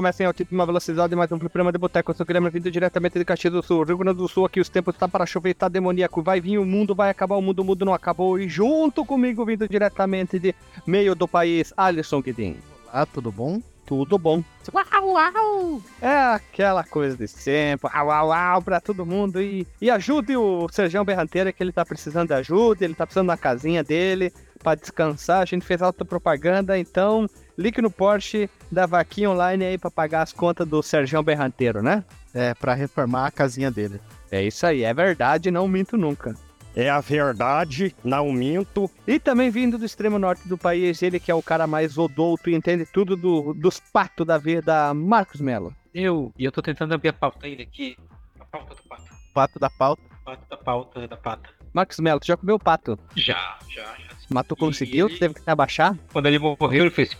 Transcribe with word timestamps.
Recomeça 0.00 0.22
em 0.22 0.26
altíssima 0.26 0.64
velocidade 0.64 1.14
mais 1.14 1.30
um 1.30 1.38
programa 1.38 1.70
de 1.70 1.76
boteco. 1.76 2.10
Eu 2.10 2.14
sou 2.14 2.24
o 2.24 2.26
Guilherme, 2.26 2.48
vindo 2.48 2.70
diretamente 2.70 3.18
de 3.18 3.24
Caxias 3.24 3.52
do 3.52 3.62
Sul, 3.62 3.82
Rio 3.82 3.98
Grande 3.98 4.16
do 4.16 4.26
Sul. 4.26 4.46
Aqui 4.46 4.58
os 4.58 4.70
tempos 4.70 4.96
tá 4.96 5.06
para 5.06 5.26
chover, 5.26 5.52
tá 5.52 5.68
demoníaco. 5.68 6.22
Vai 6.22 6.40
vir 6.40 6.56
o 6.56 6.64
mundo, 6.64 6.94
vai 6.94 7.10
acabar 7.10 7.36
o 7.36 7.42
mundo, 7.42 7.58
o 7.58 7.64
mundo 7.64 7.84
não 7.84 7.92
acabou. 7.92 8.38
E 8.38 8.48
junto 8.48 9.04
comigo, 9.04 9.44
vindo 9.44 9.68
diretamente 9.68 10.38
de 10.38 10.54
meio 10.86 11.14
do 11.14 11.28
país, 11.28 11.74
Alisson 11.76 12.22
Guedin. 12.22 12.56
Olá, 12.90 13.04
tudo 13.04 13.30
bom? 13.30 13.60
Tudo 13.84 14.16
bom. 14.16 14.42
Uau, 14.72 15.10
uau! 15.10 15.82
É 16.00 16.16
aquela 16.34 16.82
coisa 16.82 17.14
de 17.14 17.28
sempre, 17.28 17.90
uau, 17.94 18.06
uau, 18.06 18.28
uau, 18.28 18.62
pra 18.62 18.80
todo 18.80 19.04
mundo. 19.04 19.42
E, 19.42 19.66
e 19.82 19.90
ajude 19.90 20.34
o 20.34 20.66
Sergião 20.70 21.04
Berranteira, 21.04 21.52
que 21.52 21.62
ele 21.62 21.72
tá 21.72 21.84
precisando 21.84 22.28
de 22.28 22.34
ajuda, 22.34 22.86
ele 22.86 22.94
tá 22.94 23.06
precisando 23.06 23.26
da 23.26 23.36
casinha 23.36 23.84
dele 23.84 24.32
pra 24.62 24.74
descansar. 24.74 25.42
A 25.42 25.44
gente 25.44 25.66
fez 25.66 25.82
alta 25.82 26.06
propaganda, 26.06 26.78
então 26.78 27.28
Lique 27.60 27.82
no 27.82 27.90
Porsche 27.90 28.48
da 28.72 28.86
vaquinha 28.86 29.30
online 29.30 29.64
aí 29.64 29.76
pra 29.78 29.90
pagar 29.90 30.22
as 30.22 30.32
contas 30.32 30.66
do 30.66 30.82
Sergião 30.82 31.22
Berranteiro, 31.22 31.82
né? 31.82 32.02
É, 32.32 32.54
pra 32.54 32.72
reformar 32.74 33.26
a 33.26 33.30
casinha 33.30 33.70
dele. 33.70 34.00
É 34.30 34.42
isso 34.42 34.64
aí, 34.64 34.82
é 34.82 34.94
verdade, 34.94 35.50
não 35.50 35.68
minto 35.68 35.96
nunca. 35.98 36.34
É 36.74 36.88
a 36.88 37.00
verdade, 37.00 37.94
não 38.02 38.32
minto. 38.32 38.88
E 39.06 39.18
também 39.18 39.50
vindo 39.50 39.76
do 39.76 39.84
extremo 39.84 40.18
norte 40.18 40.48
do 40.48 40.56
país, 40.56 41.02
ele 41.02 41.20
que 41.20 41.30
é 41.30 41.34
o 41.34 41.42
cara 41.42 41.66
mais 41.66 41.98
odouto 41.98 42.48
e 42.48 42.54
entende 42.54 42.86
tudo 42.86 43.14
do, 43.16 43.52
dos 43.52 43.78
patos 43.92 44.26
da 44.26 44.38
vida, 44.38 44.94
Marcos 44.94 45.40
Melo. 45.40 45.74
Eu, 45.92 46.32
e 46.38 46.44
eu 46.44 46.52
tô 46.52 46.62
tentando 46.62 46.94
abrir 46.94 47.08
a 47.08 47.12
pauta 47.12 47.44
ainda 47.46 47.62
aqui. 47.62 47.96
A 48.38 48.44
pauta 48.44 48.74
do 48.74 48.82
pato. 48.88 49.02
Pato 49.34 49.58
da 49.58 49.68
pauta. 49.68 50.02
Pato 50.24 50.42
da 50.48 50.56
pauta 50.56 51.08
da 51.08 51.16
pata. 51.16 51.50
Marcos 51.74 51.98
Melo, 51.98 52.20
tu 52.20 52.26
já 52.26 52.36
comeu 52.36 52.58
pato? 52.58 52.98
Já, 53.16 53.58
já, 53.68 53.82
já. 53.82 54.10
Mas 54.28 54.46
tu 54.46 54.54
E 54.54 54.58
conseguiu? 54.58 55.06
ele- 55.08 55.16
Tu 55.16 55.18
teve 55.18 55.34
que 55.34 55.50
abaixar? 55.50 55.96
Quando 56.12 56.26
ele 56.26 56.38
morreu, 56.38 56.84
ele 56.84 56.90
fez. 56.90 57.16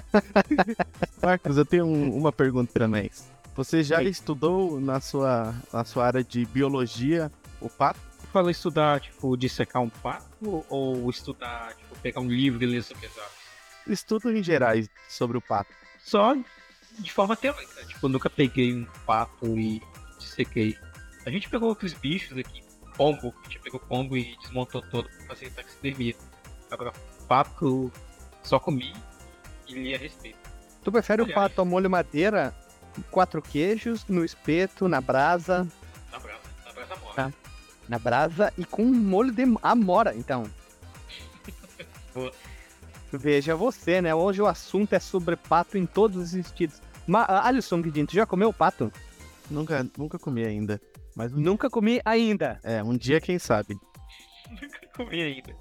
Marcos, 1.22 1.56
eu 1.56 1.64
tenho 1.64 1.86
um- 1.86 2.16
uma 2.16 2.32
pergunta 2.32 2.72
também. 2.78 3.10
Você 3.56 3.82
já 3.84 3.98
Oi. 3.98 4.04
estudou 4.08 4.80
na 4.80 5.00
sua, 5.00 5.54
na 5.72 5.84
sua 5.84 6.06
área 6.06 6.24
de 6.24 6.44
biologia 6.46 7.30
o 7.60 7.68
pato? 7.68 8.00
Falou 8.32 8.50
estudar, 8.50 9.00
tipo, 9.00 9.36
dissecar 9.36 9.80
um 9.80 9.88
pato 9.88 10.64
ou 10.68 11.08
estudar, 11.08 11.72
tipo, 11.76 11.96
pegar 12.00 12.20
um 12.20 12.28
livro 12.28 12.62
e 12.64 12.66
ler 12.66 12.82
sobre 12.82 13.06
as 13.06 13.16
aves? 13.16 13.32
Estudo 13.86 14.32
em 14.36 14.42
gerais 14.42 14.88
sobre 15.08 15.36
o 15.38 15.40
pato. 15.40 15.70
Só 16.04 16.34
de 16.98 17.12
forma 17.12 17.36
teórica. 17.36 17.84
Tipo, 17.86 18.06
eu 18.06 18.10
nunca 18.10 18.28
peguei 18.28 18.74
um 18.74 18.86
pato 19.06 19.46
e 19.58 19.80
dissequei. 20.18 20.76
A 21.24 21.30
gente 21.30 21.48
pegou 21.48 21.68
outros 21.68 21.92
bichos 21.94 22.36
aqui, 22.36 22.62
pombo, 22.96 23.32
a 23.40 23.44
gente 23.48 23.60
pegou 23.60 23.78
pombo 23.78 24.16
e 24.16 24.36
desmontou 24.38 24.82
todo 24.82 25.08
pra 25.08 25.26
fazer 25.28 25.50
taxidermia. 25.50 26.14
Agora, 26.70 26.92
pato, 27.28 27.90
só 28.42 28.58
comi 28.58 28.92
e 29.68 29.74
li 29.74 29.94
a 29.94 29.98
respeito. 29.98 30.38
Tu 30.82 30.92
prefere 30.92 31.22
o 31.22 31.24
Aliás. 31.24 31.34
pato 31.40 31.60
ao 31.60 31.66
molho 31.66 31.88
madeira, 31.90 32.54
quatro 33.10 33.40
queijos, 33.40 34.04
no 34.08 34.24
espeto, 34.24 34.86
na 34.88 35.00
brasa, 35.00 35.66
Na 36.12 36.18
brasa, 36.18 36.40
na 36.66 36.72
brasa 36.72 36.96
mora. 36.96 37.14
Tá. 37.14 37.32
na 37.88 37.98
brasa 37.98 38.52
e 38.58 38.64
com 38.64 38.84
molho 38.84 39.32
de 39.32 39.44
amora, 39.62 40.14
então. 40.14 40.44
Boa. 42.14 42.32
Veja 43.12 43.54
você, 43.54 44.00
né? 44.02 44.14
Hoje 44.14 44.42
o 44.42 44.46
assunto 44.46 44.92
é 44.92 44.98
sobre 44.98 45.36
pato 45.36 45.78
em 45.78 45.86
todos 45.86 46.16
os 46.22 46.30
sentidos. 46.30 46.80
Ma 47.06 47.24
Alisson 47.46 47.80
Guidin, 47.80 48.06
tu 48.06 48.14
já 48.14 48.26
comeu 48.26 48.52
pato? 48.52 48.92
Nunca, 49.50 49.86
nunca 49.96 50.18
comi 50.18 50.44
ainda. 50.44 50.80
Mas 51.14 51.32
um, 51.32 51.38
Nunca 51.38 51.70
comi 51.70 52.00
ainda. 52.04 52.58
é, 52.64 52.82
um 52.82 52.96
dia, 52.96 53.20
quem 53.20 53.38
sabe. 53.38 53.78
Nunca 54.50 54.80
comi 54.96 55.22
ainda. 55.22 55.54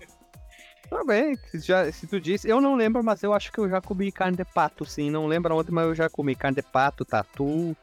Tá 0.93 1.03
bem, 1.03 1.35
se, 1.49 1.59
já, 1.59 1.91
se 1.91 2.05
tu 2.05 2.21
disse. 2.21 2.47
Eu 2.47 2.61
não 2.61 2.75
lembro, 2.75 3.03
mas 3.03 3.23
eu 3.23 3.33
acho 3.33 3.51
que 3.51 3.59
eu 3.59 3.67
já 3.67 3.81
comi 3.81 4.11
carne 4.11 4.37
de 4.37 4.45
pato, 4.45 4.85
sim. 4.85 5.09
Não 5.09 5.25
lembro 5.25 5.55
onde, 5.55 5.71
mas 5.71 5.87
eu 5.87 5.95
já 5.95 6.07
comi 6.07 6.35
carne 6.35 6.55
de 6.55 6.61
pato, 6.61 7.03
tatu, 7.03 7.75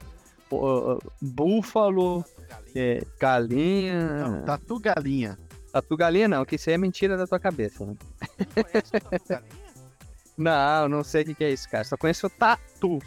ó, 0.51 0.99
búfalo, 1.21 2.25
é, 2.75 3.03
galinha. 3.19 4.29
Não, 4.29 4.45
tatu 4.45 4.79
galinha. 4.79 5.37
Tatu 5.73 5.97
galinha 5.97 6.29
não, 6.29 6.45
que 6.45 6.55
isso 6.55 6.71
aí 6.71 6.75
é 6.75 6.79
mentira 6.79 7.17
da 7.17 7.27
tua 7.27 7.41
cabeça. 7.41 7.85
Né? 7.85 7.97
Não, 10.39 10.89
não 10.89 11.05
sei 11.05 11.21
o 11.21 11.27
que, 11.27 11.35
que 11.35 11.45
é 11.45 11.51
isso, 11.51 11.69
cara. 11.69 11.85
Só 11.85 11.99
conheço 11.99 12.27
o 12.27 12.31
tatu. 12.31 12.99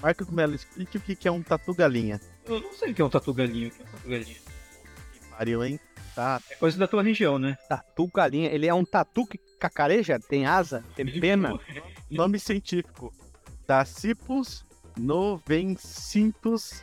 Marcos 0.00 0.30
Melo, 0.30 0.54
explique 0.54 0.98
o 0.98 1.00
que 1.00 1.16
que 1.16 1.26
é 1.26 1.32
um 1.32 1.42
tatu 1.42 1.74
galinha. 1.74 2.20
Eu 2.44 2.60
não 2.60 2.72
sei 2.72 2.92
o 2.92 2.94
que 2.94 3.02
é 3.02 3.04
um 3.04 3.10
tatu 3.10 3.34
galinho. 3.34 3.68
O 3.68 3.70
que 3.72 3.82
é 3.82 3.84
um 3.84 3.88
tatu 3.88 4.08
galinha? 4.08 4.36
Que 5.12 5.20
pariu, 5.28 5.64
hein? 5.64 5.80
Tá. 6.14 6.40
É 6.48 6.54
coisa 6.54 6.78
da 6.78 6.86
tua 6.86 7.02
região, 7.02 7.40
né? 7.40 7.58
Tatu 7.68 8.06
galinha. 8.06 8.50
Ele 8.50 8.68
é 8.68 8.72
um 8.72 8.84
tatu 8.84 9.26
que 9.26 9.36
cacareja, 9.58 10.18
tem 10.18 10.46
asa, 10.46 10.84
tem 10.94 11.06
pena. 11.20 11.58
Nome 12.10 12.38
científico. 12.38 13.12
Dasypus 13.66 14.64
novencintus. 14.96 16.82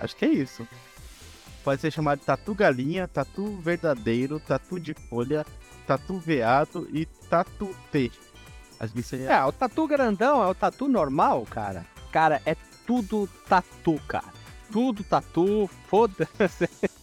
Acho 0.00 0.16
que 0.16 0.24
é 0.24 0.28
isso. 0.28 0.66
Pode 1.64 1.80
ser 1.80 1.90
chamado 1.90 2.20
de 2.20 2.24
tatu 2.24 2.54
galinha, 2.54 3.08
tatu 3.08 3.56
verdadeiro, 3.56 4.38
tatu 4.38 4.78
de 4.78 4.94
folha, 4.94 5.44
tatu 5.86 6.18
veado 6.18 6.88
e 6.92 7.06
tatu 7.06 7.74
T. 7.90 8.10
É. 9.12 9.32
É, 9.32 9.44
o 9.44 9.52
tatu 9.52 9.86
grandão 9.86 10.42
é 10.42 10.46
o 10.48 10.54
tatu 10.54 10.86
normal, 10.86 11.46
cara. 11.48 11.86
Cara, 12.12 12.42
é 12.44 12.54
tudo 12.86 13.26
tatu, 13.48 13.98
cara. 14.06 14.32
Tudo 14.70 15.02
tatu, 15.02 15.68
foda-se. 15.88 16.68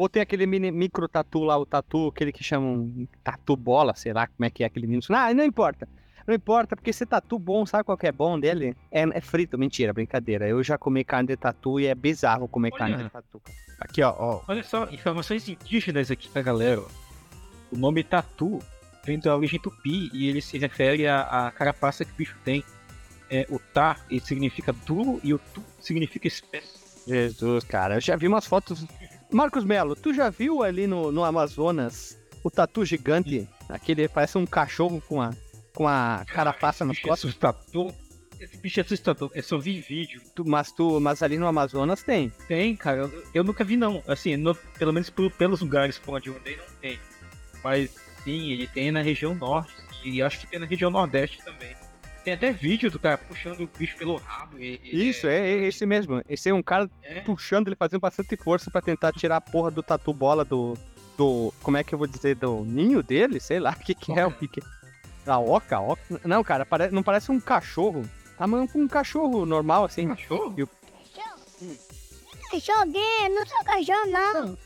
Ou 0.00 0.08
tem 0.08 0.22
aquele 0.22 0.46
mini, 0.46 0.70
micro 0.70 1.06
tatu 1.06 1.40
lá, 1.40 1.58
o 1.58 1.66
tatu, 1.66 2.08
aquele 2.08 2.32
que 2.32 2.42
chamam 2.42 3.06
tatu 3.22 3.54
bola, 3.54 3.94
sei 3.94 4.14
lá 4.14 4.26
como 4.26 4.46
é 4.46 4.48
que 4.48 4.64
é 4.64 4.66
aquele 4.66 4.86
menino. 4.86 5.02
Ah, 5.10 5.34
não 5.34 5.44
importa. 5.44 5.86
Não 6.26 6.34
importa, 6.34 6.74
porque 6.74 6.88
esse 6.88 7.04
tatu 7.04 7.38
bom, 7.38 7.66
sabe 7.66 7.84
qual 7.84 7.98
que 7.98 8.06
é 8.06 8.12
bom 8.12 8.40
dele? 8.40 8.74
É, 8.90 9.02
é 9.02 9.20
frito, 9.20 9.58
mentira, 9.58 9.92
brincadeira. 9.92 10.48
Eu 10.48 10.62
já 10.62 10.78
comi 10.78 11.04
carne 11.04 11.26
de 11.26 11.36
tatu 11.36 11.78
e 11.78 11.86
é 11.86 11.94
bizarro 11.94 12.48
comer 12.48 12.70
Olha. 12.72 12.78
carne 12.78 13.04
de 13.04 13.10
tatu. 13.10 13.42
Aqui, 13.78 14.02
ó, 14.02 14.14
ó. 14.18 14.42
Olha 14.48 14.62
só, 14.62 14.88
informações 14.90 15.46
indígenas 15.46 16.10
aqui 16.10 16.30
pra 16.30 16.40
galera. 16.40 16.80
O 17.70 17.76
nome 17.76 18.02
tatu 18.02 18.58
vem 19.04 19.18
da 19.18 19.36
origem 19.36 19.60
tupi 19.60 20.08
e 20.14 20.30
ele 20.30 20.40
se 20.40 20.56
refere 20.56 21.06
à, 21.06 21.48
à 21.48 21.50
carapaça 21.50 22.06
que 22.06 22.12
o 22.12 22.16
bicho 22.16 22.38
tem. 22.42 22.64
É, 23.28 23.46
o 23.50 23.58
tá 23.58 23.98
significa 24.22 24.72
duro 24.72 25.20
e 25.22 25.34
o 25.34 25.38
tu 25.38 25.62
significa 25.78 26.26
espesso. 26.26 26.80
Jesus, 27.06 27.64
cara, 27.64 27.96
eu 27.96 28.00
já 28.00 28.16
vi 28.16 28.26
umas 28.26 28.46
fotos. 28.46 28.86
Marcos 29.32 29.64
Melo, 29.64 29.94
tu 29.94 30.12
já 30.12 30.28
viu 30.30 30.62
ali 30.62 30.86
no, 30.86 31.12
no 31.12 31.24
Amazonas 31.24 32.18
o 32.42 32.50
tatu 32.50 32.84
gigante? 32.84 33.48
Aquele 33.68 34.08
parece 34.08 34.36
um 34.38 34.46
cachorro 34.46 35.00
com 35.08 35.20
a, 35.22 35.30
com 35.74 35.86
a 35.86 36.24
carapaça 36.32 36.84
nas 36.84 36.98
costas. 36.98 37.30
assustador. 37.30 37.92
Esse 38.40 38.56
bicho 38.56 38.80
é 38.80 38.82
assustador. 38.82 39.30
Eu 39.34 39.42
só 39.42 39.58
vi 39.58 39.80
vídeo. 39.80 40.20
Tu- 40.34 40.44
mas, 40.48 40.72
tu, 40.72 40.98
mas 40.98 41.22
ali 41.22 41.36
no 41.38 41.46
Amazonas 41.46 42.02
tem. 42.02 42.30
Tem, 42.48 42.74
cara. 42.74 43.00
Eu, 43.02 43.24
eu 43.34 43.44
nunca 43.44 43.62
vi, 43.62 43.76
não. 43.76 44.02
Assim, 44.08 44.36
no- 44.36 44.54
pelo 44.54 44.92
menos 44.92 45.10
por- 45.10 45.30
pelos 45.30 45.60
lugares 45.60 45.98
por 45.98 46.14
onde 46.16 46.28
eu 46.30 46.36
andei, 46.36 46.56
não 46.56 46.64
tem. 46.80 46.98
Mas 47.62 47.90
sim, 48.24 48.50
ele 48.50 48.66
tem 48.66 48.90
na 48.90 49.02
região 49.02 49.34
norte. 49.34 49.74
E 50.02 50.22
acho 50.22 50.40
que 50.40 50.46
tem 50.46 50.58
na 50.58 50.64
região 50.66 50.90
nordeste 50.90 51.38
também. 51.44 51.76
Tem 52.24 52.34
até 52.34 52.52
vídeo 52.52 52.90
do 52.90 52.98
cara 52.98 53.16
puxando 53.16 53.60
o 53.60 53.66
bicho 53.78 53.96
pelo 53.96 54.16
rabo. 54.16 54.58
e- 54.58 54.78
e- 54.84 55.08
Isso, 55.08 55.26
é, 55.26 55.38
é 55.38 55.56
esse 55.66 55.86
mesmo. 55.86 56.22
Esse 56.28 56.50
é 56.50 56.54
um 56.54 56.62
cara 56.62 56.88
é. 57.02 57.20
puxando, 57.20 57.68
ele 57.68 57.76
fazendo 57.76 58.00
bastante 58.00 58.36
força 58.36 58.70
pra 58.70 58.82
tentar 58.82 59.12
tirar 59.12 59.36
a 59.36 59.40
porra 59.40 59.70
do 59.70 59.82
tatu 59.82 60.12
bola 60.12 60.44
do. 60.44 60.76
do. 61.16 61.52
Como 61.62 61.76
é 61.76 61.84
que 61.84 61.94
eu 61.94 61.98
vou 61.98 62.06
dizer? 62.06 62.34
Do 62.36 62.62
ninho 62.64 63.02
dele? 63.02 63.40
Sei 63.40 63.58
lá, 63.58 63.70
o 63.70 63.76
que, 63.84 63.94
que 63.94 64.12
é? 64.12 64.26
O 64.26 64.32
que, 64.32 64.46
que 64.48 64.60
é? 64.60 65.30
A 65.30 65.38
oca, 65.38 65.80
oca? 65.80 66.20
Não, 66.24 66.42
cara, 66.44 66.66
pare- 66.66 66.90
não 66.90 67.02
parece 67.02 67.30
um 67.30 67.40
cachorro. 67.40 68.04
Tamanho 68.36 68.66
com 68.68 68.80
um 68.80 68.88
cachorro 68.88 69.44
normal, 69.46 69.84
assim. 69.84 70.08
Cachorro? 70.08 70.54
Cachorro, 72.50 72.84
não 72.86 73.46
sou 73.46 73.64
cachorro, 73.64 74.06
não. 74.10 74.58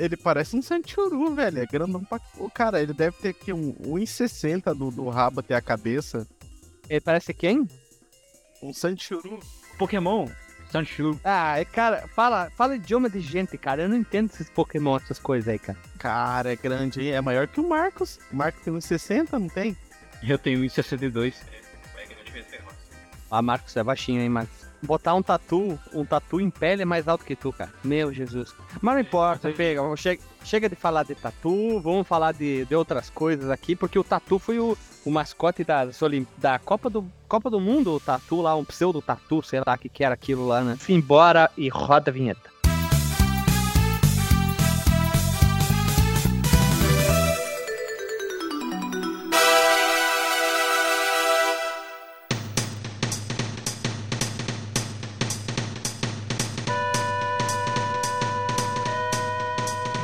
Ele 0.00 0.16
parece 0.16 0.56
um 0.56 0.62
sanchuru, 0.62 1.34
velho. 1.34 1.58
É 1.60 1.66
grandão 1.66 2.02
pra. 2.02 2.20
O 2.38 2.50
cara, 2.50 2.80
ele 2.80 2.94
deve 2.94 3.16
ter 3.18 3.28
aqui 3.28 3.52
um 3.52 3.72
1,60 3.74 4.74
do, 4.74 4.90
do 4.90 5.08
rabo 5.08 5.40
até 5.40 5.54
a 5.54 5.60
cabeça. 5.60 6.26
Ele 6.88 7.00
parece 7.00 7.34
quem? 7.34 7.68
Um 8.62 8.72
sanchuru. 8.72 9.38
Pokémon, 9.78 10.28
Sanchu. 10.70 11.18
Ah, 11.24 11.58
é, 11.58 11.64
cara, 11.64 12.06
fala, 12.08 12.48
fala 12.50 12.76
idioma 12.76 13.10
de 13.10 13.20
gente, 13.20 13.58
cara. 13.58 13.82
Eu 13.82 13.88
não 13.88 13.96
entendo 13.96 14.30
esses 14.30 14.48
Pokémon, 14.48 14.96
essas 14.96 15.18
coisas 15.18 15.48
aí, 15.48 15.58
cara. 15.58 15.78
Cara, 15.98 16.52
é 16.52 16.56
grande, 16.56 17.00
hein? 17.00 17.12
É 17.12 17.20
maior 17.20 17.48
que 17.48 17.60
o 17.60 17.68
Marcos. 17.68 18.18
O 18.32 18.36
Marcos 18.36 18.62
tem 18.62 18.72
1,60, 18.72 19.32
não 19.32 19.48
tem? 19.48 19.76
Eu 20.22 20.38
tenho 20.38 20.60
1,62. 20.60 21.34
Ah, 23.30 23.42
Marcos, 23.42 23.76
é 23.76 23.82
baixinho, 23.82 24.20
hein, 24.20 24.28
Marcos. 24.28 24.69
Botar 24.82 25.14
um 25.14 25.22
tatu, 25.22 25.78
um 25.92 26.04
tatu 26.04 26.40
em 26.40 26.50
pele 26.50 26.82
é 26.82 26.84
mais 26.84 27.06
alto 27.06 27.24
que 27.24 27.36
tu, 27.36 27.52
cara. 27.52 27.72
Meu 27.84 28.12
Jesus. 28.12 28.54
Mas 28.80 28.94
não 28.94 29.00
importa, 29.00 29.50
pega. 29.52 29.80
Chega, 29.96 30.22
chega 30.44 30.68
de 30.68 30.76
falar 30.76 31.02
de 31.02 31.14
tatu, 31.14 31.80
vamos 31.80 32.06
falar 32.06 32.32
de, 32.32 32.64
de 32.64 32.74
outras 32.74 33.10
coisas 33.10 33.50
aqui, 33.50 33.76
porque 33.76 33.98
o 33.98 34.04
tatu 34.04 34.38
foi 34.38 34.58
o, 34.58 34.76
o 35.04 35.10
mascote 35.10 35.64
da, 35.64 35.88
da 36.38 36.58
Copa, 36.58 36.88
do, 36.88 37.04
Copa 37.28 37.50
do 37.50 37.60
Mundo, 37.60 37.94
o 37.94 38.00
tatu 38.00 38.40
lá, 38.40 38.56
um 38.56 38.64
pseudo 38.64 39.02
tatu, 39.02 39.42
sei 39.42 39.60
lá 39.66 39.74
o 39.74 39.78
que, 39.78 39.88
que 39.88 40.04
era 40.04 40.14
aquilo 40.14 40.46
lá, 40.46 40.62
né? 40.62 40.74
Enfim, 40.74 41.00
bora 41.00 41.50
e 41.56 41.68
roda 41.68 42.10
a 42.10 42.14
vinheta. 42.14 42.50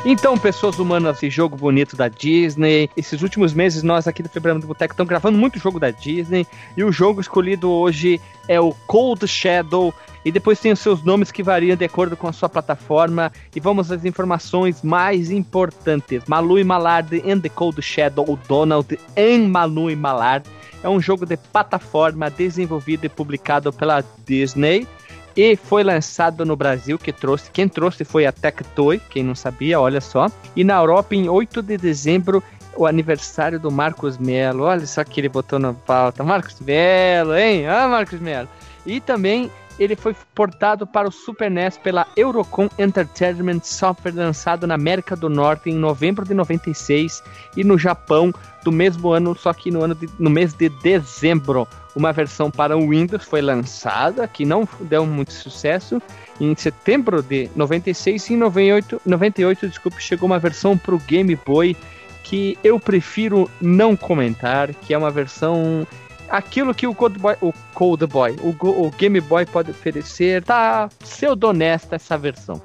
Então, 0.08 0.38
pessoas 0.38 0.78
humanas 0.78 1.20
e 1.24 1.28
jogo 1.28 1.56
bonito 1.56 1.96
da 1.96 2.06
Disney. 2.06 2.88
Esses 2.96 3.22
últimos 3.22 3.52
meses, 3.52 3.82
nós 3.82 4.06
aqui 4.06 4.22
do 4.22 4.28
Febrando 4.28 4.60
do 4.60 4.68
Boteco 4.68 4.94
estamos 4.94 5.08
gravando 5.08 5.36
muito 5.36 5.58
jogo 5.58 5.80
da 5.80 5.90
Disney. 5.90 6.46
E 6.76 6.84
o 6.84 6.92
jogo 6.92 7.20
escolhido 7.20 7.68
hoje 7.68 8.20
é 8.46 8.60
o 8.60 8.72
Cold 8.86 9.26
Shadow. 9.26 9.92
E 10.24 10.30
depois 10.30 10.60
tem 10.60 10.70
os 10.70 10.78
seus 10.78 11.02
nomes 11.02 11.32
que 11.32 11.42
variam 11.42 11.76
de 11.76 11.84
acordo 11.84 12.16
com 12.16 12.28
a 12.28 12.32
sua 12.32 12.48
plataforma. 12.48 13.32
E 13.52 13.58
vamos 13.58 13.90
às 13.90 14.04
informações 14.04 14.80
mais 14.80 15.32
importantes. 15.32 16.22
Malu 16.28 16.60
e 16.60 16.62
Malard 16.62 17.20
and 17.28 17.40
the 17.40 17.48
Cold 17.48 17.82
Shadow, 17.82 18.24
o 18.28 18.38
Donald 18.46 18.96
em 19.16 19.48
Malu 19.48 19.90
e 19.90 19.96
Malard. 19.96 20.48
É 20.84 20.88
um 20.88 21.00
jogo 21.00 21.26
de 21.26 21.36
plataforma 21.36 22.30
desenvolvido 22.30 23.06
e 23.06 23.08
publicado 23.08 23.72
pela 23.72 24.04
Disney 24.24 24.86
e 25.36 25.54
foi 25.56 25.84
lançado 25.84 26.44
no 26.44 26.56
Brasil, 26.56 26.98
que 26.98 27.12
trouxe, 27.12 27.50
quem 27.50 27.68
trouxe 27.68 28.04
foi 28.04 28.24
a 28.24 28.32
Tectoy, 28.32 29.00
quem 29.10 29.22
não 29.22 29.34
sabia, 29.34 29.78
olha 29.78 30.00
só. 30.00 30.30
E 30.54 30.64
na 30.64 30.76
Europa 30.76 31.14
em 31.14 31.28
8 31.28 31.62
de 31.62 31.76
dezembro, 31.76 32.42
o 32.76 32.86
aniversário 32.86 33.58
do 33.58 33.70
Marcos 33.70 34.18
Melo. 34.18 34.64
Olha 34.64 34.86
só 34.86 35.02
que 35.02 35.20
ele 35.20 35.28
botou 35.28 35.58
na 35.58 35.72
pauta. 35.72 36.22
Marcos 36.22 36.60
Melo, 36.60 37.34
hein? 37.34 37.66
Ah, 37.66 37.88
Marcos 37.88 38.20
Melo. 38.20 38.48
E 38.84 39.00
também 39.00 39.50
ele 39.78 39.96
foi 39.96 40.14
portado 40.34 40.86
para 40.86 41.08
o 41.08 41.12
Super 41.12 41.50
NES 41.50 41.76
pela 41.78 42.06
Eurocom 42.16 42.68
Entertainment 42.78 43.60
Software, 43.62 44.14
lançado 44.14 44.66
na 44.66 44.74
América 44.74 45.14
do 45.14 45.28
Norte 45.28 45.70
em 45.70 45.74
novembro 45.74 46.24
de 46.24 46.34
96 46.34 47.22
e 47.56 47.64
no 47.64 47.78
Japão 47.78 48.32
do 48.64 48.72
mesmo 48.72 49.10
ano, 49.10 49.34
só 49.36 49.52
que 49.52 49.70
no, 49.70 49.84
ano 49.84 49.94
de, 49.94 50.08
no 50.18 50.30
mês 50.30 50.52
de 50.52 50.68
dezembro. 50.68 51.68
Uma 51.94 52.12
versão 52.12 52.50
para 52.50 52.76
o 52.76 52.90
Windows 52.90 53.24
foi 53.24 53.40
lançada, 53.40 54.28
que 54.28 54.44
não 54.44 54.68
deu 54.80 55.06
muito 55.06 55.32
sucesso. 55.32 56.02
Em 56.38 56.54
setembro 56.54 57.22
de 57.22 57.48
96 57.56 58.28
e 58.28 58.34
em 58.34 58.36
98, 58.36 59.00
98 59.06 59.68
desculpe, 59.68 60.02
chegou 60.02 60.26
uma 60.26 60.38
versão 60.38 60.76
para 60.76 60.94
o 60.94 60.98
Game 60.98 61.34
Boy 61.36 61.74
que 62.22 62.58
eu 62.64 62.78
prefiro 62.80 63.48
não 63.60 63.96
comentar, 63.96 64.74
que 64.74 64.92
é 64.92 64.98
uma 64.98 65.12
versão 65.12 65.86
aquilo 66.28 66.74
que 66.74 66.86
o 66.86 66.94
Cold 66.94 67.18
Boy, 67.18 67.36
o 67.40 67.52
Cold 67.74 68.06
Boy, 68.06 68.36
o, 68.42 68.86
o 68.86 68.90
Game 68.90 69.20
Boy 69.20 69.46
pode 69.46 69.70
oferecer, 69.70 70.42
tá 70.42 70.88
pseudonesta 70.98 71.96
essa 71.96 72.16
versão. 72.16 72.60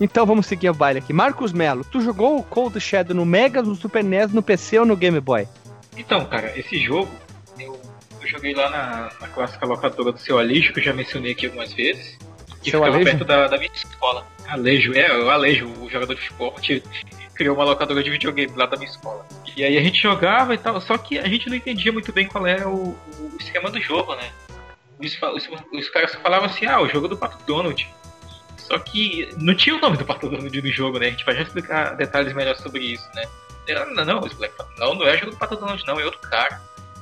Então 0.00 0.26
vamos 0.26 0.46
seguir 0.46 0.68
o 0.68 0.74
baile 0.74 0.98
aqui. 0.98 1.12
Marcos 1.12 1.52
Melo, 1.52 1.84
tu 1.84 2.00
jogou 2.00 2.38
o 2.38 2.42
Cold 2.42 2.78
Shadow 2.80 3.14
no 3.14 3.24
Mega, 3.24 3.62
no 3.62 3.74
Super 3.74 4.02
NES, 4.02 4.32
no 4.32 4.42
PC 4.42 4.80
ou 4.80 4.86
no 4.86 4.96
Game 4.96 5.20
Boy? 5.20 5.46
Então, 5.96 6.24
cara, 6.26 6.58
esse 6.58 6.78
jogo 6.78 7.08
eu, 7.58 7.80
eu 8.20 8.28
joguei 8.28 8.54
lá 8.54 8.68
na, 8.68 9.10
na 9.20 9.28
clássica 9.28 9.64
locadora 9.64 10.12
do 10.12 10.18
seu 10.18 10.38
Alejo, 10.38 10.72
que 10.72 10.80
eu 10.80 10.84
já 10.84 10.92
mencionei 10.92 11.32
aqui 11.32 11.46
algumas 11.46 11.72
vezes. 11.72 12.18
Que 12.64 12.70
Seu 12.70 12.80
ficava 12.80 12.96
Alejo? 12.96 13.10
perto 13.10 13.24
da, 13.26 13.46
da 13.46 13.58
minha 13.58 13.70
escola. 13.72 14.26
Alejo, 14.48 14.92
é, 14.94 15.18
o 15.18 15.30
Alejo, 15.30 15.66
o 15.80 15.90
jogador 15.90 16.14
de 16.14 16.22
esporte, 16.22 16.82
criou 17.34 17.54
uma 17.54 17.64
locadora 17.64 18.02
de 18.02 18.10
videogame 18.10 18.52
lá 18.56 18.66
da 18.66 18.76
minha 18.76 18.90
escola. 18.90 19.26
E 19.56 19.62
aí 19.62 19.76
a 19.76 19.82
gente 19.82 20.00
jogava 20.00 20.54
e 20.54 20.58
tal, 20.58 20.80
só 20.80 20.96
que 20.96 21.18
a 21.18 21.28
gente 21.28 21.48
não 21.48 21.56
entendia 21.56 21.92
muito 21.92 22.12
bem 22.12 22.26
qual 22.26 22.46
era 22.46 22.68
o, 22.68 22.88
o 23.18 23.36
esquema 23.38 23.70
do 23.70 23.80
jogo, 23.80 24.14
né? 24.16 24.30
Os, 24.98 25.12
os, 25.22 25.48
os 25.72 25.88
caras 25.90 26.12
só 26.12 26.20
falavam 26.20 26.46
assim, 26.46 26.66
ah, 26.66 26.80
o 26.80 26.88
jogo 26.88 27.06
do 27.08 27.16
Pato 27.16 27.38
Donald. 27.46 27.86
Só 28.56 28.78
que 28.78 29.28
não 29.36 29.54
tinha 29.54 29.76
o 29.76 29.80
nome 29.80 29.98
do 29.98 30.04
Pato 30.06 30.28
Donald 30.28 30.62
no 30.62 30.72
jogo, 30.72 30.98
né? 30.98 31.08
A 31.08 31.10
gente 31.10 31.24
vai 31.24 31.34
já 31.36 31.42
explicar 31.42 31.96
detalhes 31.96 32.32
melhores 32.32 32.60
sobre 32.62 32.82
isso, 32.82 33.06
né? 33.14 33.24
Eu, 33.66 33.94
Não, 33.94 34.04
não, 34.04 34.20
Pato- 34.20 34.70
não, 34.78 34.94
não 34.94 35.06
é 35.06 35.14
o 35.14 35.18
jogo 35.18 35.30
do 35.32 35.36
Pato 35.36 35.56
Donald, 35.56 35.82
não, 35.86 36.00
é 36.00 36.04
outro 36.04 36.20
cara. 36.30 36.60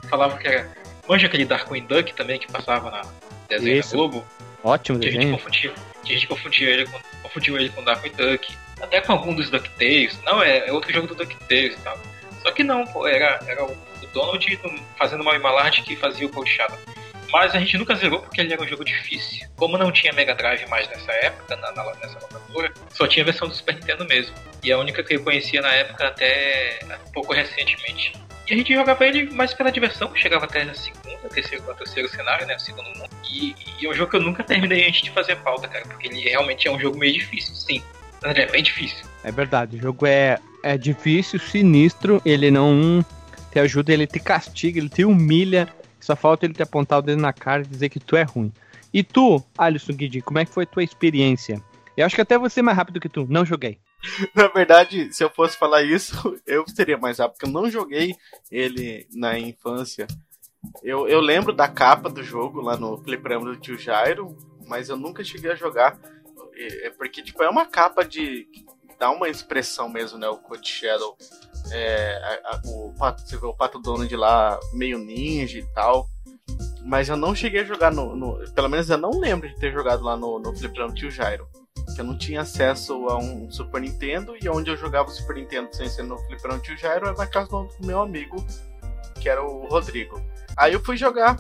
Falava 0.09 0.37
que 0.39 0.49
era. 0.49 0.71
Manja 1.09 1.27
aquele 1.27 1.45
Darkwing 1.45 1.87
Duck 1.87 2.15
também 2.15 2.39
que 2.39 2.51
passava 2.51 2.91
na 2.91 3.03
desenho 3.49 3.83
Globo? 3.91 4.25
Ótimo 4.65 4.99
Que 4.99 5.11
desenho. 5.11 5.33
confundia, 5.33 5.73
que 6.05 6.13
a 6.13 6.15
gente 6.15 6.27
confundia 6.27 6.71
ele 6.71 6.87
com, 6.87 6.99
confundiu 7.23 7.57
ele 7.59 7.69
com 7.71 7.83
Darkwing 7.85 8.13
Duck. 8.13 8.57
Até 8.81 9.01
com 9.01 9.13
algum 9.13 9.35
dos 9.35 9.49
DuckTales. 9.51 10.19
Não, 10.25 10.43
é, 10.43 10.69
é 10.69 10.73
outro 10.73 10.93
jogo 10.93 11.07
do 11.07 11.15
DuckTales 11.15 11.75
e 11.75 11.79
tal. 11.83 11.99
Só 12.43 12.51
que 12.51 12.65
não, 12.65 12.85
pô, 12.87 13.07
era, 13.07 13.39
era 13.47 13.65
o, 13.65 13.77
Donald 14.13 14.61
fazendo 14.99 15.21
uma 15.23 15.39
Malard 15.39 15.81
que 15.83 15.97
fazia 15.97 16.27
o 16.27 16.31
Cold 16.31 16.51
Shadow. 16.51 16.77
Mas 17.31 17.55
a 17.55 17.59
gente 17.59 17.79
nunca 17.79 17.95
zerou 17.95 18.21
porque 18.21 18.41
ele 18.43 18.53
era 18.53 18.63
um 18.63 18.67
jogo 18.67 18.85
difícil. 18.85 19.49
Como 19.57 19.79
não 19.79 19.91
tinha 19.91 20.13
Mega 20.13 20.35
Drive 20.35 20.67
mais 20.69 20.87
nessa 20.89 21.11
época, 21.13 21.57
na, 21.57 21.73
na- 21.73 21.95
nessa 21.95 22.19
locadora, 22.21 22.75
só 22.91 23.07
tinha 23.07 23.23
a 23.23 23.27
versão 23.27 23.49
do 23.49 23.55
Super 23.55 23.75
Nintendo 23.77 24.05
mesmo. 24.05 24.35
E 24.63 24.71
a 24.71 24.77
única 24.79 25.03
que 25.03 25.15
eu 25.15 25.23
conhecia 25.25 25.63
na 25.63 25.73
época 25.73 26.09
até 26.09 26.81
pouco 27.15 27.33
recentemente. 27.33 28.13
E 28.49 28.53
a 28.53 28.57
gente 28.57 28.75
jogava 28.75 29.07
ele 29.07 29.31
mais 29.31 29.55
pela 29.55 29.71
diversão, 29.73 30.15
chegava 30.15 30.45
até 30.45 30.63
a 30.63 30.75
segunda, 30.75 31.12
terceiro, 31.29 31.63
terceiro 31.75 32.09
cenário, 32.09 32.47
né? 32.47 32.59
Segundo 32.59 32.87
mundo. 32.87 33.11
E, 33.31 33.55
e 33.81 33.87
é 33.87 33.91
um 33.91 33.95
jogo 33.95 34.11
que 34.11 34.17
eu 34.17 34.23
nunca 34.23 34.43
terminei 34.45 34.87
antes 34.89 35.03
de 35.03 35.11
fazer 35.11 35.37
pauta, 35.37 35.69
cara, 35.69 35.85
porque 35.87 36.09
ele 36.09 36.21
realmente 36.21 36.69
é 36.69 36.71
um 36.71 36.79
jogo 36.79 36.99
meio 36.99 37.15
difícil, 37.15 37.55
sim. 37.55 37.83
Verdade, 38.23 38.41
é 38.41 38.53
bem 38.53 38.63
difícil. 38.63 39.05
É 39.25 39.33
verdade, 39.33 39.77
o 39.77 39.81
jogo 39.81 40.07
é, 40.07 40.39
é 40.63 40.79
difícil, 40.79 41.41
sinistro, 41.41 42.23
ele 42.25 42.51
não 42.51 43.05
te 43.51 43.59
ajuda, 43.59 43.93
ele 43.93 44.07
te 44.07 44.21
castiga, 44.21 44.79
ele 44.79 44.89
te 44.89 45.05
humilha, 45.05 45.69
só 46.01 46.17
falta 46.17 46.47
ele 46.47 46.55
te 46.55 46.63
apontar 46.63 47.01
o 47.01 47.03
dedo 47.03 47.21
na 47.21 47.33
cara 47.33 47.63
e 47.63 47.67
dizer 47.67 47.89
que 47.89 48.01
tu 48.01 48.17
é 48.17 48.23
ruim. 48.23 48.53
E 48.93 49.03
tu, 49.03 49.43
Alisson 49.57 49.93
Guidi, 49.93 50.21
como 50.21 50.39
é 50.39 50.45
que 50.45 50.53
foi 50.53 50.65
a 50.65 50.67
tua 50.67 50.85
experiência? 50.85 51.63
Eu 51.97 52.07
acho 52.07 52.15
que 52.15 52.23
até 52.23 52.39
você 52.39 52.61
é 52.61 52.63
mais 52.63 52.77
rápido 52.77 53.01
que 53.01 53.09
tu, 53.09 53.27
não 53.29 53.45
joguei. 53.45 53.79
Na 54.35 54.49
verdade, 54.49 55.13
se 55.13 55.23
eu 55.23 55.31
fosse 55.31 55.57
falar 55.57 55.83
isso, 55.83 56.37
eu 56.47 56.65
seria 56.69 56.99
mais 56.99 57.19
rápido, 57.19 57.35
porque 57.35 57.47
eu 57.47 57.53
não 57.53 57.71
joguei 57.71 58.15
ele 58.51 59.07
na 59.13 59.39
infância. 59.39 60.07
Eu, 60.83 61.09
eu 61.09 61.21
lembro 61.21 61.53
da 61.53 61.69
capa 61.69 62.09
do 62.09 62.23
jogo 62.23 62.61
lá 62.61 62.77
no 62.77 62.97
fliperama 63.03 63.47
do 63.47 63.57
tio 63.57 63.79
Jairo, 63.79 64.37
mas 64.67 64.89
eu 64.89 64.97
nunca 64.97 65.25
cheguei 65.25 65.51
a 65.51 65.55
jogar. 65.57 65.99
É 66.55 66.87
é 66.87 66.91
porque, 66.91 67.23
tipo, 67.23 67.43
é 67.43 67.49
uma 67.49 67.67
capa 67.67 68.05
de. 68.05 68.47
dá 68.99 69.11
uma 69.11 69.29
expressão 69.29 69.89
mesmo, 69.89 70.19
né? 70.19 70.29
O 70.29 70.39
Code 70.39 70.69
Shadow. 70.69 71.17
É, 71.71 72.41
a- 72.45 72.51
a- 72.57 72.61
o 72.67 72.93
pato, 72.99 73.23
você 73.23 73.37
vê 73.37 73.47
o 73.47 73.55
Pato 73.55 73.79
Donald 73.79 74.15
lá 74.17 74.59
meio 74.73 74.99
ninja 74.99 75.59
e 75.59 75.67
tal. 75.75 76.07
Mas 76.85 77.09
eu 77.09 77.17
não 77.17 77.35
cheguei 77.35 77.61
a 77.61 77.65
jogar 77.65 77.93
no, 77.93 78.15
no- 78.17 78.53
Pelo 78.53 78.69
menos 78.69 78.91
eu 78.91 78.99
não 78.99 79.11
lembro 79.19 79.49
de 79.49 79.57
ter 79.59 79.73
jogado 79.73 80.03
lá 80.05 80.17
no, 80.17 80.39
no 80.41 80.53
do 80.53 80.93
tio 80.95 81.11
Jairo 81.11 81.47
que 81.95 82.01
eu 82.01 82.05
não 82.05 82.17
tinha 82.17 82.41
acesso 82.41 83.07
a 83.09 83.19
um 83.19 83.51
Super 83.51 83.81
Nintendo 83.81 84.35
e 84.41 84.49
onde 84.49 84.71
eu 84.71 84.77
jogava 84.77 85.09
o 85.09 85.13
Super 85.13 85.37
Nintendo 85.37 85.69
sem 85.75 85.89
ser 85.89 86.03
no 86.05 86.17
Fliperão 86.27 86.59
Tio 86.59 86.77
Jairo 86.77 87.07
era 87.07 87.17
na 87.17 87.27
casa 87.27 87.49
do 87.51 87.69
meu 87.81 88.01
amigo, 88.01 88.37
que 89.21 89.29
era 89.29 89.43
o 89.45 89.67
Rodrigo. 89.67 90.21
Aí 90.57 90.73
eu 90.73 90.81
fui 90.81 90.97
jogar, 90.97 91.37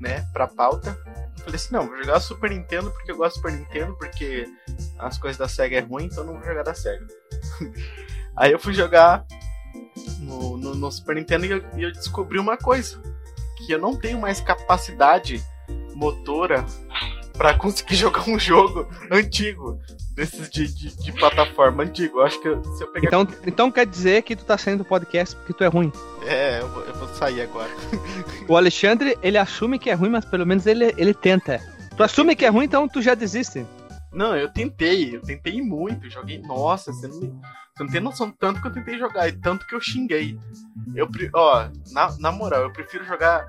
né, 0.00 0.26
pra 0.32 0.46
pauta. 0.46 0.96
Falei 1.38 1.56
assim, 1.56 1.72
não, 1.74 1.86
vou 1.86 1.96
jogar 1.98 2.20
Super 2.20 2.50
Nintendo 2.50 2.90
porque 2.90 3.12
eu 3.12 3.16
gosto 3.16 3.34
do 3.34 3.42
Super 3.42 3.52
Nintendo, 3.52 3.94
porque 3.96 4.46
as 4.98 5.18
coisas 5.18 5.36
da 5.38 5.46
SEGA 5.48 5.76
é 5.76 5.80
ruim, 5.80 6.04
então 6.06 6.24
não 6.24 6.34
vou 6.34 6.44
jogar 6.44 6.62
da 6.62 6.74
SEGA. 6.74 7.06
Aí 8.36 8.50
eu 8.52 8.58
fui 8.58 8.72
jogar 8.72 9.24
no, 10.20 10.56
no- 10.56 10.74
no 10.74 10.90
Super 10.90 11.16
Nintendo 11.16 11.44
e 11.46 11.50
eu, 11.50 11.64
e 11.76 11.82
eu 11.82 11.92
descobri 11.92 12.38
uma 12.38 12.56
coisa. 12.56 13.00
Que 13.58 13.72
eu 13.72 13.78
não 13.78 13.94
tenho 13.96 14.18
mais 14.18 14.40
capacidade 14.40 15.42
motora 15.94 16.64
pra 17.34 17.54
conseguir 17.54 17.94
jogar 17.96 18.28
um 18.28 18.38
jogo 18.38 18.88
antigo. 19.10 19.78
Desses 20.14 20.48
de, 20.48 20.66
de, 20.72 20.96
de 20.96 21.12
plataforma 21.12 21.82
antigo. 21.82 22.20
Eu 22.20 22.24
acho 22.26 22.40
que 22.40 22.48
eu- 22.48 22.62
se 22.76 22.84
eu 22.84 22.88
pegar. 22.88 23.08
Então, 23.08 23.26
então 23.46 23.70
quer 23.70 23.84
dizer 23.86 24.22
que 24.22 24.36
tu 24.36 24.44
tá 24.44 24.56
saindo 24.56 24.78
do 24.78 24.84
podcast 24.84 25.34
porque 25.36 25.52
tu 25.52 25.64
é 25.64 25.66
ruim. 25.66 25.90
É, 26.24 26.60
eu 26.60 26.68
vou, 26.68 26.82
eu 26.84 26.94
vou 26.94 27.08
sair 27.08 27.42
agora. 27.42 27.70
O 28.48 28.56
Alexandre, 28.56 29.18
ele 29.22 29.36
assume 29.38 29.78
que 29.78 29.90
é 29.90 29.94
ruim, 29.94 30.10
mas 30.10 30.24
pelo 30.24 30.46
menos 30.46 30.66
ele, 30.66 30.94
ele 30.96 31.12
tenta. 31.12 31.60
Tu 31.96 32.02
assume 32.02 32.36
que 32.36 32.44
é 32.44 32.48
ruim, 32.48 32.64
então 32.64 32.86
tu 32.88 33.02
já 33.02 33.14
desiste. 33.14 33.66
Não, 34.12 34.36
eu 34.36 34.48
tentei, 34.48 35.16
eu 35.16 35.20
tentei 35.20 35.60
muito, 35.60 36.08
joguei. 36.08 36.38
Nossa, 36.38 36.92
você 36.92 37.08
não, 37.08 37.18
você 37.20 37.82
não 37.84 37.86
tem 37.88 38.00
noção 38.00 38.28
do 38.28 38.36
tanto 38.36 38.60
que 38.62 38.68
eu 38.68 38.72
tentei 38.72 38.96
jogar 38.96 39.26
e 39.28 39.32
tanto 39.32 39.66
que 39.66 39.74
eu 39.74 39.80
xinguei. 39.80 40.38
Eu, 40.94 41.08
ó, 41.34 41.66
na, 41.90 42.16
na 42.20 42.30
moral, 42.30 42.62
eu 42.62 42.72
prefiro 42.72 43.04
jogar 43.04 43.44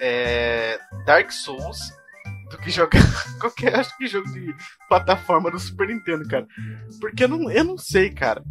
é, 0.00 0.78
Dark 1.04 1.30
Souls 1.30 1.78
do 2.50 2.58
que 2.58 2.70
jogar 2.70 3.02
qualquer 3.40 3.74
acho 3.74 3.96
que 3.96 4.06
jogo 4.06 4.30
de 4.32 4.54
plataforma 4.88 5.50
do 5.50 5.58
Super 5.58 5.88
Nintendo, 5.88 6.26
cara. 6.28 6.46
Porque 7.00 7.24
eu 7.24 7.28
não, 7.28 7.50
eu 7.50 7.64
não 7.64 7.78
sei, 7.78 8.10
cara. 8.10 8.42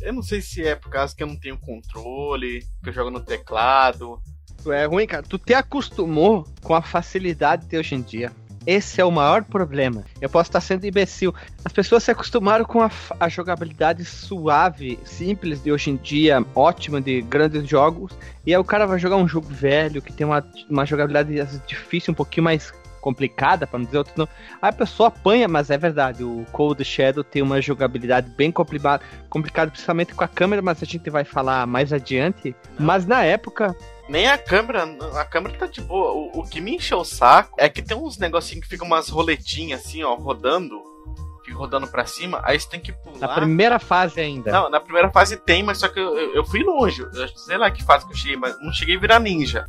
Eu 0.00 0.12
não 0.12 0.22
sei 0.22 0.40
se 0.40 0.62
é 0.62 0.74
por 0.74 0.90
causa 0.90 1.14
que 1.14 1.22
eu 1.22 1.26
não 1.26 1.38
tenho 1.38 1.58
controle, 1.58 2.60
que 2.82 2.90
eu 2.90 2.92
jogo 2.92 3.10
no 3.10 3.20
teclado. 3.20 4.20
É 4.66 4.86
ruim, 4.86 5.06
cara. 5.06 5.22
Tu 5.22 5.38
te 5.38 5.54
acostumou 5.54 6.44
com 6.62 6.74
a 6.74 6.82
facilidade 6.82 7.66
de 7.66 7.78
hoje 7.78 7.94
em 7.94 8.02
dia. 8.02 8.32
Esse 8.66 8.98
é 8.98 9.04
o 9.04 9.10
maior 9.10 9.44
problema. 9.44 10.04
Eu 10.20 10.28
posso 10.30 10.48
estar 10.48 10.60
sendo 10.60 10.86
imbecil. 10.86 11.34
As 11.64 11.72
pessoas 11.72 12.02
se 12.02 12.10
acostumaram 12.10 12.64
com 12.64 12.80
a, 12.80 12.90
a 13.20 13.28
jogabilidade 13.28 14.04
suave, 14.06 14.98
simples 15.04 15.62
de 15.62 15.70
hoje 15.70 15.90
em 15.90 15.96
dia, 15.96 16.44
ótima 16.54 17.00
de 17.00 17.20
grandes 17.20 17.68
jogos. 17.68 18.12
E 18.46 18.54
aí 18.54 18.58
o 18.58 18.64
cara 18.64 18.86
vai 18.86 18.98
jogar 18.98 19.16
um 19.16 19.28
jogo 19.28 19.48
velho 19.48 20.00
que 20.00 20.12
tem 20.12 20.26
uma, 20.26 20.42
uma 20.68 20.86
jogabilidade 20.86 21.60
difícil, 21.66 22.12
um 22.12 22.14
pouquinho 22.14 22.44
mais 22.44 22.72
complicada, 23.04 23.66
para 23.66 23.78
não 23.78 23.84
dizer 23.84 23.98
outro 23.98 24.14
não. 24.16 24.26
Aí 24.62 24.70
a 24.70 24.72
pessoa 24.72 25.08
apanha, 25.08 25.46
mas 25.46 25.68
é 25.68 25.76
verdade. 25.76 26.24
O 26.24 26.46
Cold 26.50 26.82
Shadow 26.82 27.22
tem 27.22 27.42
uma 27.42 27.60
jogabilidade 27.60 28.30
bem 28.30 28.50
complicada, 28.50 29.04
complicada, 29.28 29.70
principalmente 29.70 30.14
com 30.14 30.24
a 30.24 30.28
câmera, 30.28 30.62
mas 30.62 30.82
a 30.82 30.86
gente 30.86 31.10
vai 31.10 31.22
falar 31.22 31.66
mais 31.66 31.92
adiante. 31.92 32.56
Mas 32.78 33.04
na 33.04 33.22
época, 33.22 33.76
Nem 34.08 34.26
a 34.26 34.38
câmera, 34.38 34.84
a 35.18 35.24
câmera 35.24 35.58
tá 35.58 35.66
de 35.66 35.82
boa. 35.82 36.12
O, 36.12 36.40
o 36.40 36.48
que 36.48 36.62
me 36.62 36.76
encheu 36.76 36.98
o 36.98 37.04
saco 37.04 37.54
é 37.58 37.68
que 37.68 37.82
tem 37.82 37.96
uns 37.96 38.16
negocinhos 38.18 38.64
que 38.64 38.70
ficam 38.70 38.86
umas 38.86 39.10
roletinhas 39.10 39.80
assim, 39.80 40.02
ó, 40.02 40.14
rodando. 40.14 40.80
Fica 41.44 41.58
rodando 41.58 41.86
pra 41.86 42.06
cima, 42.06 42.40
aí 42.42 42.58
você 42.58 42.68
tem 42.70 42.80
que 42.80 42.90
pular. 42.90 43.18
Na 43.18 43.28
primeira 43.34 43.78
fase 43.78 44.18
ainda. 44.18 44.50
Não, 44.50 44.70
na 44.70 44.80
primeira 44.80 45.10
fase 45.10 45.36
tem, 45.36 45.62
mas 45.62 45.76
só 45.76 45.88
que 45.88 46.00
eu, 46.00 46.16
eu, 46.16 46.34
eu 46.36 46.44
fui 46.44 46.62
longe. 46.62 47.02
Eu 47.02 47.28
sei 47.36 47.58
lá 47.58 47.70
que 47.70 47.84
fase 47.84 48.06
que 48.06 48.12
eu 48.12 48.16
cheguei, 48.16 48.36
mas 48.36 48.58
não 48.62 48.72
cheguei 48.72 48.96
a 48.96 49.00
virar 49.00 49.20
ninja. 49.20 49.66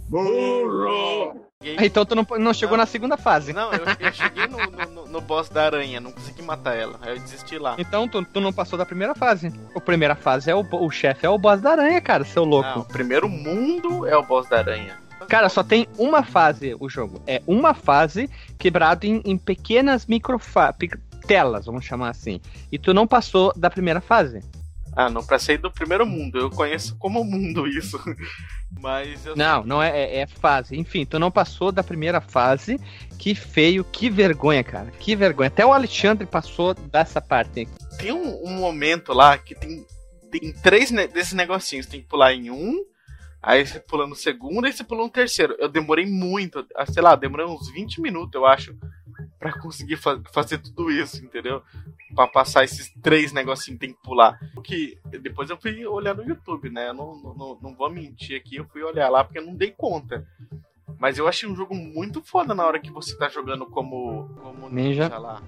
Cheguei- 1.66 1.88
Então 1.88 2.06
tu 2.06 2.16
não, 2.16 2.26
não 2.40 2.54
chegou 2.54 2.78
na 2.78 2.86
segunda 2.86 3.18
fase. 3.18 3.52
Não, 3.54 3.72
eu, 3.74 3.84
eu 4.00 4.14
cheguei 4.14 4.48
no, 4.48 4.58
no, 4.58 5.08
no- 5.08 5.22
boss 5.22 5.50
da 5.50 5.66
aranha, 5.66 6.00
não 6.00 6.12
consegui 6.12 6.42
matar 6.44 6.76
ela. 6.76 7.00
Aí 7.02 7.16
eu 7.16 7.20
desisti 7.20 7.58
lá. 7.58 7.76
Então 7.80 8.08
tu, 8.08 8.24
tu 8.24 8.40
não 8.40 8.54
passou 8.54 8.78
da 8.78 8.86
primeira 8.86 9.16
fase. 9.16 9.52
A 9.76 9.80
primeira 9.82 10.16
fase 10.16 10.52
é 10.52 10.56
o, 10.56 10.60
o 10.72 10.92
chefe 10.92 11.26
é 11.26 11.30
o 11.30 11.38
boss 11.38 11.60
da 11.62 11.72
aranha, 11.72 12.00
cara, 12.02 12.24
seu 12.24 12.44
louco. 12.44 12.70
Não, 12.70 12.82
o 12.82 12.86
primeiro 12.86 13.28
mundo 13.28 14.06
é 14.06 14.16
o 14.16 14.22
boss 14.24 14.48
da 14.48 14.58
aranha. 14.58 14.98
Cara, 15.28 15.50
só 15.50 15.64
tem 15.64 15.88
uma 15.98 16.22
fase 16.22 16.76
o 16.80 16.88
jogo. 16.88 17.20
É 17.26 17.42
uma 17.48 17.74
fase 17.74 18.30
quebrado 18.60 19.06
em, 19.08 19.22
em 19.26 19.36
pequenas 19.38 20.06
microfa 20.06 20.72
pic- 20.74 21.00
telas, 21.26 21.66
vamos 21.66 21.84
chamar 21.84 22.10
assim. 22.10 22.40
E 22.72 22.78
tu 22.78 22.94
não 22.94 23.08
passou 23.08 23.52
da 23.56 23.70
primeira 23.70 24.00
fase. 24.00 24.42
Ah, 24.96 25.10
não 25.10 25.26
passei 25.26 25.58
do 25.58 25.70
primeiro 25.70 26.06
mundo. 26.06 26.38
Eu 26.38 26.50
conheço 26.50 26.96
como 26.98 27.24
mundo 27.24 27.68
isso. 27.68 28.00
Mas 28.80 29.26
eu 29.26 29.36
Não, 29.36 29.64
não 29.64 29.82
é, 29.84 29.90
é, 29.90 30.20
é 30.22 30.28
fase. 30.28 30.78
Enfim, 30.78 31.06
tu 31.06 31.20
não 31.20 31.30
passou 31.32 31.72
da 31.72 31.84
primeira 31.84 32.22
fase. 32.22 32.80
Que 33.20 33.36
feio, 33.36 33.84
que 33.84 34.10
vergonha, 34.10 34.64
cara. 34.64 34.92
Que 35.00 35.16
vergonha. 35.16 35.48
Até 35.48 35.66
o 35.66 35.74
Alexandre 35.74 36.26
passou 36.26 36.74
dessa 36.74 37.20
parte. 37.22 37.68
tem 37.98 38.12
um, 38.12 38.44
um 38.46 38.52
momento 38.58 39.14
lá 39.14 39.38
que 39.38 39.56
tem, 39.56 39.86
tem 40.32 40.54
três 40.54 40.92
ne- 40.92 41.08
desses 41.08 41.34
negocinhos. 41.34 41.86
Tem 41.86 42.02
que 42.02 42.08
pular 42.08 42.34
em 42.34 42.50
um, 42.50 42.84
aí 43.46 43.66
você 43.66 43.80
pula 43.80 44.06
no 44.08 44.16
segundo, 44.16 44.66
aí 44.66 44.74
você 44.74 44.84
pula 44.84 45.04
no 45.04 45.10
terceiro. 45.10 45.56
Eu 45.60 45.70
demorei 45.70 46.06
muito, 46.06 46.66
ah, 46.76 46.86
sei 46.86 47.02
lá, 47.04 47.16
demorei 47.16 47.46
uns 47.46 47.70
20 47.72 48.02
minutos, 48.02 48.34
eu 48.34 48.46
acho, 48.46 48.76
pra 49.40 49.58
conseguir 49.60 49.98
fa- 49.98 50.22
fazer 50.34 50.58
tudo 50.58 50.90
isso, 50.92 51.24
entendeu? 51.24 51.62
Pra 52.16 52.28
passar 52.28 52.64
esses 52.64 52.92
três 53.02 53.32
negocinhos 53.32 53.80
que 53.80 53.86
tem 53.88 53.94
que 53.96 54.02
pular. 54.02 54.40
Porque 54.54 54.98
depois 55.22 55.50
eu 55.50 55.58
fui 55.58 55.86
olhar 55.86 56.16
no 56.16 56.24
YouTube, 56.28 56.70
né? 56.70 56.90
Eu 56.90 56.94
não, 56.94 57.16
não, 57.16 57.60
não, 57.62 57.76
vou 57.76 57.90
mentir 57.90 58.38
aqui, 58.40 58.56
eu 58.58 58.66
fui 58.66 58.82
olhar 58.84 59.10
lá 59.10 59.24
porque 59.24 59.40
eu 59.40 59.46
não 59.46 59.56
dei 59.56 59.72
conta. 59.72 60.26
Mas 60.98 61.18
eu 61.18 61.28
achei 61.28 61.48
um 61.50 61.56
jogo 61.56 61.76
muito 61.76 62.22
foda 62.24 62.54
na 62.56 62.66
hora 62.66 62.80
que 62.80 62.92
você 62.92 63.18
tá 63.18 63.28
jogando 63.28 63.66
como, 63.66 64.30
como 64.42 64.70
ninja, 64.70 65.04
Ninja. 65.06 65.18
lá. 65.18 65.42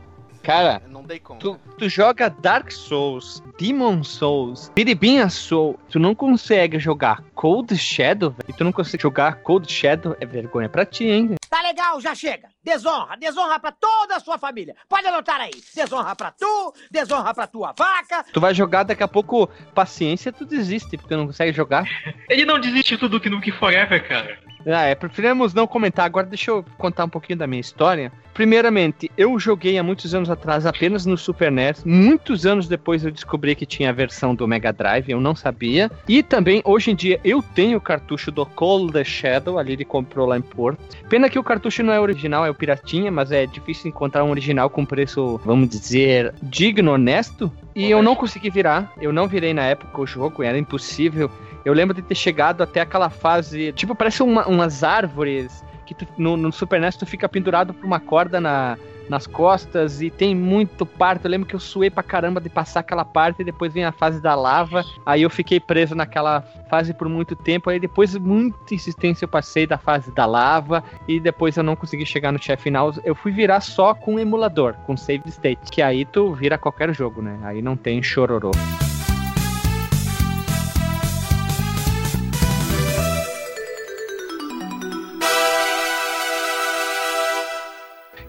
Cara, 0.43 0.81
Eu 0.85 0.89
não 0.91 1.03
dei 1.03 1.19
conta. 1.19 1.39
Tu, 1.41 1.59
tu 1.77 1.89
joga 1.89 2.29
Dark 2.29 2.71
Souls, 2.71 3.43
Demon 3.57 4.03
Souls, 4.03 4.71
Biribinha 4.75 5.29
Soul, 5.29 5.79
tu 5.89 5.99
não 5.99 6.15
consegue 6.15 6.79
jogar 6.79 7.21
Cold 7.35 7.75
Shadow, 7.77 8.31
velho, 8.31 8.45
e 8.49 8.53
tu 8.53 8.63
não 8.63 8.71
consegue 8.71 9.01
jogar 9.03 9.37
Cold 9.41 9.71
Shadow, 9.71 10.15
é 10.19 10.25
vergonha 10.25 10.69
pra 10.69 10.85
ti, 10.85 11.05
hein? 11.05 11.35
Tá 11.49 11.61
legal, 11.61 11.99
já 12.01 12.13
chega. 12.13 12.49
Desonra, 12.63 13.15
desonra 13.17 13.59
pra 13.59 13.71
toda 13.71 14.17
a 14.17 14.19
sua 14.19 14.37
família. 14.37 14.75
Pode 14.89 15.07
anotar 15.07 15.39
aí. 15.39 15.51
Desonra 15.73 16.15
pra 16.15 16.31
tu, 16.31 16.73
desonra 16.91 17.33
pra 17.33 17.47
tua 17.47 17.73
vaca. 17.77 18.25
Tu 18.33 18.39
vai 18.41 18.53
jogar 18.53 18.83
daqui 18.83 19.01
a 19.03 19.07
pouco, 19.07 19.47
paciência, 19.73 20.31
tu 20.31 20.45
desiste, 20.45 20.97
porque 20.97 21.15
não 21.15 21.27
consegue 21.27 21.53
jogar. 21.53 21.85
Ele 22.29 22.45
não 22.45 22.59
desiste 22.59 22.97
do 22.97 23.07
Duke 23.07 23.29
Nukem 23.29 23.53
Forever, 23.53 24.07
cara. 24.07 24.37
Ah, 24.67 24.83
é, 24.83 24.95
preferimos 24.95 25.53
não 25.53 25.65
comentar. 25.65 26.05
Agora 26.05 26.27
deixa 26.27 26.51
eu 26.51 26.65
contar 26.77 27.05
um 27.05 27.09
pouquinho 27.09 27.39
da 27.39 27.47
minha 27.47 27.61
história. 27.61 28.11
Primeiramente, 28.33 29.09
eu 29.17 29.39
joguei 29.39 29.79
há 29.79 29.83
muitos 29.83 30.13
anos 30.13 30.29
atrás 30.29 30.65
apenas 30.65 31.05
no 31.05 31.17
Super 31.17 31.51
NES. 31.51 31.83
Muitos 31.83 32.45
anos 32.45 32.67
depois 32.67 33.03
eu 33.03 33.09
descobri 33.09 33.55
que 33.55 33.65
tinha 33.65 33.89
a 33.89 33.93
versão 33.93 34.35
do 34.35 34.47
Mega 34.47 34.71
Drive, 34.71 35.09
eu 35.09 35.19
não 35.19 35.35
sabia. 35.35 35.89
E 36.07 36.21
também, 36.21 36.61
hoje 36.63 36.91
em 36.91 36.95
dia, 36.95 37.19
eu 37.23 37.41
tenho 37.41 37.79
o 37.79 37.81
cartucho 37.81 38.31
do 38.31 38.45
Cold 38.45 39.03
Shadow, 39.03 39.57
ali 39.57 39.73
ele 39.73 39.85
comprou 39.85 40.27
lá 40.27 40.37
em 40.37 40.41
Porto. 40.41 40.79
Pena 41.09 41.29
que 41.29 41.39
o 41.39 41.43
cartucho 41.43 41.81
não 41.81 41.93
é 41.93 41.99
original, 41.99 42.45
é 42.45 42.49
o 42.51 42.53
piratinha, 42.53 43.11
mas 43.11 43.31
é 43.31 43.47
difícil 43.47 43.89
encontrar 43.89 44.23
um 44.23 44.29
original 44.29 44.69
com 44.69 44.85
preço, 44.85 45.41
vamos 45.43 45.69
dizer, 45.69 46.35
digno, 46.43 46.91
honesto. 46.91 47.51
E 47.75 47.89
eu 47.89 48.03
não 48.03 48.15
consegui 48.15 48.49
virar, 48.49 48.93
eu 49.01 49.11
não 49.11 49.27
virei 49.27 49.53
na 49.53 49.63
época 49.63 50.01
o 50.01 50.05
jogo, 50.05 50.43
era 50.43 50.57
impossível. 50.57 51.31
Eu 51.67 51.73
lembro 51.73 51.93
de 51.93 52.01
ter 52.01 52.15
chegado 52.15 52.63
até 52.63 52.79
aquela 52.79 53.09
fase, 53.09 53.73
tipo, 53.73 53.93
parece 53.93 54.23
uma- 54.23 54.47
umas 54.47 54.85
árvores 54.85 55.61
que 55.85 55.93
tu- 55.93 56.07
no, 56.17 56.37
no 56.37 56.49
Super 56.49 56.79
NES 56.79 56.95
tu 56.95 57.05
fica 57.05 57.27
pendurado 57.27 57.73
por 57.73 57.85
uma 57.85 57.99
corda 57.99 58.39
na, 58.39 58.77
nas 59.09 59.27
costas 59.27 60.01
e 60.01 60.09
tem 60.09 60.33
muito 60.33 60.85
parto. 60.85 61.25
Eu 61.25 61.31
lembro 61.31 61.45
que 61.45 61.53
eu 61.55 61.59
suei 61.59 61.89
pra 61.89 62.01
caramba 62.03 62.39
de 62.39 62.47
passar 62.49 62.79
aquela 62.79 63.03
parte 63.03 63.41
e 63.41 63.43
depois 63.43 63.73
vem 63.73 63.83
a 63.83 63.91
fase 63.91 64.21
da 64.21 64.33
lava. 64.33 64.81
Aí 65.05 65.23
eu 65.23 65.29
fiquei 65.29 65.59
preso 65.59 65.93
naquela 65.93 66.41
fase 66.69 66.93
por 66.93 67.09
muito 67.09 67.35
tempo. 67.35 67.69
Aí 67.69 67.81
depois, 67.81 68.15
muita 68.15 68.73
insistência, 68.73 69.25
eu 69.25 69.29
passei 69.29 69.67
da 69.67 69.77
fase 69.77 70.09
da 70.11 70.25
lava 70.25 70.81
e 71.05 71.19
depois 71.19 71.57
eu 71.57 71.63
não 71.63 71.75
consegui 71.75 72.05
chegar 72.05 72.31
no 72.31 72.41
chefe 72.41 72.63
final. 72.63 72.93
Eu 73.03 73.13
fui 73.13 73.33
virar 73.33 73.59
só 73.59 73.93
com 73.93 74.13
um 74.15 74.19
emulador, 74.19 74.73
com 74.85 74.95
save 74.95 75.23
state, 75.27 75.69
que 75.69 75.81
aí 75.81 76.05
tu 76.05 76.33
vira 76.33 76.57
qualquer 76.57 76.93
jogo, 76.95 77.21
né? 77.21 77.37
Aí 77.43 77.61
não 77.61 77.75
tem 77.75 78.01
chororô. 78.01 78.51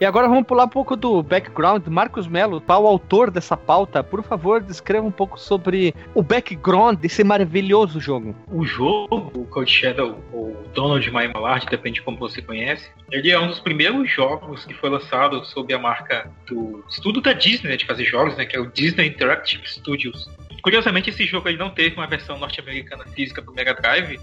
E 0.00 0.04
agora 0.04 0.28
vamos 0.28 0.46
pular 0.46 0.64
um 0.64 0.68
pouco 0.68 0.94
do 0.94 1.20
background. 1.24 1.84
Marcos 1.88 2.28
Melo, 2.28 2.62
o 2.64 2.86
autor 2.86 3.32
dessa 3.32 3.56
pauta? 3.56 4.02
Por 4.04 4.22
favor, 4.22 4.62
descreva 4.62 5.04
um 5.04 5.10
pouco 5.10 5.38
sobre 5.40 5.92
o 6.14 6.22
background 6.22 7.00
desse 7.00 7.24
maravilhoso 7.24 8.00
jogo. 8.00 8.32
O 8.46 8.64
jogo, 8.64 9.32
o 9.34 9.44
Cold 9.46 9.68
Shadow, 9.68 10.16
ou 10.32 10.56
Donald 10.72 11.04
My 11.10 11.26
Malard, 11.26 11.66
depende 11.66 11.96
de 11.96 12.02
como 12.02 12.16
você 12.16 12.40
conhece, 12.40 12.88
ele 13.10 13.32
é 13.32 13.40
um 13.40 13.48
dos 13.48 13.58
primeiros 13.58 14.08
jogos 14.08 14.64
que 14.64 14.74
foi 14.74 14.88
lançado 14.88 15.44
sob 15.44 15.74
a 15.74 15.78
marca 15.80 16.30
do 16.46 16.84
estudo 16.88 17.20
da 17.20 17.32
Disney 17.32 17.70
né, 17.70 17.76
de 17.76 17.84
fazer 17.84 18.04
jogos, 18.04 18.36
né, 18.36 18.46
que 18.46 18.56
é 18.56 18.60
o 18.60 18.70
Disney 18.70 19.08
Interactive 19.08 19.66
Studios. 19.66 20.30
Curiosamente, 20.62 21.10
esse 21.10 21.24
jogo 21.24 21.48
ele 21.48 21.58
não 21.58 21.70
teve 21.70 21.96
uma 21.96 22.06
versão 22.06 22.38
norte-americana 22.38 23.04
física 23.06 23.42
para 23.42 23.50
o 23.50 23.54
Mega 23.54 23.74
Drive, 23.74 24.20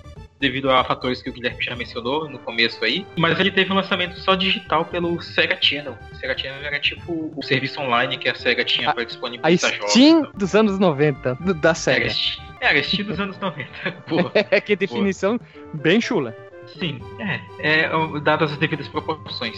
devido 0.47 0.69
a 0.69 0.83
fatores 0.83 1.21
que 1.21 1.29
o 1.29 1.33
Guilherme 1.33 1.61
já 1.63 1.75
mencionou 1.75 2.29
no 2.29 2.37
começo 2.39 2.83
aí, 2.85 3.05
mas 3.17 3.39
ele 3.39 3.51
teve 3.51 3.71
um 3.71 3.75
lançamento 3.75 4.19
só 4.19 4.35
digital 4.35 4.85
pelo 4.85 5.19
Sega 5.21 5.57
Channel. 5.59 5.97
O 6.11 6.15
Sega 6.15 6.37
Channel 6.37 6.63
era 6.63 6.79
tipo 6.79 7.33
o 7.35 7.41
serviço 7.43 7.81
online 7.81 8.17
que 8.17 8.29
a 8.29 8.35
Sega 8.35 8.63
tinha 8.63 8.89
A- 8.89 8.93
para 8.93 9.03
A 9.03 9.05
disponibilizar 9.05 9.73
jogos. 9.73 9.91
Steam 9.91 10.31
dos 10.35 10.53
anos 10.55 10.77
90, 10.79 11.35
do- 11.35 11.53
da 11.53 11.73
SEGA. 11.73 12.09
Steam, 12.09 12.45
era 12.61 12.83
Steam 12.83 13.07
dos 13.07 13.19
anos 13.19 13.37
90. 13.39 13.69
Boa. 14.07 14.31
É 14.51 14.61
que 14.61 14.75
definição 14.75 15.39
bem 15.73 15.99
chula. 15.99 16.35
Sim, 16.79 16.99
é, 17.19 17.39
é, 17.59 17.89
dadas 18.21 18.51
as 18.51 18.57
devidas 18.57 18.87
proporções. 18.87 19.57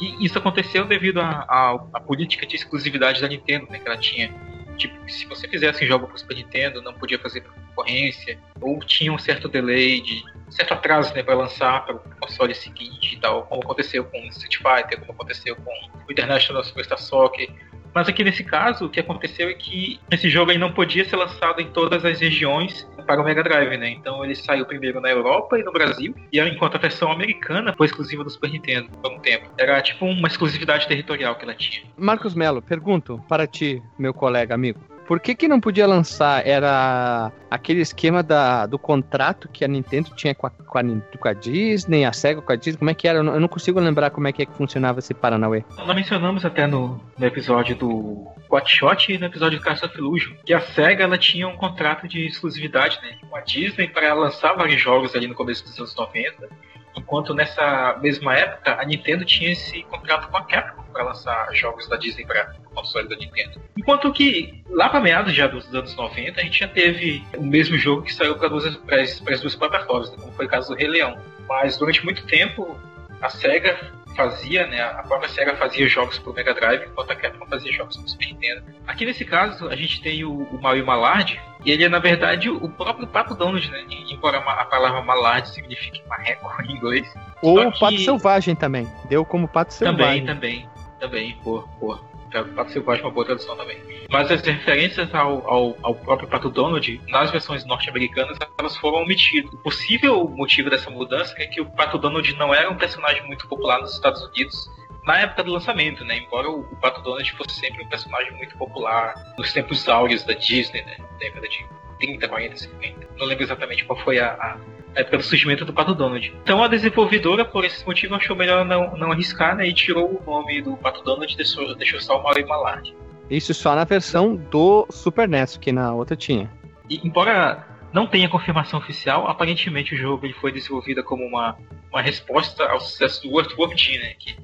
E 0.00 0.24
isso 0.24 0.36
aconteceu 0.38 0.84
devido 0.84 1.20
à 1.20 1.78
política 2.06 2.44
de 2.46 2.56
exclusividade 2.56 3.20
da 3.20 3.28
Nintendo, 3.28 3.66
né, 3.70 3.78
que 3.78 3.88
ela 3.88 3.96
tinha. 3.98 4.32
Tipo, 4.76 4.94
se 5.08 5.24
você 5.26 5.46
fizesse 5.46 5.84
um 5.84 5.86
jogo 5.86 6.08
para 6.08 6.16
Super 6.16 6.36
Nintendo, 6.36 6.82
não 6.82 6.92
podia 6.94 7.18
fazer 7.18 7.44
concorrência, 7.74 8.38
ou 8.60 8.78
tinha 8.78 9.12
um 9.12 9.18
certo 9.18 9.48
delay, 9.48 10.00
de 10.00 10.22
certo 10.50 10.74
atraso 10.74 11.12
né, 11.14 11.22
para 11.22 11.34
lançar 11.34 11.84
para 11.84 11.96
o 11.96 11.98
console 12.20 12.54
seguinte 12.54 13.14
e 13.14 13.20
tal, 13.20 13.42
como 13.44 13.62
aconteceu 13.62 14.04
com 14.04 14.18
Street 14.28 14.56
Fighter, 14.56 15.00
como 15.00 15.12
aconteceu 15.12 15.56
com 15.56 15.72
o 16.08 16.12
International 16.12 16.62
Superstar 16.62 16.98
Soccer. 16.98 17.50
Mas 17.94 18.08
aqui 18.08 18.24
nesse 18.24 18.42
caso, 18.42 18.86
o 18.86 18.90
que 18.90 18.98
aconteceu 18.98 19.48
é 19.48 19.54
que 19.54 20.00
esse 20.10 20.28
jogo 20.28 20.50
aí 20.50 20.58
não 20.58 20.72
podia 20.72 21.04
ser 21.04 21.14
lançado 21.14 21.60
em 21.60 21.68
todas 21.70 22.04
as 22.04 22.20
regiões 22.20 22.88
para 23.06 23.20
o 23.20 23.24
Mega 23.24 23.42
Drive, 23.42 23.76
né? 23.76 23.90
Então 23.90 24.24
ele 24.24 24.34
saiu 24.34 24.66
primeiro 24.66 25.00
na 25.00 25.10
Europa 25.10 25.58
e 25.58 25.62
no 25.62 25.70
Brasil, 25.72 26.14
e 26.32 26.40
enquanto 26.40 26.74
a 26.74 26.78
versão 26.78 27.12
americana 27.12 27.72
foi 27.76 27.86
exclusiva 27.86 28.24
do 28.24 28.30
Super 28.30 28.50
Nintendo 28.50 28.88
por 29.00 29.12
um 29.12 29.20
tempo. 29.20 29.48
Era 29.58 29.80
tipo 29.80 30.06
uma 30.06 30.26
exclusividade 30.26 30.88
territorial 30.88 31.36
que 31.36 31.44
ela 31.44 31.54
tinha. 31.54 31.84
Marcos 31.96 32.34
Melo, 32.34 32.60
pergunto 32.60 33.22
para 33.28 33.46
ti, 33.46 33.80
meu 33.96 34.12
colega 34.12 34.54
amigo. 34.54 34.93
Por 35.06 35.20
que, 35.20 35.34
que 35.34 35.46
não 35.48 35.60
podia 35.60 35.86
lançar? 35.86 36.46
Era 36.46 37.30
aquele 37.50 37.80
esquema 37.80 38.22
da, 38.22 38.66
do 38.66 38.78
contrato 38.78 39.48
que 39.48 39.64
a 39.64 39.68
Nintendo 39.68 40.10
tinha 40.16 40.34
com 40.34 40.46
a, 40.46 40.50
com, 40.50 40.78
a, 40.78 40.82
com 41.18 41.28
a 41.28 41.32
Disney, 41.32 42.04
a 42.04 42.12
Sega 42.12 42.40
com 42.40 42.52
a 42.52 42.56
Disney? 42.56 42.78
Como 42.78 42.90
é 42.90 42.94
que 42.94 43.06
era? 43.06 43.18
Eu 43.18 43.22
não, 43.22 43.48
consigo 43.48 43.78
lembrar 43.80 44.10
como 44.10 44.26
é 44.28 44.32
que, 44.32 44.42
é 44.42 44.46
que 44.46 44.54
funcionava 44.54 44.98
esse 44.98 45.12
Paranauê. 45.12 45.64
Nós 45.76 45.94
mencionamos 45.94 46.44
até 46.44 46.66
no, 46.66 47.00
no 47.18 47.26
episódio 47.26 47.76
do 47.76 48.26
Quatshot 48.48 49.12
e 49.12 49.18
no 49.18 49.26
episódio 49.26 49.60
do 49.60 49.98
Illusion 49.98 50.34
que 50.44 50.54
a 50.54 50.60
SEGA 50.60 51.04
ela 51.04 51.18
tinha 51.18 51.46
um 51.46 51.56
contrato 51.56 52.08
de 52.08 52.26
exclusividade 52.26 52.98
né, 53.02 53.16
com 53.28 53.36
a 53.36 53.40
Disney 53.40 53.88
para 53.88 54.14
lançar 54.14 54.54
vários 54.54 54.80
jogos 54.80 55.14
ali 55.14 55.26
no 55.26 55.34
começo 55.34 55.64
dos 55.64 55.78
anos 55.78 55.94
90. 55.94 56.48
Enquanto 56.96 57.34
nessa 57.34 57.98
mesma 58.00 58.34
época 58.34 58.80
a 58.80 58.84
Nintendo 58.84 59.24
tinha 59.24 59.50
esse 59.50 59.82
contrato 59.84 60.28
com 60.28 60.36
a 60.36 60.44
Capcom 60.44 60.82
para 60.92 61.04
lançar 61.04 61.52
jogos 61.52 61.88
da 61.88 61.96
Disney 61.96 62.24
para 62.24 62.54
console 62.74 63.08
da 63.08 63.16
Nintendo. 63.16 63.60
Enquanto 63.76 64.12
que 64.12 64.62
lá 64.68 64.88
para 64.88 65.00
meados 65.00 65.32
já 65.32 65.46
dos 65.46 65.72
anos 65.74 65.94
90 65.94 66.40
a 66.40 66.44
gente 66.44 66.58
já 66.58 66.68
teve 66.68 67.24
o 67.36 67.42
mesmo 67.42 67.78
jogo 67.78 68.02
que 68.02 68.12
saiu 68.12 68.36
para 68.36 68.50
pras 68.50 69.40
duas 69.40 69.54
plataformas, 69.54 70.10
né, 70.10 70.16
como 70.20 70.32
foi 70.32 70.46
o 70.46 70.48
caso 70.48 70.68
do 70.68 70.76
Rei 70.76 70.88
Leão. 70.88 71.16
Mas 71.48 71.76
durante 71.76 72.04
muito 72.04 72.26
tempo 72.26 72.76
a 73.24 73.30
SEGA 73.30 73.76
fazia, 74.14 74.66
né? 74.66 74.80
A 74.80 75.02
própria 75.02 75.28
SEGA 75.28 75.56
fazia 75.56 75.88
jogos 75.88 76.18
pro 76.18 76.32
Mega 76.32 76.54
Drive, 76.54 76.84
enquanto 76.86 77.10
a 77.10 77.16
Capcom 77.16 77.46
fazia 77.46 77.72
jogos 77.72 77.96
pro 77.96 78.08
Super 78.08 78.26
Nintendo. 78.26 78.62
Aqui 78.86 79.04
nesse 79.04 79.24
caso, 79.24 79.68
a 79.68 79.74
gente 79.74 80.00
tem 80.02 80.24
o, 80.24 80.42
o 80.42 80.60
Mario 80.62 80.86
Malard, 80.86 81.40
e 81.64 81.70
ele 81.72 81.84
é, 81.84 81.88
na 81.88 81.98
verdade, 81.98 82.48
o 82.48 82.68
próprio 82.68 83.06
Pato 83.06 83.34
Donald, 83.34 83.68
né? 83.70 83.84
Embora 84.10 84.38
a 84.38 84.64
palavra 84.66 85.00
Malard 85.02 85.48
signifique 85.48 86.02
marreco 86.08 86.48
em 86.62 86.72
inglês. 86.76 87.12
Ou 87.42 87.58
o 87.68 87.72
Pato 87.78 87.96
que- 87.96 88.04
Selvagem 88.04 88.54
também. 88.54 88.86
Deu 89.08 89.24
como 89.24 89.48
Pato 89.48 89.72
Selvagem. 89.74 90.24
Também, 90.26 90.66
também, 90.66 90.68
também, 91.00 91.36
por, 91.42 91.66
por. 91.80 92.04
Pato 92.42 92.72
Selvagem 92.72 93.04
é 93.04 93.06
uma 93.06 93.12
boa 93.12 93.26
tradução 93.26 93.56
também. 93.56 93.78
Mas 94.10 94.30
as 94.30 94.40
referências 94.42 95.14
ao, 95.14 95.48
ao, 95.48 95.76
ao 95.82 95.94
próprio 95.94 96.28
Pato 96.28 96.50
Donald, 96.50 97.00
nas 97.08 97.30
versões 97.30 97.64
norte-americanas, 97.64 98.38
elas 98.58 98.76
foram 98.76 99.02
omitidas. 99.02 99.52
O 99.52 99.58
possível 99.58 100.28
motivo 100.28 100.70
dessa 100.70 100.90
mudança 100.90 101.34
é 101.38 101.46
que 101.46 101.60
o 101.60 101.66
Pato 101.66 101.98
Donald 101.98 102.34
não 102.36 102.52
era 102.52 102.70
um 102.70 102.76
personagem 102.76 103.22
muito 103.26 103.46
popular 103.46 103.80
nos 103.80 103.92
Estados 103.92 104.22
Unidos 104.22 104.68
na 105.04 105.20
época 105.20 105.44
do 105.44 105.52
lançamento, 105.52 106.04
né? 106.04 106.18
Embora 106.18 106.48
o 106.48 106.64
Pato 106.76 107.02
Donald 107.02 107.30
fosse 107.32 107.60
sempre 107.60 107.84
um 107.84 107.88
personagem 107.88 108.32
muito 108.32 108.56
popular 108.56 109.14
nos 109.36 109.52
tempos 109.52 109.86
áureos 109.88 110.24
da 110.24 110.32
Disney, 110.32 110.82
né? 110.82 110.96
Década 111.18 111.46
de 111.46 111.66
30, 111.98 112.26
40, 112.26 112.56
50. 112.56 113.08
Não 113.18 113.26
lembro 113.26 113.44
exatamente 113.44 113.84
qual 113.84 113.98
foi 114.00 114.18
a, 114.18 114.32
a 114.32 114.56
a 114.96 115.00
época 115.00 115.18
do 115.18 115.22
surgimento 115.22 115.64
do 115.64 115.72
Pato 115.72 115.94
Donald. 115.94 116.32
Então 116.42 116.62
a 116.62 116.68
desenvolvedora, 116.68 117.44
por 117.44 117.64
esse 117.64 117.84
motivo, 117.86 118.14
achou 118.14 118.36
melhor 118.36 118.64
não, 118.64 118.96
não 118.96 119.12
arriscar 119.12 119.56
né, 119.56 119.66
e 119.66 119.72
tirou 119.72 120.22
o 120.24 120.30
nome 120.30 120.62
do 120.62 120.76
Pato 120.76 121.02
Donald 121.02 121.32
e 121.32 121.36
deixou, 121.36 121.74
deixou 121.74 122.00
só 122.00 122.18
o 122.18 122.22
Mario 122.22 122.46
Malard. 122.46 122.94
Isso 123.30 123.54
só 123.54 123.74
na 123.74 123.84
versão 123.84 124.36
do 124.36 124.86
Super 124.90 125.28
NES, 125.28 125.56
que 125.56 125.72
na 125.72 125.92
outra 125.92 126.14
tinha. 126.14 126.50
E, 126.88 127.00
embora 127.04 127.66
não 127.92 128.06
tenha 128.06 128.28
confirmação 128.28 128.78
oficial, 128.78 129.28
aparentemente 129.28 129.94
o 129.94 129.98
jogo 129.98 130.26
ele 130.26 130.34
foi 130.34 130.52
desenvolvido 130.52 131.02
como 131.02 131.24
uma, 131.24 131.56
uma 131.90 132.02
resposta 132.02 132.64
ao 132.64 132.80
sucesso 132.80 133.22
do 133.22 133.38
Earthworm 133.38 133.76
Jim, 133.76 133.98
né, 133.98 134.14
que 134.18 134.36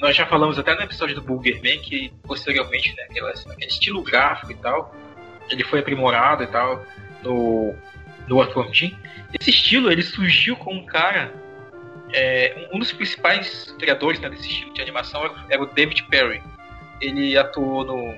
nós 0.00 0.16
já 0.16 0.26
falamos 0.26 0.58
até 0.58 0.74
no 0.74 0.82
episódio 0.82 1.14
do 1.14 1.22
Boogerman 1.22 1.78
que 1.80 2.12
posteriormente, 2.26 2.94
né, 2.96 3.04
aquela, 3.10 3.30
aquele 3.30 3.66
estilo 3.66 4.02
gráfico 4.02 4.52
e 4.52 4.54
tal, 4.56 4.94
ele 5.50 5.64
foi 5.64 5.80
aprimorado 5.80 6.42
e 6.42 6.46
tal 6.46 6.84
no, 7.22 7.74
no 8.28 8.40
Earthworm 8.40 8.72
Jim. 8.72 8.96
Esse 9.38 9.50
estilo 9.50 9.90
ele 9.90 10.02
surgiu 10.02 10.56
com 10.56 10.74
um 10.74 10.84
cara, 10.84 11.32
é, 12.12 12.68
um 12.72 12.78
dos 12.78 12.92
principais 12.92 13.74
criadores 13.78 14.20
né, 14.20 14.28
desse 14.28 14.48
estilo 14.48 14.72
de 14.72 14.80
animação 14.80 15.24
era, 15.24 15.34
era 15.50 15.62
o 15.62 15.66
David 15.66 16.02
Perry. 16.04 16.42
Ele 17.00 17.36
atuou 17.36 17.84
no, 17.84 18.14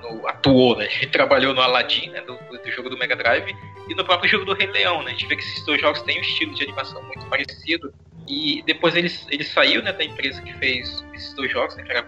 no- 0.00 0.26
atuou, 0.28 0.76
né? 0.76 0.88
Ele 1.00 1.10
trabalhou 1.10 1.54
no 1.54 1.60
Aladdin, 1.60 2.10
né, 2.10 2.20
do, 2.22 2.34
do 2.34 2.70
jogo 2.70 2.88
do 2.88 2.96
Mega 2.96 3.14
Drive, 3.14 3.54
e 3.88 3.94
no 3.94 4.04
próprio 4.04 4.30
jogo 4.30 4.44
do 4.44 4.54
Rei 4.54 4.66
Leão, 4.68 5.02
né? 5.02 5.10
A 5.10 5.14
gente 5.14 5.26
vê 5.26 5.36
que 5.36 5.42
esses 5.42 5.64
dois 5.66 5.80
jogos 5.80 6.00
têm 6.02 6.18
um 6.18 6.22
estilo 6.22 6.54
de 6.54 6.62
animação 6.62 7.02
muito 7.02 7.26
parecido. 7.26 7.92
E 8.26 8.62
depois 8.64 8.94
ele, 8.94 9.12
ele 9.30 9.44
saiu 9.44 9.82
né, 9.82 9.92
da 9.92 10.04
empresa 10.04 10.40
que 10.40 10.52
fez 10.54 11.04
esses 11.12 11.34
dois 11.34 11.50
jogos, 11.50 11.76
né, 11.76 11.82
que 11.82 11.90
era 11.90 12.02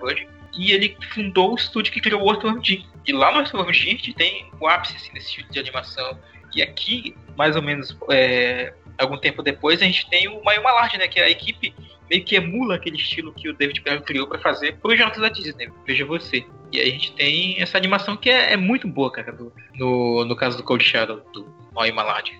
e 0.56 0.72
ele 0.72 0.96
fundou 1.12 1.52
o 1.52 1.56
estúdio 1.56 1.92
que 1.92 2.00
criou 2.00 2.22
o 2.22 2.30
Earthworm 2.30 2.62
Jim. 2.62 2.86
E 3.06 3.12
lá 3.12 3.32
no 3.32 3.38
Earthworm 3.38 3.72
Jim 3.72 3.88
a 3.88 3.92
gente 3.92 4.14
tem 4.14 4.50
o 4.60 4.68
ápice 4.68 4.96
assim, 4.96 5.12
desse 5.12 5.28
estilo 5.28 5.50
de 5.50 5.58
animação. 5.58 6.18
E 6.54 6.62
aqui, 6.62 7.16
mais 7.36 7.56
ou 7.56 7.62
menos 7.62 7.96
é, 8.10 8.72
algum 8.98 9.16
tempo 9.18 9.42
depois, 9.42 9.80
a 9.82 9.84
gente 9.84 10.08
tem 10.08 10.28
o 10.28 10.42
Mario 10.44 10.62
Malard, 10.62 10.96
né? 10.98 11.08
Que 11.08 11.20
a 11.20 11.28
equipe 11.28 11.74
meio 12.08 12.24
que 12.24 12.36
emula 12.36 12.76
aquele 12.76 12.96
estilo 12.96 13.32
que 13.32 13.48
o 13.48 13.54
David 13.54 13.80
Perry 13.80 14.02
criou 14.02 14.26
para 14.26 14.38
fazer 14.38 14.76
os 14.82 14.98
jogos 14.98 15.18
da 15.18 15.28
Disney. 15.28 15.70
Veja 15.86 16.04
você. 16.04 16.44
E 16.70 16.80
aí 16.80 16.88
a 16.88 16.92
gente 16.92 17.12
tem 17.14 17.60
essa 17.60 17.76
animação 17.78 18.16
que 18.16 18.28
é, 18.30 18.52
é 18.52 18.56
muito 18.56 18.86
boa, 18.86 19.10
cara, 19.10 19.32
do- 19.32 19.52
no, 19.74 20.24
no 20.24 20.36
caso 20.36 20.56
do 20.56 20.62
Cold 20.62 20.84
Shadow, 20.84 21.20
do 21.32 21.46
Mario 21.72 21.94
Malard. 21.94 22.32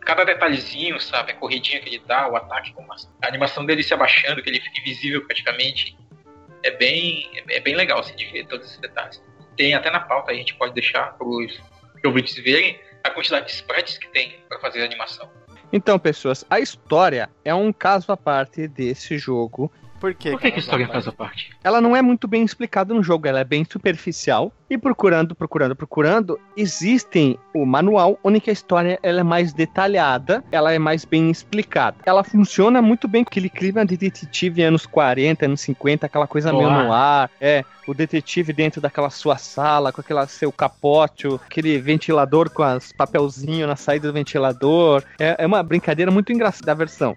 Cada 0.00 0.24
detalhezinho, 0.24 1.00
sabe? 1.00 1.32
A 1.32 1.34
corridinha 1.34 1.80
que 1.80 1.88
ele 1.88 2.02
dá, 2.06 2.28
o 2.28 2.36
ataque, 2.36 2.74
a 3.22 3.26
animação 3.26 3.64
dele 3.64 3.82
se 3.82 3.92
abaixando, 3.94 4.42
que 4.42 4.50
ele 4.50 4.60
fica 4.60 4.80
invisível 4.80 5.24
praticamente. 5.26 5.96
É 6.62 6.70
bem, 6.70 7.28
é 7.48 7.60
bem 7.60 7.74
legal 7.74 8.00
assim, 8.00 8.14
de 8.16 8.26
ver 8.26 8.46
todos 8.46 8.66
esses 8.66 8.78
detalhes. 8.78 9.22
Tem 9.56 9.74
até 9.74 9.90
na 9.90 10.00
pauta, 10.00 10.30
a 10.30 10.34
gente 10.34 10.54
pode 10.54 10.74
deixar 10.74 11.14
para 11.16 11.26
os 11.26 11.58
ouvintes 12.04 12.34
verem 12.36 12.78
a 13.06 13.10
quantidade 13.10 13.46
de 13.46 13.52
sprites 13.52 13.98
que 13.98 14.08
tem 14.08 14.40
para 14.48 14.58
fazer 14.60 14.82
a 14.82 14.84
animação. 14.84 15.30
Então, 15.72 15.98
pessoas, 15.98 16.44
a 16.48 16.60
história 16.60 17.28
é 17.44 17.54
um 17.54 17.72
caso 17.72 18.12
à 18.12 18.16
parte 18.16 18.68
desse 18.68 19.18
jogo. 19.18 19.70
Por 20.00 20.14
quê? 20.14 20.30
Por 20.30 20.40
que, 20.40 20.50
que 20.50 20.56
a 20.56 20.60
história 20.60 20.88
faz 20.88 21.06
a 21.08 21.12
parte? 21.12 21.50
Ela 21.62 21.80
não 21.80 21.96
é 21.96 22.02
muito 22.02 22.28
bem 22.28 22.44
explicada 22.44 22.92
no 22.94 23.02
jogo, 23.02 23.26
ela 23.26 23.40
é 23.40 23.44
bem 23.44 23.64
superficial. 23.64 24.52
E 24.68 24.76
procurando, 24.76 25.34
procurando, 25.34 25.76
procurando, 25.76 26.40
existem 26.56 27.38
o 27.54 27.64
manual 27.64 28.18
onde 28.24 28.40
que 28.40 28.50
a 28.50 28.52
história 28.52 28.98
ela 29.00 29.20
é 29.20 29.22
mais 29.22 29.52
detalhada, 29.52 30.42
ela 30.50 30.72
é 30.72 30.78
mais 30.78 31.04
bem 31.04 31.30
explicada. 31.30 31.98
Ela 32.04 32.24
funciona 32.24 32.82
muito 32.82 33.06
bem 33.06 33.22
com 33.22 33.28
aquele 33.28 33.48
clima 33.48 33.86
de 33.86 33.96
detetive 33.96 34.62
anos 34.62 34.84
40, 34.84 35.44
anos 35.44 35.60
50, 35.60 36.06
aquela 36.06 36.26
coisa 36.26 36.52
meio 36.52 36.68
Noir. 36.68 36.84
no 36.84 36.92
ar. 36.92 37.30
É, 37.40 37.64
o 37.86 37.94
detetive 37.94 38.52
dentro 38.52 38.80
daquela 38.80 39.10
sua 39.10 39.38
sala, 39.38 39.92
com 39.92 40.00
aquela 40.00 40.26
seu 40.26 40.50
capote, 40.50 41.28
aquele 41.46 41.78
ventilador 41.78 42.50
com 42.50 42.64
as 42.64 42.92
papelzinho 42.92 43.66
na 43.68 43.76
saída 43.76 44.08
do 44.08 44.14
ventilador. 44.14 45.04
É, 45.20 45.36
é 45.38 45.46
uma 45.46 45.62
brincadeira 45.62 46.10
muito 46.10 46.32
engraçada 46.32 46.72
a 46.72 46.74
versão. 46.74 47.16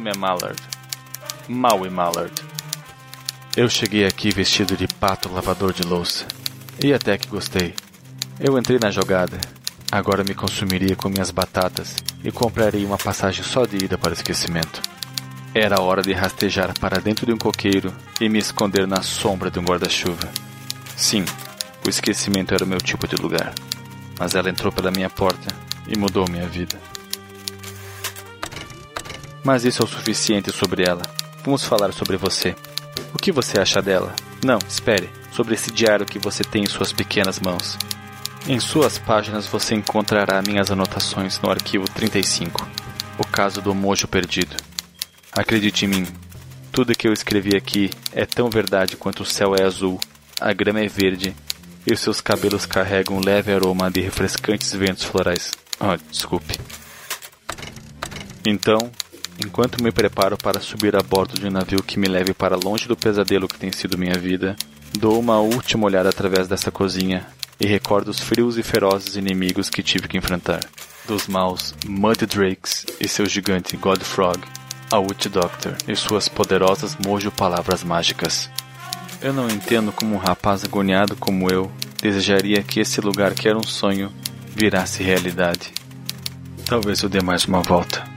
Nome 0.00 0.12
é 0.12 0.16
Mallard. 0.16 0.58
Maui 1.46 1.90
Mallard. 1.90 2.32
Eu 3.54 3.68
cheguei 3.68 4.06
aqui 4.06 4.30
vestido 4.30 4.74
de 4.74 4.88
pato 4.88 5.30
lavador 5.30 5.74
de 5.74 5.82
louça. 5.82 6.26
E 6.82 6.94
até 6.94 7.18
que 7.18 7.28
gostei. 7.28 7.74
Eu 8.38 8.56
entrei 8.58 8.78
na 8.78 8.90
jogada. 8.90 9.38
Agora 9.92 10.24
me 10.24 10.34
consumiria 10.34 10.96
com 10.96 11.10
minhas 11.10 11.30
batatas 11.30 11.96
e 12.24 12.32
compraria 12.32 12.86
uma 12.86 12.96
passagem 12.96 13.44
só 13.44 13.66
de 13.66 13.84
ida 13.84 13.98
para 13.98 14.10
o 14.10 14.14
esquecimento. 14.14 14.80
Era 15.54 15.82
hora 15.82 16.00
de 16.00 16.14
rastejar 16.14 16.72
para 16.78 16.98
dentro 16.98 17.26
de 17.26 17.34
um 17.34 17.38
coqueiro 17.38 17.92
e 18.18 18.26
me 18.26 18.38
esconder 18.38 18.86
na 18.86 19.02
sombra 19.02 19.50
de 19.50 19.58
um 19.58 19.64
guarda-chuva. 19.64 20.30
Sim, 20.96 21.26
o 21.86 21.90
esquecimento 21.90 22.54
era 22.54 22.64
o 22.64 22.68
meu 22.68 22.78
tipo 22.78 23.06
de 23.06 23.16
lugar. 23.16 23.52
Mas 24.18 24.34
ela 24.34 24.48
entrou 24.48 24.72
pela 24.72 24.90
minha 24.90 25.10
porta 25.10 25.54
e 25.86 25.98
mudou 25.98 26.26
minha 26.26 26.46
vida. 26.46 26.78
Mas 29.42 29.64
isso 29.64 29.82
é 29.82 29.84
o 29.84 29.88
suficiente 29.88 30.52
sobre 30.52 30.84
ela. 30.86 31.02
Vamos 31.44 31.64
falar 31.64 31.92
sobre 31.92 32.16
você. 32.16 32.54
O 33.14 33.18
que 33.18 33.32
você 33.32 33.60
acha 33.60 33.80
dela? 33.80 34.14
Não, 34.44 34.58
espere. 34.68 35.08
Sobre 35.32 35.54
esse 35.54 35.70
diário 35.70 36.06
que 36.06 36.18
você 36.18 36.42
tem 36.44 36.64
em 36.64 36.68
suas 36.68 36.92
pequenas 36.92 37.40
mãos. 37.40 37.78
Em 38.48 38.58
suas 38.58 38.98
páginas 38.98 39.46
você 39.46 39.74
encontrará 39.74 40.42
minhas 40.42 40.70
anotações 40.70 41.40
no 41.40 41.50
arquivo 41.50 41.84
35. 41.88 42.68
O 43.18 43.26
caso 43.26 43.60
do 43.60 43.74
mojo 43.74 44.08
perdido. 44.08 44.56
Acredite 45.32 45.84
em 45.84 45.88
mim. 45.88 46.06
Tudo 46.72 46.94
que 46.94 47.06
eu 47.06 47.12
escrevi 47.12 47.56
aqui 47.56 47.90
é 48.12 48.24
tão 48.24 48.48
verdade 48.48 48.96
quanto 48.96 49.22
o 49.22 49.26
céu 49.26 49.54
é 49.54 49.64
azul, 49.64 50.00
a 50.40 50.52
grama 50.52 50.80
é 50.80 50.88
verde 50.88 51.34
e 51.86 51.92
os 51.92 52.00
seus 52.00 52.20
cabelos 52.20 52.66
carregam 52.66 53.16
um 53.16 53.24
leve 53.24 53.52
aroma 53.52 53.90
de 53.90 54.00
refrescantes 54.00 54.72
ventos 54.72 55.04
florais. 55.04 55.52
Oh, 55.78 55.96
desculpe. 56.10 56.58
Então, 58.46 58.90
enquanto 59.44 59.82
me 59.82 59.90
preparo 59.90 60.36
para 60.36 60.60
subir 60.60 60.96
a 60.96 61.02
bordo 61.02 61.38
de 61.38 61.46
um 61.46 61.50
navio 61.50 61.82
que 61.82 61.98
me 61.98 62.08
leve 62.08 62.32
para 62.32 62.56
longe 62.56 62.86
do 62.86 62.96
pesadelo 62.96 63.48
que 63.48 63.58
tem 63.58 63.72
sido 63.72 63.98
minha 63.98 64.18
vida, 64.18 64.56
dou 64.98 65.18
uma 65.18 65.38
última 65.38 65.86
olhada 65.86 66.08
através 66.08 66.48
dessa 66.48 66.70
cozinha 66.70 67.26
e 67.58 67.66
recordo 67.66 68.08
os 68.08 68.20
frios 68.20 68.56
e 68.58 68.62
ferozes 68.62 69.16
inimigos 69.16 69.68
que 69.68 69.82
tive 69.82 70.08
que 70.08 70.16
enfrentar. 70.16 70.60
Dos 71.06 71.26
maus 71.26 71.74
Mud 71.86 72.24
Drakes 72.26 72.86
e 73.00 73.08
seu 73.08 73.26
gigante 73.26 73.76
God 73.76 74.02
Frog, 74.02 74.38
a 74.90 74.98
Witch 74.98 75.26
Doctor 75.26 75.76
e 75.88 75.94
suas 75.96 76.28
poderosas 76.28 76.96
mojo 77.04 77.30
palavras 77.30 77.84
mágicas. 77.84 78.50
Eu 79.22 79.32
não 79.32 79.48
entendo 79.48 79.92
como 79.92 80.14
um 80.14 80.18
rapaz 80.18 80.64
agoniado 80.64 81.14
como 81.16 81.50
eu 81.50 81.70
desejaria 82.00 82.62
que 82.62 82.80
esse 82.80 83.00
lugar 83.00 83.34
que 83.34 83.48
era 83.48 83.58
um 83.58 83.62
sonho 83.62 84.10
virasse 84.56 85.02
realidade. 85.02 85.72
Talvez 86.64 87.02
eu 87.02 87.08
dê 87.08 87.20
mais 87.20 87.44
uma 87.44 87.60
volta. 87.60 88.09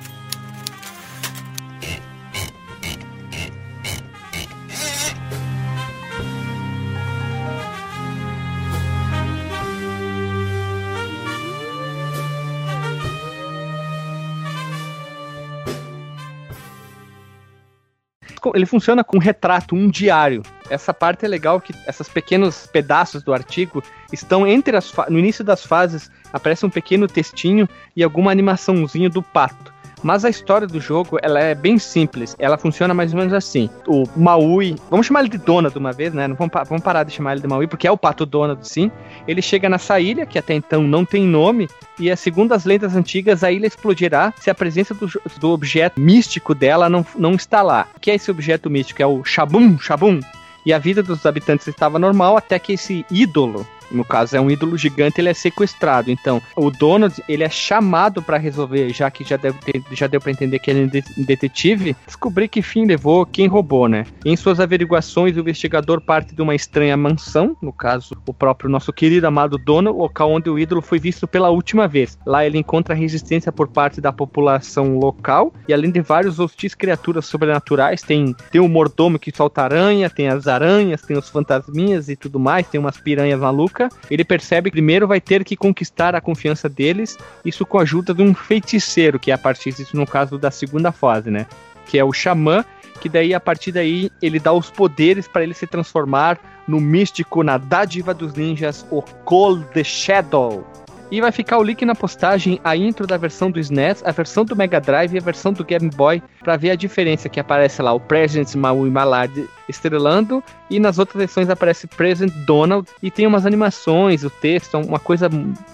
Ele 18.54 18.66
funciona 18.66 19.04
com 19.04 19.18
um 19.18 19.20
retrato, 19.20 19.76
um 19.76 19.90
diário. 19.90 20.44
Essa 20.70 20.94
parte 20.94 21.26
é 21.26 21.28
legal 21.28 21.60
que 21.60 21.74
esses 21.88 22.08
pequenos 22.08 22.68
pedaços 22.68 23.24
do 23.24 23.34
artigo 23.34 23.84
estão 24.12 24.46
entre 24.46 24.78
as 24.78 24.94
no 25.10 25.20
início 25.20 25.44
das 25.44 25.66
fases 25.66 26.12
aparece 26.32 26.66
um 26.66 26.70
pequeno 26.70 27.08
textinho 27.08 27.68
e 27.96 28.04
alguma 28.04 28.32
animaçãozinho 28.32 29.10
do 29.10 29.22
pato. 29.22 29.74
Mas 30.04 30.26
a 30.26 30.30
história 30.30 30.68
do 30.68 30.80
jogo, 30.80 31.18
ela 31.22 31.40
é 31.40 31.56
bem 31.56 31.80
simples. 31.80 32.36
Ela 32.38 32.58
funciona 32.58 32.94
mais 32.94 33.14
ou 33.14 33.20
menos 33.20 33.34
assim. 33.34 33.70
O 33.88 34.04
Maui, 34.16 34.76
vamos 34.90 35.08
chamar 35.08 35.22
ele 35.22 35.30
de 35.30 35.38
Donald 35.38 35.78
uma 35.78 35.94
vez, 35.94 36.14
né? 36.14 36.28
Não 36.28 36.36
vamos, 36.36 36.52
vamos 36.68 36.84
parar 36.84 37.04
de 37.04 37.14
chamar 37.14 37.34
ele 37.34 37.42
de 37.42 37.48
Maui, 37.48 37.68
porque 37.68 37.88
é 37.88 37.92
o 37.92 37.98
pato 37.98 38.26
Donald, 38.26 38.68
sim. 38.68 38.92
Ele 39.28 39.42
chega 39.42 39.70
nessa 39.70 40.00
ilha, 40.00 40.26
que 40.26 40.38
até 40.38 40.54
então 40.54 40.84
não 40.84 41.06
tem 41.06 41.26
nome, 41.26 41.70
e 41.98 42.10
é, 42.10 42.16
segundo 42.16 42.54
as 42.54 42.66
lendas 42.66 42.96
antigas, 42.96 43.44
a 43.44 43.52
ilha 43.52 43.68
explodirá 43.68 44.34
se 44.40 44.50
a 44.50 44.56
presença 44.56 44.94
do, 44.94 45.10
do 45.40 45.50
objeto 45.50 46.00
místico 46.00 46.54
dela 46.54 46.90
não, 46.90 47.06
não 47.16 47.34
está 47.34 47.62
lá. 47.62 47.88
O 47.96 48.00
que 48.00 48.12
é 48.12 48.16
esse 48.16 48.30
objeto 48.30 48.70
místico? 48.70 49.02
É 49.02 49.08
o 49.08 49.24
Shabum, 49.24 49.80
Shabum. 49.80 50.20
E 50.66 50.74
a 50.74 50.80
vida 50.80 51.04
dos 51.04 51.26
habitantes 51.26 51.68
estava 51.68 52.00
normal 52.00 52.38
até 52.38 52.58
que 52.58 52.74
esse 52.74 53.06
ídolo, 53.12 53.68
no 53.94 54.04
caso 54.04 54.36
é 54.36 54.42
um 54.42 54.50
ídolo 54.50 54.78
gigante, 54.78 55.22
ele 55.22 55.30
é 55.30 55.34
sequestrado. 55.34 56.12
Então, 56.12 56.42
o 56.56 56.70
Donald, 56.70 57.22
ele 57.28 57.44
é 57.44 57.50
chamado 57.50 58.22
para 58.22 58.38
resolver, 58.38 58.90
já 58.94 59.10
que 59.10 59.24
já, 59.24 59.38
deve 59.38 59.58
ter- 59.60 59.84
já 59.92 60.08
deu 60.08 60.20
para 60.20 60.32
entender 60.32 60.60
que 60.60 60.72
ele 60.72 60.82
é 60.82 60.84
um 60.84 60.88
de- 60.88 61.04
detetive, 61.26 61.96
descobrir 62.06 62.48
que 62.48 62.62
fim 62.62 62.86
levou 62.86 63.26
quem 63.26 63.48
roubou, 63.48 63.88
né? 63.88 64.06
Em 64.26 64.36
suas 64.36 64.60
averiguações, 64.60 65.36
o 65.36 65.40
investigador 65.40 66.02
parte 66.02 66.34
de 66.36 66.42
uma 66.42 66.56
estranha 66.56 66.96
mansão, 66.98 67.56
no 67.62 67.72
caso, 67.72 68.16
o 68.26 68.34
próprio 68.34 68.70
nosso 68.70 68.92
querido 68.92 69.28
amado 69.28 69.58
Donald, 69.58 69.98
local 69.98 70.32
onde 70.32 70.50
o 70.50 70.58
ídolo 70.58 70.82
foi 70.82 71.00
visto 71.00 71.28
pela 71.28 71.50
última 71.50 71.88
vez. 71.88 72.18
Lá 72.26 72.46
ele 72.46 72.58
encontra 72.58 72.94
resistência 72.96 73.52
por 73.52 73.68
parte 73.68 74.02
da 74.02 74.12
população 74.12 74.98
local 74.98 75.54
e 75.68 75.74
além 75.74 75.92
de 75.92 76.02
vários 76.02 76.40
hostis 76.40 76.74
criaturas 76.74 77.26
sobrenaturais, 77.26 78.02
tem, 78.02 78.36
tem 78.52 78.62
o 78.62 78.68
mordomo 78.68 79.20
que 79.20 79.36
solta 79.36 79.62
aranha, 79.64 80.10
tem 80.10 80.28
as 80.28 80.48
aranhas, 80.48 81.02
tem 81.02 81.18
os 81.18 81.30
fantasminhas 81.30 82.10
e 82.10 82.16
tudo 82.16 82.40
mais, 82.40 82.68
tem 82.68 82.80
umas 82.80 82.98
piranhas 82.98 83.40
malucas. 83.40 83.83
Ele 84.10 84.24
percebe 84.24 84.70
que 84.70 84.76
primeiro 84.76 85.08
vai 85.08 85.22
ter 85.22 85.44
que 85.44 85.56
conquistar 85.56 86.16
a 86.16 86.22
confiança 86.22 86.68
deles, 86.68 87.18
isso 87.46 87.66
com 87.66 87.80
a 87.80 87.84
ajuda 87.84 88.14
de 88.14 88.22
um 88.22 88.34
feiticeiro, 88.34 89.20
que 89.20 89.32
é 89.32 89.34
a 89.34 89.38
partir 89.38 89.74
disso 89.74 89.96
no 89.96 90.06
caso 90.06 90.38
da 90.38 90.52
segunda 90.52 90.92
fase, 90.92 91.30
né? 91.30 91.46
Que 91.86 91.98
é 91.98 92.04
o 92.04 92.14
xamã, 92.14 92.64
que 93.02 93.10
daí 93.10 93.34
a 93.34 93.40
partir 93.40 93.72
daí 93.72 94.10
ele 94.22 94.40
dá 94.40 94.54
os 94.54 94.70
poderes 94.70 95.28
para 95.28 95.44
ele 95.44 95.54
se 95.54 95.68
transformar 95.68 96.40
no 96.68 96.80
místico, 96.80 97.44
na 97.44 97.58
dádiva 97.58 98.14
dos 98.14 98.34
ninjas, 98.34 98.86
o 98.90 99.02
Cold 99.02 99.84
Shadow. 99.84 100.66
E 101.14 101.22
vai 101.22 101.32
ficar 101.32 101.60
o 101.60 101.64
link 101.64 101.86
na 101.86 101.94
postagem, 101.94 102.60
a 102.64 102.76
intro 102.76 103.06
da 103.06 103.18
versão 103.18 103.52
do 103.52 103.60
SNES, 103.60 104.02
a 104.04 104.10
versão 104.10 104.44
do 104.44 104.56
Mega 104.56 104.82
Drive 104.82 105.14
e 105.14 105.20
a 105.20 105.22
versão 105.22 105.54
do 105.54 105.64
Game 105.64 105.88
Boy, 105.92 106.24
para 106.40 106.58
ver 106.58 106.72
a 106.72 106.76
diferença 106.76 107.30
que 107.30 107.40
aparece 107.40 107.84
lá, 107.84 107.94
o 107.94 108.00
President 108.00 108.56
Maui 108.56 108.90
Malad 108.90 109.30
estrelando, 109.70 110.44
e 110.72 110.80
nas 110.80 110.98
outras 110.98 111.20
versões 111.20 111.52
aparece 111.52 111.86
President 111.86 112.34
Donald, 112.48 112.90
e 113.00 113.12
tem 113.12 113.28
umas 113.28 113.46
animações, 113.46 114.24
o 114.24 114.30
texto, 114.32 114.76
uma 114.80 114.98
coisa, 114.98 115.30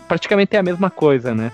praticamente 0.09 0.57
é 0.57 0.59
a 0.59 0.63
mesma 0.63 0.89
coisa, 0.89 1.33
né? 1.33 1.53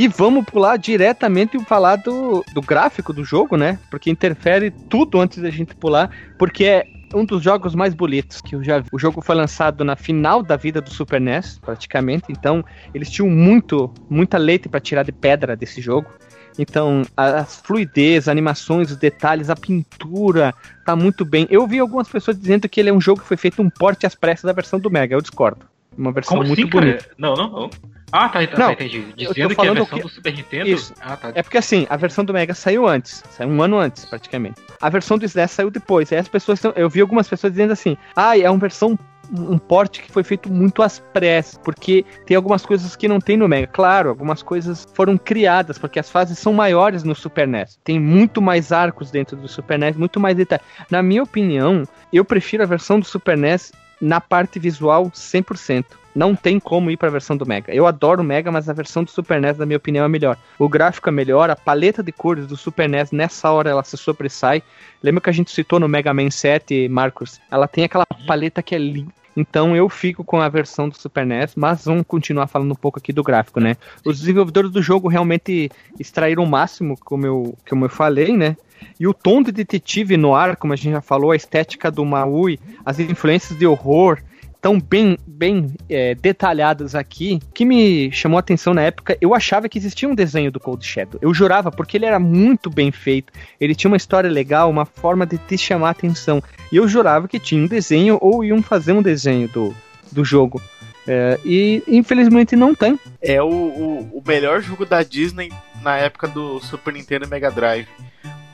E 0.00 0.08
vamos 0.08 0.46
pular 0.46 0.78
diretamente 0.78 1.58
e 1.58 1.64
falar 1.66 1.96
do, 1.96 2.42
do 2.54 2.62
gráfico 2.62 3.12
do 3.12 3.22
jogo, 3.22 3.54
né? 3.54 3.78
Porque 3.90 4.08
interfere 4.08 4.70
tudo 4.70 5.20
antes 5.20 5.42
da 5.42 5.50
gente 5.50 5.74
pular, 5.74 6.10
porque 6.38 6.64
é 6.64 6.86
um 7.14 7.22
dos 7.22 7.42
jogos 7.42 7.74
mais 7.74 7.92
bonitos 7.92 8.40
que 8.40 8.56
eu 8.56 8.64
já 8.64 8.78
vi. 8.78 8.88
O 8.90 8.98
jogo 8.98 9.20
foi 9.20 9.34
lançado 9.34 9.84
na 9.84 9.96
final 9.96 10.42
da 10.42 10.56
vida 10.56 10.80
do 10.80 10.88
Super 10.88 11.20
NES, 11.20 11.58
praticamente, 11.58 12.24
então 12.30 12.64
eles 12.94 13.10
tinham 13.10 13.28
muito, 13.28 13.92
muita 14.08 14.38
leite 14.38 14.70
para 14.70 14.80
tirar 14.80 15.02
de 15.02 15.12
pedra 15.12 15.54
desse 15.54 15.82
jogo. 15.82 16.10
Então, 16.58 17.02
a, 17.14 17.40
a 17.40 17.44
fluidez, 17.44 18.24
as 18.24 18.28
animações, 18.28 18.90
os 18.90 18.96
detalhes, 18.96 19.50
a 19.50 19.54
pintura, 19.54 20.54
tá 20.82 20.96
muito 20.96 21.26
bem. 21.26 21.46
Eu 21.50 21.66
vi 21.66 21.78
algumas 21.78 22.08
pessoas 22.08 22.40
dizendo 22.40 22.66
que 22.70 22.80
ele 22.80 22.88
é 22.88 22.92
um 22.92 23.02
jogo 23.02 23.20
que 23.20 23.28
foi 23.28 23.36
feito 23.36 23.60
um 23.60 23.68
porte 23.68 24.06
às 24.06 24.14
pressas 24.14 24.44
da 24.44 24.52
versão 24.54 24.80
do 24.80 24.90
Mega, 24.90 25.14
eu 25.14 25.20
discordo. 25.20 25.66
Uma 25.96 26.12
versão 26.12 26.36
Como 26.36 26.48
muito 26.48 26.60
assim, 26.60 26.70
cara? 26.70 26.84
bonita. 26.86 27.06
Não, 27.18 27.34
não, 27.34 27.50
não. 27.50 27.70
Ah, 28.12 28.28
tá, 28.28 28.44
tá, 28.46 28.58
Não, 28.58 28.66
tá, 28.66 28.72
entendi. 28.72 29.04
Dizendo 29.16 29.34
que 29.34 29.52
a 29.52 29.54
falando 29.54 29.74
versão 29.76 29.98
que- 29.98 30.04
do 30.04 30.08
Super 30.10 30.32
Nintendo. 30.34 30.68
Isso. 30.68 30.92
Ah, 31.00 31.16
tá. 31.16 31.32
É 31.34 31.42
porque 31.42 31.58
assim, 31.58 31.86
a 31.88 31.96
versão 31.96 32.24
do 32.24 32.32
Mega 32.32 32.54
saiu 32.54 32.86
antes, 32.88 33.22
saiu 33.30 33.48
um 33.48 33.62
ano 33.62 33.78
antes, 33.78 34.04
praticamente. 34.04 34.60
A 34.80 34.88
versão 34.88 35.16
do 35.16 35.24
SNES 35.24 35.50
saiu 35.52 35.70
depois. 35.70 36.12
Aí 36.12 36.18
as 36.18 36.26
pessoas, 36.28 36.60
eu 36.74 36.88
vi 36.90 37.00
algumas 37.00 37.28
pessoas 37.28 37.52
dizendo 37.52 37.72
assim: 37.72 37.96
ah, 38.16 38.36
é 38.36 38.50
uma 38.50 38.58
versão, 38.58 38.98
um 39.32 39.58
porte 39.58 40.02
que 40.02 40.10
foi 40.10 40.24
feito 40.24 40.52
muito 40.52 40.82
às 40.82 40.98
pressas, 40.98 41.56
porque 41.62 42.04
tem 42.26 42.36
algumas 42.36 42.66
coisas 42.66 42.96
que 42.96 43.06
não 43.06 43.20
tem 43.20 43.36
no 43.36 43.46
Mega. 43.48 43.68
Claro, 43.68 44.08
algumas 44.08 44.42
coisas 44.42 44.88
foram 44.92 45.16
criadas, 45.16 45.78
porque 45.78 46.00
as 46.00 46.10
fases 46.10 46.36
são 46.36 46.52
maiores 46.52 47.04
no 47.04 47.14
Super 47.14 47.46
NES. 47.46 47.78
Tem 47.84 48.00
muito 48.00 48.42
mais 48.42 48.72
arcos 48.72 49.12
dentro 49.12 49.36
do 49.36 49.46
Super 49.46 49.78
NES, 49.78 49.96
muito 49.96 50.18
mais 50.18 50.36
detalhe. 50.36 50.62
Na 50.90 51.00
minha 51.00 51.22
opinião, 51.22 51.84
eu 52.12 52.24
prefiro 52.24 52.64
a 52.64 52.66
versão 52.66 52.98
do 52.98 53.06
Super 53.06 53.36
NES 53.36 53.70
na 54.00 54.20
parte 54.20 54.58
visual 54.58 55.10
100%. 55.10 55.84
Não 56.14 56.34
tem 56.34 56.58
como 56.58 56.90
ir 56.90 56.96
para 56.96 57.08
a 57.08 57.12
versão 57.12 57.36
do 57.36 57.46
Mega. 57.46 57.72
Eu 57.72 57.86
adoro 57.86 58.22
o 58.22 58.24
Mega, 58.24 58.50
mas 58.50 58.68
a 58.68 58.72
versão 58.72 59.04
do 59.04 59.10
Super 59.10 59.40
NES, 59.40 59.58
na 59.58 59.66
minha 59.66 59.76
opinião, 59.76 60.04
é 60.04 60.08
melhor. 60.08 60.36
O 60.58 60.68
gráfico 60.68 61.08
é 61.08 61.12
melhor, 61.12 61.50
a 61.50 61.56
paleta 61.56 62.02
de 62.02 62.10
cores 62.10 62.46
do 62.46 62.56
Super 62.56 62.88
NES, 62.88 63.12
nessa 63.12 63.50
hora 63.52 63.70
ela 63.70 63.84
se 63.84 63.96
sobressai. 63.96 64.62
Lembra 65.02 65.20
que 65.20 65.30
a 65.30 65.32
gente 65.32 65.52
citou 65.52 65.78
no 65.78 65.88
Mega 65.88 66.12
Man 66.12 66.30
7, 66.30 66.88
Marcos? 66.88 67.40
Ela 67.50 67.68
tem 67.68 67.84
aquela 67.84 68.06
paleta 68.26 68.62
que 68.62 68.74
é 68.74 68.78
linda. 68.78 69.19
Então 69.36 69.76
eu 69.76 69.88
fico 69.88 70.24
com 70.24 70.40
a 70.40 70.48
versão 70.48 70.88
do 70.88 70.96
Super 70.96 71.24
NES, 71.24 71.54
mas 71.54 71.84
vamos 71.84 72.04
continuar 72.06 72.46
falando 72.46 72.72
um 72.72 72.76
pouco 72.76 72.98
aqui 72.98 73.12
do 73.12 73.22
gráfico, 73.22 73.60
né? 73.60 73.76
Os 74.04 74.20
desenvolvedores 74.20 74.70
do 74.70 74.82
jogo 74.82 75.08
realmente 75.08 75.70
extraíram 75.98 76.42
o 76.42 76.48
máximo, 76.48 76.98
como 77.04 77.26
eu, 77.26 77.58
como 77.68 77.84
eu 77.84 77.88
falei, 77.88 78.36
né? 78.36 78.56
E 78.98 79.06
o 79.06 79.14
tom 79.14 79.42
de 79.42 79.52
detetive 79.52 80.16
no 80.16 80.34
ar, 80.34 80.56
como 80.56 80.72
a 80.72 80.76
gente 80.76 80.92
já 80.92 81.00
falou, 81.00 81.30
a 81.30 81.36
estética 81.36 81.90
do 81.90 82.04
Maui, 82.04 82.58
as 82.84 82.98
influências 82.98 83.58
de 83.58 83.66
horror, 83.66 84.18
tão 84.60 84.78
bem, 84.80 85.16
bem 85.26 85.74
é, 85.88 86.14
detalhadas 86.14 86.94
aqui, 86.94 87.40
que 87.54 87.64
me 87.64 88.10
chamou 88.12 88.36
a 88.36 88.40
atenção 88.40 88.74
na 88.74 88.82
época, 88.82 89.16
eu 89.20 89.34
achava 89.34 89.68
que 89.68 89.78
existia 89.78 90.08
um 90.08 90.14
desenho 90.14 90.52
do 90.52 90.60
Cold 90.60 90.84
Shadow. 90.84 91.18
Eu 91.22 91.32
jurava, 91.32 91.70
porque 91.70 91.96
ele 91.96 92.06
era 92.06 92.18
muito 92.18 92.68
bem 92.68 92.90
feito, 92.92 93.32
ele 93.60 93.74
tinha 93.74 93.90
uma 93.90 93.96
história 93.96 94.28
legal, 94.30 94.68
uma 94.68 94.84
forma 94.84 95.24
de 95.26 95.38
te 95.38 95.56
chamar 95.56 95.88
a 95.88 95.92
atenção. 95.92 96.42
E 96.70 96.76
eu 96.76 96.86
jurava 96.86 97.26
que 97.26 97.38
tinha 97.38 97.62
um 97.62 97.66
desenho 97.66 98.18
ou 98.20 98.44
iam 98.44 98.62
fazer 98.62 98.92
um 98.92 99.02
desenho 99.02 99.48
do, 99.48 99.74
do 100.12 100.24
jogo. 100.24 100.60
É, 101.08 101.40
e 101.44 101.82
infelizmente 101.88 102.54
não 102.54 102.74
tem. 102.74 103.00
É 103.22 103.42
o, 103.42 103.48
o, 103.48 103.98
o 104.18 104.22
melhor 104.24 104.60
jogo 104.60 104.84
da 104.84 105.02
Disney 105.02 105.50
na 105.82 105.96
época 105.96 106.28
do 106.28 106.60
Super 106.60 106.92
Nintendo 106.92 107.24
e 107.24 107.28
Mega 107.28 107.50
Drive. 107.50 107.88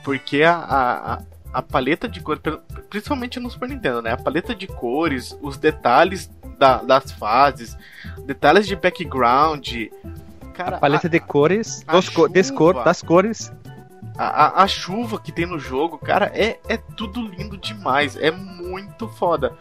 Porque 0.03 0.41
a, 0.43 0.53
a, 0.55 1.13
a- 1.15 1.21
a 1.53 1.61
paleta 1.61 2.07
de 2.07 2.19
cores, 2.21 2.41
principalmente 2.89 3.39
no 3.39 3.49
Super 3.49 3.69
Nintendo, 3.69 4.01
né? 4.01 4.11
A 4.11 4.17
paleta 4.17 4.53
de 4.53 4.67
cores, 4.67 5.37
os 5.41 5.57
detalhes 5.57 6.29
da- 6.57 6.81
das 6.81 7.11
fases, 7.11 7.77
detalhes 8.25 8.67
de 8.67 8.75
background. 8.75 9.67
Cara, 10.53 10.77
A 10.77 10.79
paleta 10.79 11.07
de 11.07 11.19
cores, 11.19 11.83
a 11.87 11.91
dos 11.93 12.05
des 12.31 12.49
cor- 12.51 12.73
chuva. 12.73 12.83
das 12.83 13.01
cores. 13.01 13.51
a, 14.17 14.25
a, 14.61 14.63
a 14.63 14.67
chuva 14.67 15.19
que 15.19 15.31
tem 15.31 15.45
no 15.45 15.59
jogo, 15.59 15.97
cara, 15.99 16.31
é, 16.33 16.59
é 16.67 16.77
tudo 16.77 17.21
lindo 17.27 17.55
demais. 17.57 18.15
É 18.15 18.31
muito 18.31 19.07
foda. 19.07 19.55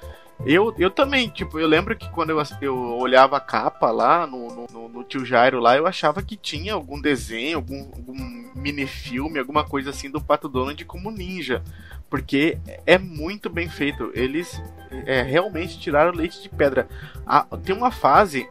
Eu, 0.45 0.75
eu 0.79 0.91
também, 0.91 1.29
tipo, 1.29 1.59
eu 1.59 1.67
lembro 1.67 1.97
que 1.97 2.09
quando 2.11 2.31
eu, 2.31 2.43
eu 2.61 2.77
olhava 2.99 3.37
a 3.37 3.41
capa 3.41 3.91
lá 3.91 4.27
no, 4.27 4.49
no, 4.49 4.67
no- 4.71 4.89
no 4.89 5.05
Tio 5.05 5.25
Jairo 5.25 5.59
lá, 5.59 5.77
eu 5.77 5.87
achava 5.87 6.23
que 6.23 6.37
tinha 6.37 6.75
algum 6.75 7.01
desenho, 7.01 7.57
algum, 7.57 7.81
algum 7.97 8.15
mini-filme, 8.55 9.39
alguma 9.39 9.65
coisa 9.65 9.91
assim 9.91 10.11
do 10.11 10.21
Pato 10.21 10.49
Donald 10.49 10.85
como 10.85 11.11
ninja. 11.11 11.63
Porque 12.11 12.59
é 12.85 12.99
muito 12.99 13.49
bem 13.51 13.69
feito. 13.69 14.11
Eles 14.15 14.61
é, 15.07 15.23
realmente 15.23 15.79
tiraram 15.81 16.13
leite 16.13 16.41
de 16.43 16.49
pedra. 16.49 16.87
Ah, 17.27 17.45
tem 17.65 17.75
uma 17.75 17.91
fase 17.91 18.49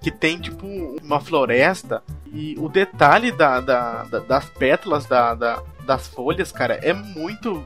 que 0.00 0.10
tem 0.10 0.38
tipo 0.38 0.66
uma 1.02 1.18
floresta 1.20 2.02
e 2.32 2.54
o 2.58 2.68
detalhe 2.68 3.32
da, 3.32 3.60
da- 3.60 4.04
da- 4.04 4.18
das 4.20 4.44
pétalas 4.50 5.06
da, 5.06 5.34
da- 5.34 5.62
das 5.86 6.06
folhas, 6.06 6.52
cara, 6.52 6.74
é 6.74 6.92
muito. 6.92 7.64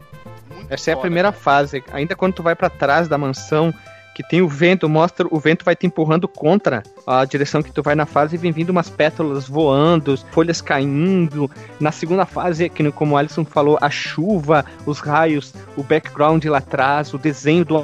Muito 0.59 0.73
Essa 0.73 0.91
é 0.91 0.95
a 0.95 0.97
primeira 0.97 1.33
fase. 1.33 1.83
Ainda 1.93 2.15
quando 2.15 2.35
tu 2.35 2.43
vai 2.43 2.55
pra 2.55 2.69
trás 2.69 3.09
da 3.09 3.17
mansão, 3.17 3.73
que 4.19 4.23
tem 4.25 4.43
o 4.43 4.49
vento, 4.49 4.89
mostra 4.89 5.29
o 5.31 5.39
vento 5.39 5.65
vai 5.65 5.77
te 5.77 5.87
empurrando 5.87 6.27
contra 6.27 6.83
a 7.07 7.25
direção 7.25 7.63
que 7.63 7.71
tu 7.71 7.85
vai 7.85 7.95
na 7.95 8.05
fase 8.05 8.35
e 8.35 8.39
vem 8.39 8.51
vindo 8.51 8.71
umas 8.71 8.91
pétalas 8.91 9.47
voando, 9.47 10.17
folhas 10.33 10.61
caindo. 10.61 11.49
Na 11.79 11.93
segunda 11.93 12.27
fase, 12.27 12.69
que 12.69 12.91
como 12.91 13.15
o 13.15 13.17
Alisson 13.17 13.45
falou, 13.45 13.79
a 13.81 13.89
chuva, 13.89 14.65
os 14.85 14.99
raios, 14.99 15.55
o 15.77 15.85
background 15.85 16.45
lá 16.47 16.59
atrás, 16.59 17.15
o 17.15 17.19
desenho 17.19 17.65
do 17.65 17.77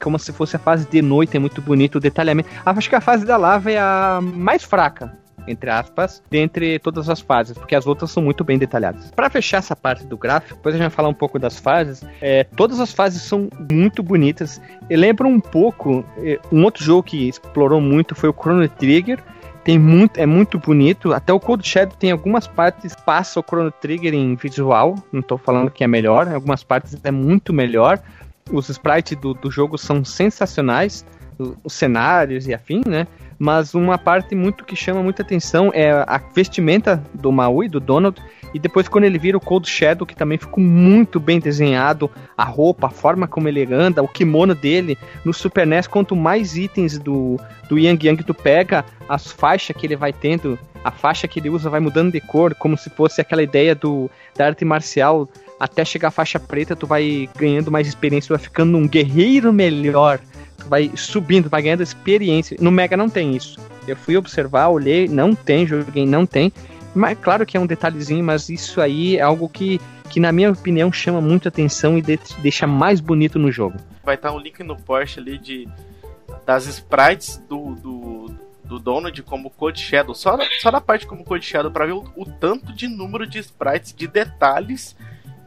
como 0.00 0.18
se 0.18 0.32
fosse 0.32 0.56
a 0.56 0.58
fase 0.58 0.88
de 0.88 1.02
noite, 1.02 1.36
é 1.36 1.40
muito 1.40 1.60
bonito, 1.60 1.96
o 1.96 2.00
detalhamento. 2.00 2.48
Ah, 2.64 2.70
acho 2.70 2.88
que 2.88 2.96
a 2.96 3.00
fase 3.02 3.26
da 3.26 3.36
lava 3.36 3.70
é 3.70 3.78
a 3.78 4.18
mais 4.22 4.62
fraca. 4.62 5.21
Entre 5.46 5.70
aspas, 5.70 6.22
dentre 6.30 6.78
todas 6.78 7.08
as 7.08 7.20
fases, 7.20 7.56
porque 7.56 7.74
as 7.74 7.86
outras 7.86 8.10
são 8.10 8.22
muito 8.22 8.44
bem 8.44 8.58
detalhadas. 8.58 9.10
Para 9.10 9.28
fechar 9.30 9.58
essa 9.58 9.74
parte 9.74 10.04
do 10.04 10.16
gráfico, 10.16 10.56
depois 10.56 10.74
a 10.74 10.78
gente 10.78 10.88
vai 10.88 10.94
falar 10.94 11.08
um 11.08 11.14
pouco 11.14 11.38
das 11.38 11.58
fases. 11.58 12.04
É, 12.20 12.44
todas 12.44 12.80
as 12.80 12.92
fases 12.92 13.22
são 13.22 13.48
muito 13.70 14.02
bonitas. 14.02 14.60
E 14.88 14.96
lembram 14.96 15.30
um 15.30 15.40
pouco 15.40 16.04
é, 16.18 16.38
um 16.50 16.64
outro 16.64 16.84
jogo 16.84 17.02
que 17.02 17.28
explorou 17.28 17.80
muito 17.80 18.14
foi 18.14 18.28
o 18.28 18.34
Chrono 18.34 18.68
Trigger. 18.68 19.22
Tem 19.64 19.78
muito, 19.78 20.18
é 20.18 20.26
muito 20.26 20.58
bonito. 20.58 21.12
Até 21.12 21.32
o 21.32 21.38
Cold 21.38 21.66
Shadow 21.66 21.96
tem 21.96 22.10
algumas 22.10 22.48
partes 22.48 22.96
passa 22.96 23.38
o 23.38 23.42
Chrono 23.42 23.70
Trigger 23.70 24.12
em 24.12 24.34
visual. 24.34 24.96
Não 25.12 25.20
estou 25.20 25.38
falando 25.38 25.70
que 25.70 25.84
é 25.84 25.86
melhor, 25.86 26.26
em 26.26 26.34
algumas 26.34 26.64
partes 26.64 26.96
é 27.04 27.10
muito 27.10 27.52
melhor. 27.52 28.00
Os 28.50 28.68
sprites 28.68 29.16
do, 29.18 29.34
do 29.34 29.50
jogo 29.50 29.78
são 29.78 30.04
sensacionais, 30.04 31.06
os 31.62 31.72
cenários 31.72 32.48
e 32.48 32.54
afim, 32.54 32.82
né? 32.86 33.06
Mas 33.42 33.74
uma 33.74 33.98
parte 33.98 34.36
muito 34.36 34.64
que 34.64 34.76
chama 34.76 35.02
muita 35.02 35.22
atenção 35.22 35.72
é 35.74 35.90
a 35.90 36.22
vestimenta 36.32 37.02
do 37.12 37.32
Maui, 37.32 37.68
do 37.68 37.80
Donald, 37.80 38.22
e 38.54 38.58
depois 38.60 38.86
quando 38.86 39.02
ele 39.02 39.18
vira 39.18 39.36
o 39.36 39.40
Cold 39.40 39.68
Shadow, 39.68 40.06
que 40.06 40.14
também 40.14 40.38
ficou 40.38 40.62
muito 40.62 41.18
bem 41.18 41.40
desenhado, 41.40 42.08
a 42.38 42.44
roupa, 42.44 42.86
a 42.86 42.90
forma 42.90 43.26
como 43.26 43.48
ele 43.48 43.66
anda, 43.74 44.00
o 44.00 44.06
kimono 44.06 44.54
dele. 44.54 44.96
No 45.24 45.34
Super 45.34 45.66
NES, 45.66 45.88
quanto 45.88 46.14
mais 46.14 46.56
itens 46.56 47.00
do, 47.00 47.36
do 47.68 47.80
Yang 47.80 48.06
Yang 48.06 48.22
tu 48.22 48.32
pega, 48.32 48.84
as 49.08 49.32
faixas 49.32 49.76
que 49.76 49.88
ele 49.88 49.96
vai 49.96 50.12
tendo, 50.12 50.56
a 50.84 50.92
faixa 50.92 51.26
que 51.26 51.40
ele 51.40 51.50
usa 51.50 51.68
vai 51.68 51.80
mudando 51.80 52.12
de 52.12 52.20
cor, 52.20 52.54
como 52.54 52.78
se 52.78 52.90
fosse 52.90 53.20
aquela 53.20 53.42
ideia 53.42 53.74
do, 53.74 54.08
da 54.36 54.46
arte 54.46 54.64
marcial. 54.64 55.28
Até 55.58 55.84
chegar 55.84 56.08
a 56.08 56.12
faixa 56.12 56.38
preta, 56.38 56.76
tu 56.76 56.86
vai 56.86 57.28
ganhando 57.36 57.72
mais 57.72 57.88
experiência, 57.88 58.28
tu 58.28 58.38
vai 58.38 58.44
ficando 58.44 58.78
um 58.78 58.86
guerreiro 58.86 59.52
melhor. 59.52 60.20
Vai 60.68 60.90
subindo, 60.96 61.48
vai 61.48 61.62
ganhando 61.62 61.82
experiência. 61.82 62.56
No 62.60 62.70
Mega 62.70 62.96
não 62.96 63.08
tem 63.08 63.34
isso. 63.34 63.58
Eu 63.86 63.96
fui 63.96 64.16
observar, 64.16 64.68
olhei, 64.68 65.08
não 65.08 65.34
tem, 65.34 65.66
joguei, 65.66 66.06
não 66.06 66.24
tem. 66.24 66.52
Mas 66.94 67.18
claro 67.18 67.46
que 67.46 67.56
é 67.56 67.60
um 67.60 67.66
detalhezinho, 67.66 68.22
mas 68.22 68.48
isso 68.48 68.80
aí 68.80 69.16
é 69.16 69.22
algo 69.22 69.48
que, 69.48 69.80
que 70.10 70.20
na 70.20 70.30
minha 70.30 70.50
opinião, 70.50 70.92
chama 70.92 71.20
muito 71.20 71.48
atenção 71.48 71.96
e 71.96 72.02
de, 72.02 72.18
deixa 72.38 72.66
mais 72.66 73.00
bonito 73.00 73.38
no 73.38 73.50
jogo. 73.50 73.78
Vai 74.04 74.16
estar 74.16 74.32
um 74.32 74.38
link 74.38 74.62
no 74.62 74.76
post 74.76 75.18
ali 75.18 75.38
de 75.38 75.68
das 76.44 76.66
sprites 76.66 77.36
do, 77.48 77.74
do, 77.76 78.34
do 78.64 78.78
Donald 78.78 79.22
como 79.22 79.50
Code 79.50 79.80
Shadow. 79.80 80.14
Só, 80.14 80.36
só 80.60 80.70
na 80.70 80.80
parte 80.80 81.06
como 81.06 81.24
Code 81.24 81.44
Shadow 81.44 81.70
para 81.70 81.86
ver 81.86 81.92
o, 81.92 82.04
o, 82.16 82.26
tanto 82.26 82.72
de 82.72 82.88
número 82.88 83.26
de 83.26 83.38
sprites, 83.38 83.94
de 83.94 84.06
detalhes 84.06 84.96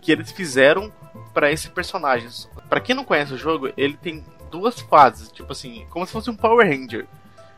que 0.01 0.11
eles 0.11 0.31
fizeram 0.31 0.91
para 1.33 1.51
esse 1.51 1.69
personagem. 1.69 2.29
Para 2.69 2.79
quem 2.79 2.95
não 2.95 3.03
conhece 3.03 3.33
o 3.33 3.37
jogo, 3.37 3.69
ele 3.75 3.97
tem 3.97 4.23
duas 4.55 4.79
fases, 4.79 5.31
tipo 5.31 5.51
assim, 5.51 5.85
como 5.89 6.05
se 6.05 6.13
fosse 6.13 6.29
um 6.29 6.35
Power 6.35 6.67
Ranger. 6.67 7.05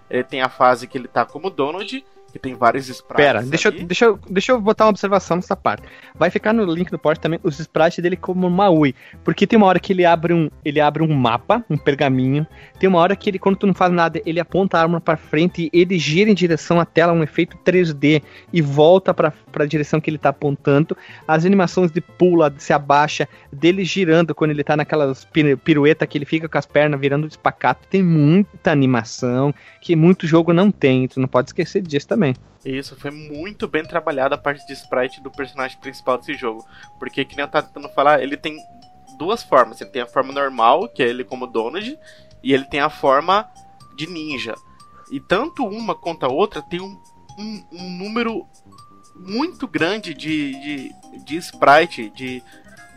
Ele 0.10 0.24
tem 0.24 0.42
a 0.42 0.50
fase 0.50 0.88
que 0.88 0.98
ele 0.98 1.08
tá 1.08 1.26
como 1.26 1.50
Donald 1.50 2.04
que 2.32 2.40
tem 2.40 2.56
vários 2.56 2.88
sprites. 2.90 3.26
Pera, 3.26 3.42
deixa, 3.42 3.70
eu, 3.70 3.72
deixa, 3.72 4.06
eu, 4.06 4.20
deixa 4.30 4.52
eu 4.52 4.62
botar 4.62 4.86
uma 4.86 4.92
observação 4.92 5.38
nessa 5.38 5.56
parte. 5.56 5.84
Vai 6.16 6.30
ficar 6.30 6.54
no 6.54 6.66
link 6.66 6.90
do 6.90 7.00
post 7.00 7.22
também 7.22 7.40
os 7.44 7.60
sprites 7.60 8.00
dele 8.00 8.18
como 8.18 8.50
Maui. 8.50 8.94
Porque 9.24 9.48
tem 9.48 9.58
uma 9.58 9.68
hora 9.68 9.80
que 9.80 9.94
ele 9.94 10.06
abre 10.06 10.34
um, 10.34 10.50
ele 10.64 10.80
abre 10.80 11.04
um 11.04 11.14
mapa, 11.14 11.64
um 11.70 11.78
pergaminho. 11.78 12.46
Tem 12.80 12.88
uma 12.88 13.00
hora 13.00 13.16
que 13.16 13.30
ele, 13.30 13.40
quando 13.40 13.58
tu 13.58 13.68
não 13.68 13.74
faz 13.74 13.92
nada, 13.92 14.22
ele 14.26 14.40
aponta 14.40 14.78
a 14.78 14.82
arma 14.82 15.02
para 15.02 15.18
frente 15.18 15.70
e 15.74 15.82
ele 15.82 15.98
gira 15.98 16.30
em 16.30 16.34
direção 16.34 16.80
à 16.80 16.86
tela, 16.86 17.14
um 17.14 17.24
efeito 17.24 17.58
3D, 17.66 18.22
e 18.52 18.62
volta 18.62 19.14
para 19.14 19.34
a 19.56 19.66
direção 19.66 20.00
que 20.00 20.10
ele 20.10 20.18
tá 20.18 20.30
apontando. 20.30 20.96
As 21.28 21.46
animações 21.46 21.92
de 21.92 22.02
pula, 22.02 22.50
de 22.50 22.62
se 22.62 22.74
abaixa, 22.74 23.28
dele 23.52 23.84
girando 23.84 24.36
quando 24.36 24.52
ele 24.52 24.64
tá 24.64 24.76
naquelas 24.76 25.28
pirueta 25.64 26.06
que 26.06 26.18
ele 26.18 26.26
fica 26.26 26.48
com 26.48 26.58
as 26.58 26.66
pernas 26.66 27.00
virando 27.00 27.28
de 27.28 27.34
espacato. 27.34 27.88
Tem 27.90 28.04
muita 28.04 28.72
animação 28.72 29.54
que 29.82 29.96
muito 29.96 30.28
jogo 30.28 30.54
não 30.54 30.70
tem. 30.70 31.08
Tu 31.08 31.20
não 31.20 31.28
pode 31.28 31.50
esquecer 31.50 31.82
disso 31.82 32.08
também. 32.08 32.17
Isso, 32.66 32.96
foi 32.96 33.12
muito 33.12 33.68
bem 33.68 33.84
trabalhada 33.84 34.36
a 34.36 34.38
parte 34.38 34.66
de 34.68 34.74
sprite 34.74 35.22
do 35.22 35.32
personagem 35.32 35.78
principal 35.80 36.18
desse 36.18 36.34
jogo. 36.34 36.66
Porque, 37.00 37.24
que 37.24 37.36
nem 37.36 37.46
eu 37.46 37.50
tava 37.50 37.68
tentando 37.68 37.88
falar, 37.94 38.22
ele 38.22 38.36
tem 38.36 38.58
duas 39.18 39.44
formas. 39.44 39.80
Ele 39.80 39.90
tem 39.90 40.02
a 40.02 40.08
forma 40.08 40.34
normal, 40.34 40.90
que 40.90 41.02
é 41.02 41.08
ele 41.08 41.24
como 41.24 41.48
Donald, 41.48 41.98
e 42.44 42.54
ele 42.54 42.66
tem 42.66 42.80
a 42.80 42.90
forma 42.90 43.50
de 43.96 44.08
ninja. 44.08 44.56
E 45.12 45.20
tanto 45.20 45.66
uma 45.66 45.96
quanto 45.96 46.26
a 46.26 46.30
outra 46.30 46.62
tem 46.62 46.82
um, 46.82 47.02
um, 47.38 47.64
um 47.72 47.90
número 47.90 48.46
muito 49.16 49.68
grande 49.68 50.14
de, 50.14 50.52
de, 50.60 50.96
de 51.24 51.38
sprite, 51.38 52.10
de, 52.10 52.44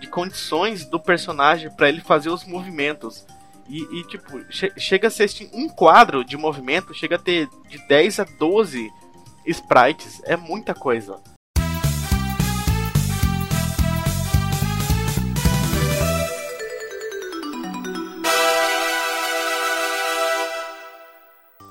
de 0.00 0.08
condições 0.08 0.84
do 0.84 0.98
personagem 0.98 1.70
para 1.70 1.88
ele 1.88 2.00
fazer 2.00 2.30
os 2.30 2.44
movimentos. 2.44 3.26
E, 3.68 4.00
e 4.00 4.04
tipo, 4.04 4.40
che 4.50 4.72
chega 4.76 5.06
a 5.06 5.10
ser 5.10 5.24
assim, 5.24 5.48
um 5.52 5.68
quadro 5.68 6.24
de 6.24 6.36
movimento, 6.36 6.92
chega 6.92 7.14
a 7.14 7.18
ter 7.18 7.48
de 7.68 7.78
10 7.86 8.18
a 8.18 8.24
12 8.24 8.90
sprites. 9.46 10.22
É 10.24 10.36
muita 10.36 10.74
coisa. 10.74 11.20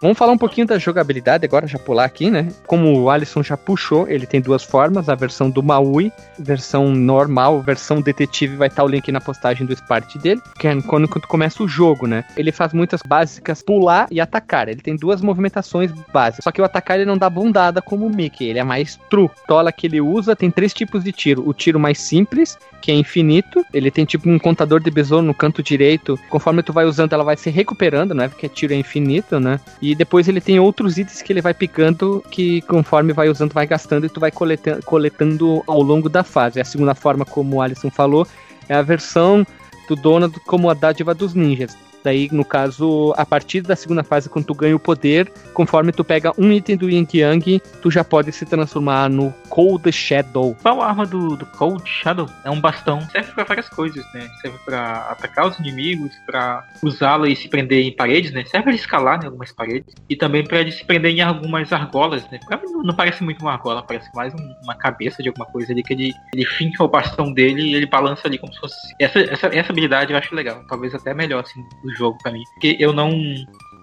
Vamos 0.02 0.18
falar 0.18 0.32
um 0.32 0.38
pouquinho 0.38 0.66
da 0.66 0.78
jogabilidade 0.78 1.46
agora, 1.46 1.68
já 1.68 1.78
pular 1.78 2.06
aqui, 2.06 2.32
né? 2.32 2.48
Como 2.66 2.98
o 2.98 3.10
Alisson 3.10 3.44
já 3.44 3.58
puxou, 3.58 4.08
ele 4.08 4.26
tem 4.26 4.40
duas 4.40 4.64
formas, 4.64 5.10
a 5.10 5.16
versão 5.16 5.50
do 5.50 5.62
Maui, 5.62 6.12
versão 6.38 6.90
normal, 6.90 7.62
versão 7.62 8.00
detetive, 8.00 8.56
vai 8.56 8.70
estar 8.70 8.84
o 8.84 8.88
link 8.88 9.12
na 9.12 9.20
postagem 9.20 9.68
do 9.68 9.74
Spart 9.74 10.16
dele, 10.18 10.42
que 10.58 10.68
é 10.68 10.82
quando, 10.82 11.08
quando 11.08 11.28
começa 11.28 11.62
o 11.62 11.68
jogo, 11.68 12.08
né? 12.08 12.24
Ele 12.38 12.52
faz 12.52 12.72
muitas 12.72 13.02
básicas, 13.02 13.62
pular 13.62 14.08
e 14.10 14.22
atacar. 14.22 14.70
Ele 14.70 14.82
tem 14.82 14.96
duas 14.96 15.22
movimentações 15.22 15.92
básicas, 16.14 16.46
só 16.46 16.52
que 16.52 16.62
o 16.62 16.66
atacar 16.66 16.98
ele 16.98 17.06
não 17.06 17.18
dá 17.18 17.30
bundada 17.30 17.82
como 17.82 18.06
o 18.06 18.10
Mickey, 18.10 18.46
ele 18.46 18.60
é 18.60 18.64
mais 18.64 18.98
true. 19.10 19.30
Tola 19.48 19.72
que 19.72 19.86
ele 19.88 20.00
usa 20.00 20.34
tem 20.36 20.50
três 20.50 20.74
tipos 20.74 21.04
de 21.04 21.12
tiro. 21.12 21.48
O 21.48 21.54
tiro 21.54 21.80
mais 21.80 22.00
simples, 22.00 22.58
que 22.82 22.92
é 22.92 22.96
infinito, 22.96 23.66
ele 23.74 23.92
tem 23.92 24.06
tipo 24.06 24.30
um 24.30 24.40
contador 24.40 24.80
de 24.80 24.90
besouro 24.92 25.26
no 25.26 25.34
canto 25.34 25.62
direito, 25.62 26.20
conforme 26.30 26.64
tu 26.64 26.74
vai 26.74 26.86
usando 26.86 27.14
ela 27.14 27.24
vai 27.24 27.38
se 27.38 27.50
recuperando, 27.50 28.14
né? 28.14 28.28
Porque 28.28 28.48
tiro 28.48 28.74
é 28.74 28.76
infinito, 28.76 29.40
né? 29.40 29.60
E 29.82 29.96
depois 29.96 30.28
ele 30.28 30.42
tem 30.42 30.60
outros 30.60 30.98
itens 30.98 31.22
que 31.22 31.32
ele 31.34 31.42
vai 31.42 31.54
picando 31.54 32.24
que 32.30 32.62
conforme 32.62 33.14
vai 33.14 33.30
usando, 33.30 33.54
vai 33.54 33.68
gastando 33.68 34.06
e 34.06 34.10
tu 34.10 34.20
vai 34.20 34.32
coletando, 34.32 34.84
coletando 34.84 35.64
ao 35.68 35.82
longo 35.82 36.10
da 36.10 36.24
fase. 36.24 36.60
A 36.60 36.66
segunda 36.66 36.96
forma, 36.96 37.26
como 37.26 37.58
o 37.58 37.62
Alisson 37.62 37.90
falou, 37.90 38.28
é 38.68 38.76
a 38.76 38.82
versão 38.82 39.46
do 39.88 39.96
Donald 39.96 40.40
como 40.42 40.70
a 40.70 40.74
dádiva 40.74 41.14
dos 41.14 41.34
ninjas. 41.34 41.76
Daí, 42.04 42.30
no 42.32 42.46
caso, 42.46 43.14
a 43.18 43.26
partir 43.26 43.62
da 43.62 43.76
segunda 43.76 44.04
fase, 44.04 44.30
quando 44.30 44.46
tu 44.46 44.54
ganha 44.54 44.76
o 44.76 44.80
poder, 44.80 45.32
conforme 45.54 45.92
tu 45.92 46.04
pega 46.04 46.32
um 46.38 46.52
item 46.52 46.78
do 46.78 46.90
Yin 46.90 47.08
Yang, 47.14 47.62
tu 47.82 47.92
já 47.92 48.04
pode 48.04 48.32
se 48.32 48.46
transformar 48.46 49.10
no 49.10 49.34
Cold 49.50 49.92
Shadow. 49.92 50.56
Qual 50.62 50.82
a 50.82 50.88
arma 50.88 51.06
do, 51.06 51.36
do 51.36 51.46
Cold 51.46 51.84
Shadow? 51.86 52.28
É 52.44 52.50
um 52.50 52.62
bastão. 52.62 53.02
Serve 53.10 53.32
para 53.34 53.44
várias 53.44 53.70
coisas, 53.70 54.06
né? 54.14 54.28
Serve 54.42 54.58
para 54.66 55.10
atacar 55.10 55.48
os 55.48 55.60
inimigos, 55.60 56.12
para 56.26 56.66
usá-lo 56.84 57.28
e 57.28 57.36
se 57.36 57.48
prender 57.48 57.86
em 57.86 57.96
paredes, 57.96 58.32
né? 58.32 58.44
Serve 58.46 58.66
para 58.66 58.76
escalar 58.76 59.22
em 59.22 59.26
algumas 59.26 59.52
paredes. 59.52 59.94
E 60.10 60.16
também 60.16 60.44
para 60.44 60.70
se 60.72 60.84
prender 60.86 61.14
em 61.14 61.22
algumas 61.22 61.72
argolas, 61.74 62.24
né? 62.30 62.40
Pra 62.48 62.58
mim 62.58 62.70
não 62.84 62.96
parece 62.96 63.24
muito 63.24 63.42
uma 63.42 63.54
argola, 63.54 63.84
parece 63.84 64.10
mais 64.16 64.34
um, 64.34 64.56
uma 64.64 64.76
cabeça 64.76 65.22
de 65.22 65.30
alguma 65.30 65.46
coisa 65.46 65.72
ali 65.72 65.84
que 65.84 65.94
ele, 65.94 66.14
ele 66.34 66.46
finca 66.46 66.84
o 66.84 66.88
bastão 66.88 67.34
dele 67.34 67.62
e 67.62 67.76
ele 67.76 67.86
balança 67.86 68.28
ali 68.28 68.38
como 68.38 68.54
se 68.54 68.60
fosse. 68.60 68.76
Essa, 69.00 69.20
essa, 69.20 69.48
essa 69.48 69.72
habilidade 69.72 70.12
eu 70.12 70.18
acho 70.18 70.34
legal. 70.34 70.64
Talvez 70.68 70.94
até 70.94 71.14
melhor, 71.14 71.42
assim, 71.42 71.64
do 71.90 71.96
jogo 71.96 72.18
para 72.22 72.32
mim. 72.32 72.44
Porque 72.54 72.78
eu 72.80 72.94
não 72.94 73.12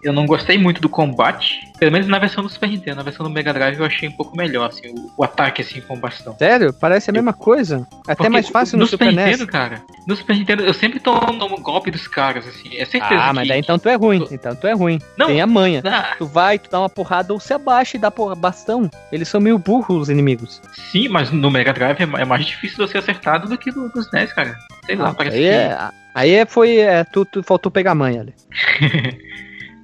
eu 0.06 0.12
não 0.12 0.24
gostei 0.24 0.56
muito 0.56 0.80
do 0.80 0.88
combate, 0.88 1.60
pelo 1.78 1.90
menos 1.90 2.06
na 2.06 2.18
versão 2.18 2.42
do 2.42 2.48
Super 2.48 2.68
Nintendo. 2.68 2.96
Na 2.96 3.02
versão 3.02 3.26
do 3.26 3.30
Mega 3.30 3.52
Drive 3.52 3.78
eu 3.78 3.84
achei 3.84 4.08
um 4.08 4.12
pouco 4.12 4.36
melhor, 4.36 4.68
assim, 4.68 4.88
o, 4.88 5.12
o 5.16 5.24
ataque, 5.24 5.62
assim, 5.62 5.80
com 5.80 5.98
bastão. 5.98 6.36
Sério? 6.38 6.72
Parece 6.72 7.10
a 7.10 7.12
mesma 7.12 7.32
coisa. 7.32 7.86
Até 8.04 8.14
Porque 8.14 8.28
mais 8.28 8.48
fácil 8.48 8.78
no, 8.78 8.84
no 8.84 8.86
Super, 8.88 9.10
Super 9.10 9.16
Nintendo, 9.16 9.44
NES. 9.44 9.50
cara. 9.50 9.82
No 10.06 10.14
Super 10.16 10.36
Nintendo 10.36 10.62
eu 10.62 10.72
sempre 10.72 11.00
tomo, 11.00 11.38
tomo 11.38 11.60
golpe 11.60 11.90
dos 11.90 12.06
caras, 12.06 12.46
assim. 12.46 12.76
É 12.76 12.84
certeza 12.84 13.20
Ah, 13.20 13.32
mas 13.32 13.48
daí 13.48 13.58
então 13.58 13.78
tu 13.78 13.88
é 13.88 13.94
ruim. 13.94 14.24
Então 14.30 14.54
tu 14.54 14.66
é 14.66 14.72
ruim. 14.72 15.00
Não. 15.18 15.26
Tem 15.26 15.40
a 15.40 15.46
manha. 15.46 15.82
Ah. 15.84 16.14
Tu 16.16 16.26
vai, 16.26 16.58
tu 16.58 16.70
dá 16.70 16.78
uma 16.78 16.90
porrada 16.90 17.32
ou 17.32 17.40
se 17.40 17.52
abaixa 17.52 17.96
e 17.96 18.00
dá 18.00 18.10
porra, 18.10 18.34
bastão. 18.34 18.88
Eles 19.10 19.28
são 19.28 19.40
meio 19.40 19.58
burros, 19.58 20.02
os 20.02 20.08
inimigos. 20.08 20.62
Sim, 20.92 21.08
mas 21.08 21.30
no 21.32 21.50
Mega 21.50 21.72
Drive 21.72 21.98
é, 22.00 22.22
é 22.22 22.24
mais 22.24 22.46
difícil 22.46 22.86
você 22.86 22.98
acertar 22.98 23.46
do 23.46 23.58
que 23.58 23.74
no, 23.74 23.90
nos 23.94 24.10
NES, 24.12 24.32
cara. 24.32 24.56
Sei 24.84 24.94
lá, 24.94 25.10
ah, 25.10 25.14
parece 25.14 25.36
que... 25.36 25.44
É, 25.44 25.90
aí 26.16 26.32
é, 26.32 26.46
foi... 26.46 26.78
É, 26.78 27.04
tu, 27.04 27.24
tu 27.24 27.42
faltou 27.42 27.70
pegar 27.70 27.92
a 27.92 27.94
manha 27.94 28.22
ali. 28.22 28.34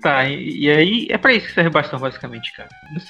Tá, 0.02 0.28
e, 0.28 0.64
e, 0.64 0.68
aí 0.68 1.06
é 1.10 1.16
pra 1.16 1.32
isso 1.32 1.46
que 1.46 1.52
serve 1.52 1.70
o 1.70 1.72
bastão, 1.72 1.96
basicamente, 1.96 2.52
cara. 2.52 2.68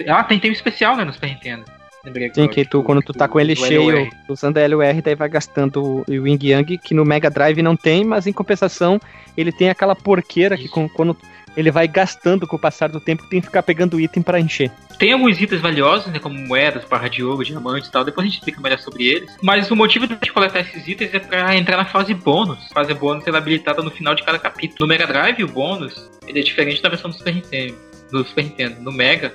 Ah, 0.08 0.22
tem 0.22 0.38
tempo 0.38 0.52
especial, 0.52 0.94
né, 0.94 1.04
no 1.04 1.12
Super 1.14 1.30
Nintendo. 1.30 1.64
Lembrei 2.04 2.30
Sim, 2.34 2.48
que 2.48 2.64
tu, 2.64 2.82
quando 2.82 3.00
tu 3.00 3.12
tá 3.12 3.28
com 3.28 3.38
ele 3.38 3.54
cheio, 3.54 4.10
usando 4.28 4.58
a 4.58 4.66
LUR, 4.66 5.00
daí 5.02 5.14
vai 5.14 5.28
gastando 5.28 5.82
o 5.82 6.04
Wing 6.08 6.44
Yang, 6.44 6.78
que 6.78 6.94
no 6.94 7.04
Mega 7.04 7.30
Drive 7.30 7.62
não 7.62 7.76
tem, 7.76 8.04
mas 8.04 8.26
em 8.26 8.32
compensação, 8.32 9.00
ele 9.36 9.52
tem 9.52 9.70
aquela 9.70 9.94
porqueira 9.94 10.56
isso. 10.56 10.64
que 10.64 10.68
com, 10.68 10.88
quando 10.88 11.16
ele 11.56 11.70
vai 11.70 11.86
gastando 11.86 12.46
com 12.46 12.56
o 12.56 12.58
passar 12.58 12.88
do 12.88 13.00
tempo, 13.00 13.26
tem 13.28 13.40
que 13.40 13.46
ficar 13.46 13.62
pegando 13.62 14.00
item 14.00 14.22
para 14.22 14.40
encher. 14.40 14.70
Tem 14.98 15.12
alguns 15.12 15.40
itens 15.40 15.60
valiosos, 15.60 16.12
né, 16.12 16.18
como 16.18 16.38
moedas, 16.38 16.84
barra 16.84 17.08
de 17.08 17.24
ouro, 17.24 17.44
diamantes 17.44 17.88
e 17.88 17.92
tal, 17.92 18.04
depois 18.04 18.24
a 18.24 18.28
gente 18.28 18.38
explica 18.38 18.60
melhor 18.60 18.78
sobre 18.78 19.06
eles. 19.06 19.36
Mas 19.42 19.70
o 19.70 19.76
motivo 19.76 20.06
de 20.06 20.32
coletar 20.32 20.60
esses 20.60 20.86
itens 20.86 21.12
é 21.14 21.18
para 21.18 21.56
entrar 21.56 21.76
na 21.76 21.84
fase 21.84 22.14
bônus. 22.14 22.58
A 22.70 22.74
fase 22.74 22.94
bônus 22.94 23.26
é 23.26 23.36
habilitada 23.36 23.82
no 23.82 23.90
final 23.90 24.14
de 24.14 24.22
cada 24.22 24.38
capítulo. 24.38 24.78
No 24.80 24.86
Mega 24.86 25.06
Drive, 25.06 25.42
o 25.42 25.48
bônus 25.48 26.10
ele 26.26 26.40
é 26.40 26.42
diferente 26.42 26.80
da 26.82 26.88
versão 26.88 27.10
do 27.10 27.16
Super 27.16 27.34
Nintendo. 27.34 27.76
Do 28.10 28.24
Super 28.24 28.44
Nintendo. 28.44 28.80
No 28.80 28.92
Mega, 28.92 29.34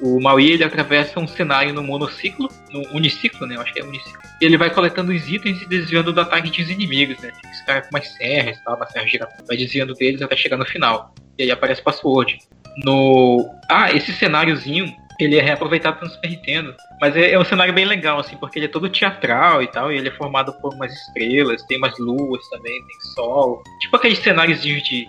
o 0.00 0.20
Maui 0.20 0.52
ele 0.52 0.64
atravessa 0.64 1.18
um 1.18 1.26
cenário 1.26 1.72
no 1.72 1.82
monociclo, 1.82 2.48
no 2.70 2.80
uniciclo, 2.94 3.46
né? 3.46 3.56
Eu 3.56 3.60
acho 3.60 3.72
que 3.72 3.80
é 3.80 3.84
uniciclo. 3.84 4.20
E 4.40 4.44
ele 4.44 4.56
vai 4.56 4.70
coletando 4.70 5.12
os 5.12 5.28
itens 5.28 5.60
e 5.62 5.66
desviando 5.66 6.12
do 6.12 6.20
ataque 6.20 6.50
dos 6.50 6.70
inimigos, 6.70 7.18
né? 7.18 7.32
Esse 7.50 7.64
cara 7.66 7.82
com 7.82 7.88
umas 7.90 8.08
serras 8.14 8.58
tal, 8.64 8.76
uma 8.76 8.86
serra 8.86 9.06
giratória. 9.06 9.44
Vai 9.46 9.56
desviando 9.56 9.94
deles 9.94 10.22
até 10.22 10.36
chegar 10.36 10.56
no 10.56 10.64
final. 10.64 11.12
E 11.38 11.44
aí 11.44 11.50
aparece 11.50 11.82
password. 11.82 12.38
No. 12.84 13.48
Ah, 13.70 13.92
esse 13.92 14.12
cenáriozinho 14.12 14.92
ele 15.18 15.36
é 15.36 15.42
reaproveitado 15.42 15.98
pelo 15.98 16.10
Super 16.10 16.30
Nintendo. 16.30 16.74
Mas 17.00 17.16
é, 17.16 17.32
é, 17.32 17.38
um 17.38 17.44
cenário 17.44 17.74
bem 17.74 17.84
legal, 17.84 18.20
assim, 18.20 18.36
porque 18.36 18.58
ele 18.58 18.66
é 18.66 18.68
todo 18.68 18.88
teatral 18.88 19.62
e 19.62 19.66
tal, 19.66 19.92
e 19.92 19.96
ele 19.96 20.08
é 20.08 20.12
formado 20.12 20.52
por 20.60 20.72
umas 20.74 20.92
estrelas, 20.92 21.62
tem 21.64 21.76
umas 21.76 21.98
luas 21.98 22.48
também, 22.48 22.72
tem 22.72 23.00
sol. 23.14 23.62
Tipo 23.80 23.96
aqueles 23.96 24.18
cenários 24.20 24.62
de, 24.62 24.80
de, 24.80 25.08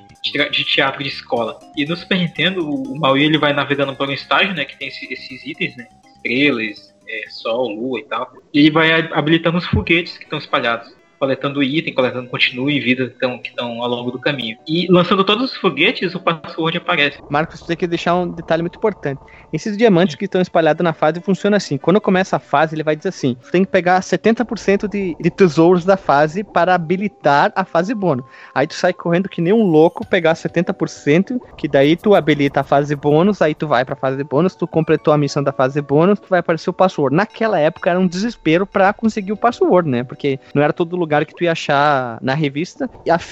de 0.49 0.63
teatro 0.63 1.03
de 1.03 1.09
escola. 1.09 1.59
E 1.77 1.85
no 1.85 1.95
Super 1.95 2.17
Nintendo, 2.17 2.67
o, 2.67 2.99
Maui 2.99 3.23
ele 3.23 3.37
vai 3.37 3.53
navegando 3.53 3.95
por 3.95 4.09
um 4.09 4.13
estágio, 4.13 4.53
né, 4.55 4.65
que 4.65 4.77
tem 4.77 4.87
esse, 4.87 5.11
esses 5.13 5.45
itens, 5.45 5.75
né, 5.77 5.87
estrelas, 6.15 6.93
é, 7.07 7.29
sol, 7.29 7.69
lua 7.69 7.99
e 7.99 8.03
tal. 8.03 8.31
E 8.51 8.59
ele 8.59 8.71
vai 8.71 8.91
habilitando 9.13 9.59
os 9.59 9.67
foguetes 9.67 10.17
que 10.17 10.23
estão 10.23 10.39
espalhados 10.39 10.98
coletando 11.19 11.61
item, 11.61 11.93
coletando 11.93 12.29
continue 12.29 12.79
vida 12.79 13.13
que 13.41 13.49
estão 13.49 13.83
ao 13.83 13.89
longo 13.89 14.11
do 14.11 14.19
caminho. 14.19 14.57
E 14.67 14.87
lançando 14.89 15.23
todos 15.23 15.51
os 15.51 15.57
foguetes, 15.57 16.15
o 16.15 16.19
password 16.19 16.77
aparece. 16.77 17.19
Marcos, 17.29 17.59
você 17.59 17.67
tem 17.67 17.77
que 17.77 17.87
deixar 17.87 18.15
um 18.15 18.29
detalhe 18.29 18.61
muito 18.61 18.77
importante. 18.77 19.21
Esses 19.51 19.75
diamantes 19.75 20.15
que 20.15 20.25
estão 20.25 20.41
espalhados 20.41 20.83
na 20.83 20.93
fase 20.93 21.19
funcionam 21.19 21.57
assim. 21.57 21.77
Quando 21.77 21.99
começa 21.99 22.37
a 22.37 22.39
fase, 22.39 22.75
ele 22.75 22.83
vai 22.83 22.95
dizer 22.95 23.09
assim: 23.09 23.35
tem 23.51 23.65
que 23.65 23.71
pegar 23.71 23.99
70% 23.99 24.87
de, 24.87 25.15
de 25.19 25.29
tesouros 25.29 25.83
da 25.83 25.97
fase 25.97 26.43
para 26.43 26.73
habilitar 26.73 27.51
a 27.55 27.65
fase 27.65 27.93
bônus. 27.93 28.25
Aí 28.53 28.67
tu 28.67 28.75
sai 28.75 28.93
correndo 28.93 29.27
que 29.27 29.41
nem 29.41 29.53
um 29.53 29.63
louco, 29.63 30.05
pegar 30.05 30.33
70%, 30.33 31.39
que 31.57 31.67
daí 31.67 31.95
tu 31.95 32.15
habilita 32.15 32.61
a 32.61 32.63
fase 32.63 32.95
bônus, 32.95 33.41
aí 33.41 33.53
tu 33.53 33.67
vai 33.67 33.83
pra 33.83 33.95
fase 33.95 34.23
bônus, 34.23 34.55
tu 34.55 34.67
completou 34.67 35.13
a 35.13 35.17
missão 35.17 35.43
da 35.43 35.51
fase 35.51 35.81
bônus, 35.81 36.19
tu 36.19 36.27
vai 36.29 36.39
aparecer 36.39 36.69
o 36.69 36.73
password. 36.73 37.15
Naquela 37.15 37.59
época 37.59 37.89
era 37.89 37.99
um 37.99 38.07
desespero 38.07 38.65
para 38.65 38.93
conseguir 38.93 39.31
o 39.31 39.37
password, 39.37 39.89
né? 39.89 40.03
Porque 40.03 40.39
não 40.53 40.61
era 40.61 40.71
todo 40.71 40.95
lugar 40.95 41.08
lugar 41.09 41.25
que 41.25 41.33
tu 41.33 41.43
ia 41.43 41.51
achar 41.51 42.19
na 42.21 42.35
revista. 42.35 42.87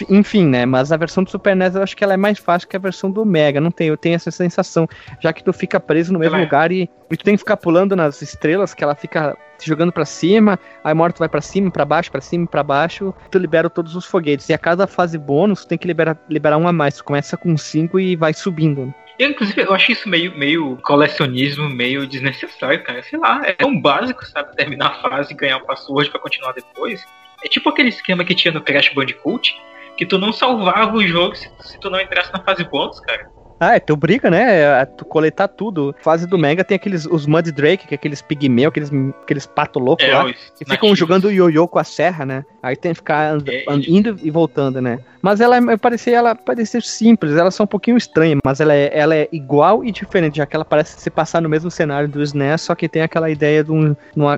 Enfim, 0.10 0.48
né? 0.48 0.66
Mas 0.66 0.92
a 0.92 0.98
versão 0.98 1.24
do 1.24 1.30
Super 1.30 1.56
NES 1.56 1.76
eu 1.76 1.84
acho 1.84 1.96
que 1.96 2.04
ela 2.04 2.16
é 2.16 2.18
mais 2.18 2.40
fácil 2.40 2.68
que 2.68 2.76
a 2.76 2.80
versão 2.80 3.12
do 3.12 3.24
Mega. 3.24 3.62
Não 3.62 3.70
tem, 3.70 3.90
eu 3.90 3.98
tenho 3.98 4.16
essa 4.16 4.32
sensação. 4.32 4.88
Já 5.20 5.32
que 5.32 5.44
tu 5.44 5.54
fica 5.54 5.80
preso 5.80 6.12
no 6.12 6.18
mesmo 6.18 6.40
lugar 6.40 6.72
e, 6.72 6.90
e, 7.12 7.18
tu 7.18 7.24
tem 7.24 7.36
que 7.36 7.40
ficar 7.40 7.58
pulando 7.58 7.96
nas 7.96 8.22
estrelas, 8.24 8.74
que 8.74 8.84
ela 8.84 8.96
fica 8.96 9.38
jogando 9.64 9.92
para 9.92 10.06
cima, 10.06 10.60
aí 10.84 10.94
tu 11.14 11.20
vai 11.20 11.30
para 11.30 11.42
cima, 11.42 11.70
para 11.70 11.86
baixo, 11.86 12.12
para 12.12 12.22
cima, 12.22 12.48
para 12.48 12.64
baixo, 12.64 13.14
tu 13.30 13.38
libera 13.38 13.70
todos 13.70 13.96
os 13.96 14.06
foguetes. 14.06 14.50
E 14.50 14.54
a 14.54 14.58
cada 14.58 14.88
fase 14.88 15.18
bônus, 15.18 15.62
tu 15.62 15.68
tem 15.68 15.78
que 15.78 15.88
liberar, 15.88 16.18
liberar 16.28 16.58
um 16.58 16.68
a 16.68 16.74
mais. 16.74 16.96
Tu 16.96 17.04
começa 17.04 17.38
com 17.38 17.56
cinco 17.56 18.00
e 18.00 18.16
vai 18.16 18.34
subindo. 18.34 18.94
Eu, 19.20 19.32
inclusive, 19.32 19.62
eu 19.62 19.74
acho 19.74 19.92
isso 19.92 20.08
meio, 20.08 20.38
meio 20.38 20.78
colecionismo, 20.84 21.68
meio 21.70 22.06
desnecessário, 22.06 22.84
cara. 22.84 23.02
Sei 23.02 23.18
lá, 23.18 23.42
é 23.46 23.54
tão 23.54 23.80
básico, 23.80 24.24
sabe? 24.26 24.56
Terminar 24.56 24.88
a 24.88 25.10
fase 25.10 25.34
e 25.34 25.36
ganhar 25.36 25.58
o 25.58 25.66
password 25.66 26.12
para 26.12 26.20
continuar 26.20 26.54
depois. 26.54 27.04
É 27.44 27.48
tipo 27.48 27.70
aquele 27.70 27.90
esquema 27.90 28.26
que 28.26 28.36
tinha 28.36 28.54
no 28.54 28.62
Crash 28.62 28.94
Bandicoot, 28.94 29.56
que 29.98 30.06
tu 30.06 30.18
não 30.18 30.32
salvava 30.32 30.96
o 30.96 31.06
jogo 31.06 31.36
se, 31.36 31.50
se 31.60 31.80
tu 31.80 31.90
não 31.90 32.00
entrasse 32.00 32.32
na 32.34 32.44
fase 32.44 32.64
bônus, 32.64 33.00
cara. 33.00 33.26
Ah, 33.60 33.76
é, 33.76 33.80
tu 33.80 33.96
briga, 33.96 34.30
né? 34.30 34.62
É, 34.62 34.86
tu 34.86 35.04
coletar 35.04 35.48
tudo. 35.48 35.96
Fase 36.02 36.28
do 36.28 36.38
Mega 36.38 36.64
tem 36.64 36.76
aqueles 36.76 37.06
os 37.06 37.26
Mud 37.26 37.52
Drake, 37.52 37.88
que 37.88 37.94
é 37.94 37.96
aqueles 37.96 38.22
pigmeu, 38.22 38.70
aqueles, 38.70 38.92
aqueles 39.22 39.46
pato 39.46 39.80
louco 39.80 40.04
é, 40.04 40.14
lá, 40.14 40.26
que 40.56 40.66
ficam 40.66 40.96
jogando 40.96 41.32
ioiô 41.32 41.68
com 41.68 41.80
a 41.80 41.84
serra, 41.84 42.26
né? 42.26 42.46
Aí 42.62 42.76
tem 42.76 42.92
que 42.92 42.98
ficar 42.98 43.34
and, 43.34 43.44
é, 43.48 43.66
and, 43.68 43.82
indo 43.88 44.18
e 44.22 44.30
voltando, 44.30 44.82
né? 44.82 45.00
Mas 45.22 45.42
ela 45.42 45.58
eu 45.58 45.80
parecia 45.80 46.16
ela 46.16 46.36
parecer 46.36 46.84
simples, 46.84 47.36
ela 47.36 47.50
só 47.50 47.64
um 47.64 47.68
pouquinho 47.68 47.98
estranha, 47.98 48.38
mas 48.46 48.60
ela 48.60 48.74
é, 48.74 48.92
ela 48.98 49.16
é 49.16 49.28
igual 49.32 49.84
e 49.84 49.92
diferente, 49.92 50.38
já 50.38 50.46
que 50.46 50.56
ela 50.56 50.64
parece 50.64 51.00
se 51.00 51.10
passar 51.10 51.42
no 51.42 51.50
mesmo 51.50 51.72
cenário 51.72 52.08
do 52.08 52.22
SNES, 52.22 52.62
só 52.62 52.76
que 52.76 52.88
tem 52.88 53.02
aquela 53.02 53.30
ideia 53.30 53.64
de 53.64 53.72
um, 53.72 53.96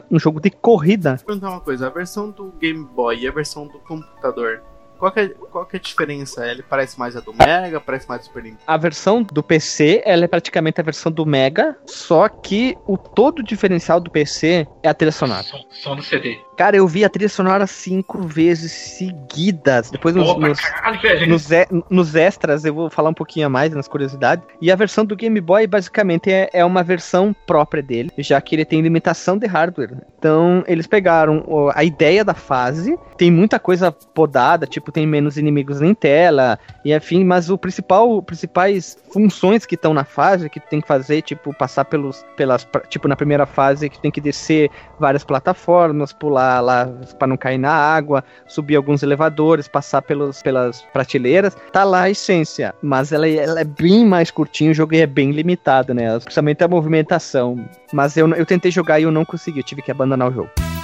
um 0.09 0.19
jogo 0.19 0.39
de 0.39 0.49
corrida. 0.49 1.17
Vou 1.17 1.25
perguntar 1.25 1.49
uma 1.49 1.59
coisa, 1.59 1.87
a 1.87 1.89
versão 1.89 2.31
do 2.31 2.53
Game 2.59 2.87
Boy 2.95 3.19
e 3.19 3.27
a 3.27 3.31
versão 3.31 3.67
do 3.67 3.79
computador 3.79 4.61
qual 4.99 5.11
que, 5.13 5.19
é, 5.21 5.29
qual 5.29 5.65
que 5.65 5.77
é 5.77 5.79
a 5.79 5.81
diferença? 5.81 6.45
Ele 6.45 6.61
parece 6.61 6.99
mais 6.99 7.15
a 7.15 7.21
do 7.21 7.33
Mega, 7.33 7.79
parece 7.79 8.07
mais 8.07 8.21
do 8.21 8.25
Super 8.25 8.43
Nintendo? 8.43 8.63
A 8.67 8.77
versão 8.77 9.23
do 9.23 9.41
PC, 9.41 10.01
ela 10.05 10.25
é 10.25 10.27
praticamente 10.27 10.81
a 10.81 10.83
versão 10.83 11.09
do 11.09 11.25
Mega, 11.25 11.75
só 11.85 12.27
que 12.27 12.77
o 12.85 12.97
todo 12.97 13.41
diferencial 13.41 14.01
do 14.01 14.11
PC 14.11 14.67
é 14.83 14.89
a 14.89 14.93
trilha 14.93 15.13
sonora. 15.13 15.43
Só, 15.43 15.57
só 15.69 15.95
no 15.95 16.03
CD. 16.03 16.37
Cara, 16.59 16.75
eu 16.75 16.85
vi 16.85 17.05
a 17.05 17.09
trilha 17.09 17.29
sonora 17.29 17.65
cinco 17.65 18.21
vezes 18.21 18.73
seguidas. 18.73 19.89
Depois 19.89 20.13
nos, 20.13 20.27
Opa, 20.27 20.49
nos, 20.49 20.59
caralho, 20.59 21.29
nos, 21.29 21.47
nos, 21.89 22.15
extras 22.15 22.65
eu 22.65 22.73
vou 22.73 22.89
falar 22.89 23.11
um 23.11 23.13
pouquinho 23.13 23.47
a 23.47 23.49
mais 23.49 23.73
nas 23.73 23.87
curiosidades. 23.87 24.43
E 24.61 24.69
a 24.69 24.75
versão 24.75 25.05
do 25.05 25.15
Game 25.15 25.39
Boy 25.39 25.65
basicamente 25.67 26.29
é, 26.29 26.49
é 26.51 26.65
uma 26.65 26.83
versão 26.83 27.33
própria 27.47 27.81
dele, 27.81 28.11
já 28.17 28.41
que 28.41 28.55
ele 28.55 28.65
tem 28.65 28.81
limitação 28.81 29.37
de 29.37 29.47
hardware. 29.47 29.95
Então 30.17 30.61
eles 30.67 30.85
pegaram 30.85 31.71
a 31.73 31.81
ideia 31.85 32.25
da 32.25 32.33
fase, 32.33 32.99
tem 33.17 33.31
muita 33.31 33.57
coisa 33.57 33.89
podada, 33.89 34.67
tipo 34.67 34.88
tem 34.91 35.05
menos 35.05 35.37
inimigos 35.37 35.81
em 35.81 35.93
tela 35.93 36.59
e 36.83 36.93
afim, 36.93 37.23
mas 37.23 37.49
o 37.49 37.57
principal, 37.57 38.21
principais 38.21 38.97
funções 39.11 39.65
que 39.65 39.75
estão 39.75 39.93
na 39.93 40.03
fase 40.03 40.49
que 40.49 40.59
tu 40.59 40.67
tem 40.69 40.81
que 40.81 40.87
fazer, 40.87 41.21
tipo 41.21 41.53
passar 41.53 41.85
pelos, 41.85 42.25
pelas, 42.35 42.67
tipo 42.89 43.07
na 43.07 43.15
primeira 43.15 43.45
fase 43.45 43.89
que 43.89 43.99
tem 43.99 44.11
que 44.11 44.21
descer 44.21 44.69
várias 44.99 45.23
plataformas, 45.23 46.13
pular 46.13 46.59
lá 46.61 46.87
para 47.17 47.27
não 47.27 47.37
cair 47.37 47.57
na 47.57 47.71
água, 47.71 48.23
subir 48.47 48.75
alguns 48.75 49.03
elevadores, 49.03 49.67
passar 49.67 50.01
pelos, 50.01 50.41
pelas 50.41 50.81
prateleiras. 50.93 51.55
Tá 51.71 51.83
lá 51.83 52.03
a 52.03 52.09
essência, 52.09 52.73
mas 52.81 53.11
ela, 53.11 53.27
ela 53.27 53.61
é 53.61 53.65
bem 53.65 54.05
mais 54.05 54.31
curtinho, 54.31 54.71
o 54.71 54.73
jogo 54.73 54.95
é 54.95 55.05
bem 55.05 55.31
limitado, 55.31 55.93
né? 55.93 56.19
Principalmente 56.19 56.63
a 56.63 56.67
movimentação. 56.67 57.65
Mas 57.93 58.17
eu, 58.17 58.27
eu 58.33 58.45
tentei 58.45 58.71
jogar 58.71 58.99
e 58.99 59.03
eu 59.03 59.11
não 59.11 59.25
consegui, 59.25 59.59
eu 59.59 59.63
tive 59.63 59.81
que 59.81 59.91
abandonar 59.91 60.29
o 60.29 60.33
jogo. 60.33 60.78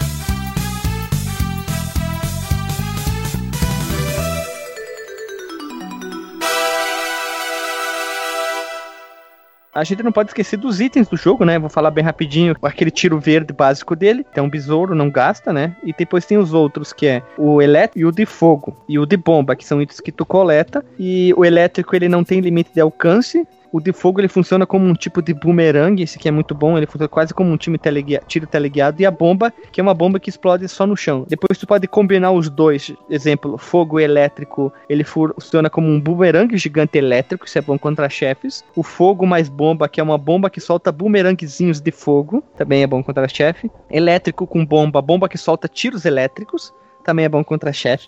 A 9.75 9.83
gente 9.83 10.01
não 10.01 10.11
pode 10.13 10.29
esquecer 10.29 10.55
dos 10.55 10.79
itens 10.79 11.09
do 11.09 11.17
jogo, 11.17 11.43
né? 11.43 11.59
Vou 11.59 11.69
falar 11.69 11.91
bem 11.91 12.01
rapidinho. 12.01 12.55
Aquele 12.63 12.89
tiro 12.89 13.19
verde 13.19 13.51
básico 13.51 13.93
dele. 13.93 14.25
Tem 14.33 14.41
um 14.41 14.49
besouro, 14.49 14.95
não 14.95 15.09
gasta, 15.09 15.51
né? 15.51 15.75
E 15.83 15.91
depois 15.91 16.25
tem 16.25 16.38
os 16.38 16.53
outros, 16.53 16.93
que 16.93 17.05
é 17.05 17.21
o 17.38 17.61
elétrico 17.61 17.99
e 17.99 18.05
o 18.05 18.11
de 18.11 18.25
fogo. 18.25 18.73
E 18.88 18.97
o 18.97 19.05
de 19.05 19.17
bomba, 19.17 19.53
que 19.53 19.65
são 19.65 19.81
itens 19.81 19.99
que 19.99 20.13
tu 20.13 20.25
coleta. 20.25 20.83
E 20.97 21.33
o 21.35 21.43
elétrico, 21.43 21.93
ele 21.93 22.07
não 22.07 22.23
tem 22.23 22.39
limite 22.39 22.71
de 22.73 22.79
alcance. 22.79 23.45
O 23.75 23.81
de 23.81 23.91
fogo 23.91 24.21
ele 24.21 24.29
funciona 24.29 24.65
como 24.65 24.88
um 24.88 24.93
tipo 24.93 25.21
de 25.21 25.33
boomerang, 25.33 26.01
esse 26.01 26.17
aqui 26.17 26.29
é 26.29 26.31
muito 26.31 26.55
bom, 26.55 26.77
ele 26.77 26.85
funciona 26.85 27.09
quase 27.09 27.33
como 27.33 27.51
um 27.51 27.57
time 27.57 27.77
teleguia 27.77 28.23
tiro 28.25 28.47
teleguiado. 28.47 29.01
E 29.01 29.05
a 29.05 29.11
bomba, 29.11 29.51
que 29.69 29.81
é 29.81 29.83
uma 29.83 29.93
bomba 29.93 30.17
que 30.17 30.29
explode 30.29 30.65
só 30.69 30.88
no 30.88 30.95
chão. 30.95 31.25
Depois 31.27 31.57
tu 31.57 31.67
pode 31.67 31.85
combinar 31.85 32.31
os 32.31 32.49
dois, 32.49 32.93
exemplo, 33.09 33.57
fogo 33.57 33.99
elétrico, 33.99 34.71
ele 34.88 35.03
funciona 35.03 35.69
como 35.69 35.89
um 35.89 35.99
boomerang 35.99 36.57
gigante 36.57 36.97
elétrico, 36.97 37.45
isso 37.45 37.57
é 37.57 37.61
bom 37.61 37.77
contra 37.77 38.07
chefes. 38.07 38.63
O 38.77 38.81
fogo 38.81 39.27
mais 39.27 39.49
bomba, 39.49 39.89
que 39.89 39.99
é 39.99 40.03
uma 40.03 40.17
bomba 40.17 40.49
que 40.49 40.61
solta 40.61 40.89
boomerangzinhos 40.89 41.81
de 41.81 41.91
fogo, 41.91 42.41
também 42.55 42.81
é 42.81 42.88
bom 42.88 43.03
contra 43.03 43.27
chefe. 43.27 43.69
Elétrico 43.91 44.47
com 44.47 44.65
bomba, 44.65 45.01
bomba 45.01 45.27
que 45.27 45.38
solta 45.38 45.67
tiros 45.67 46.05
elétricos, 46.05 46.73
também 47.03 47.26
é 47.26 47.30
bom 47.30 47.43
contra 47.43 47.73
chefe 47.73 48.07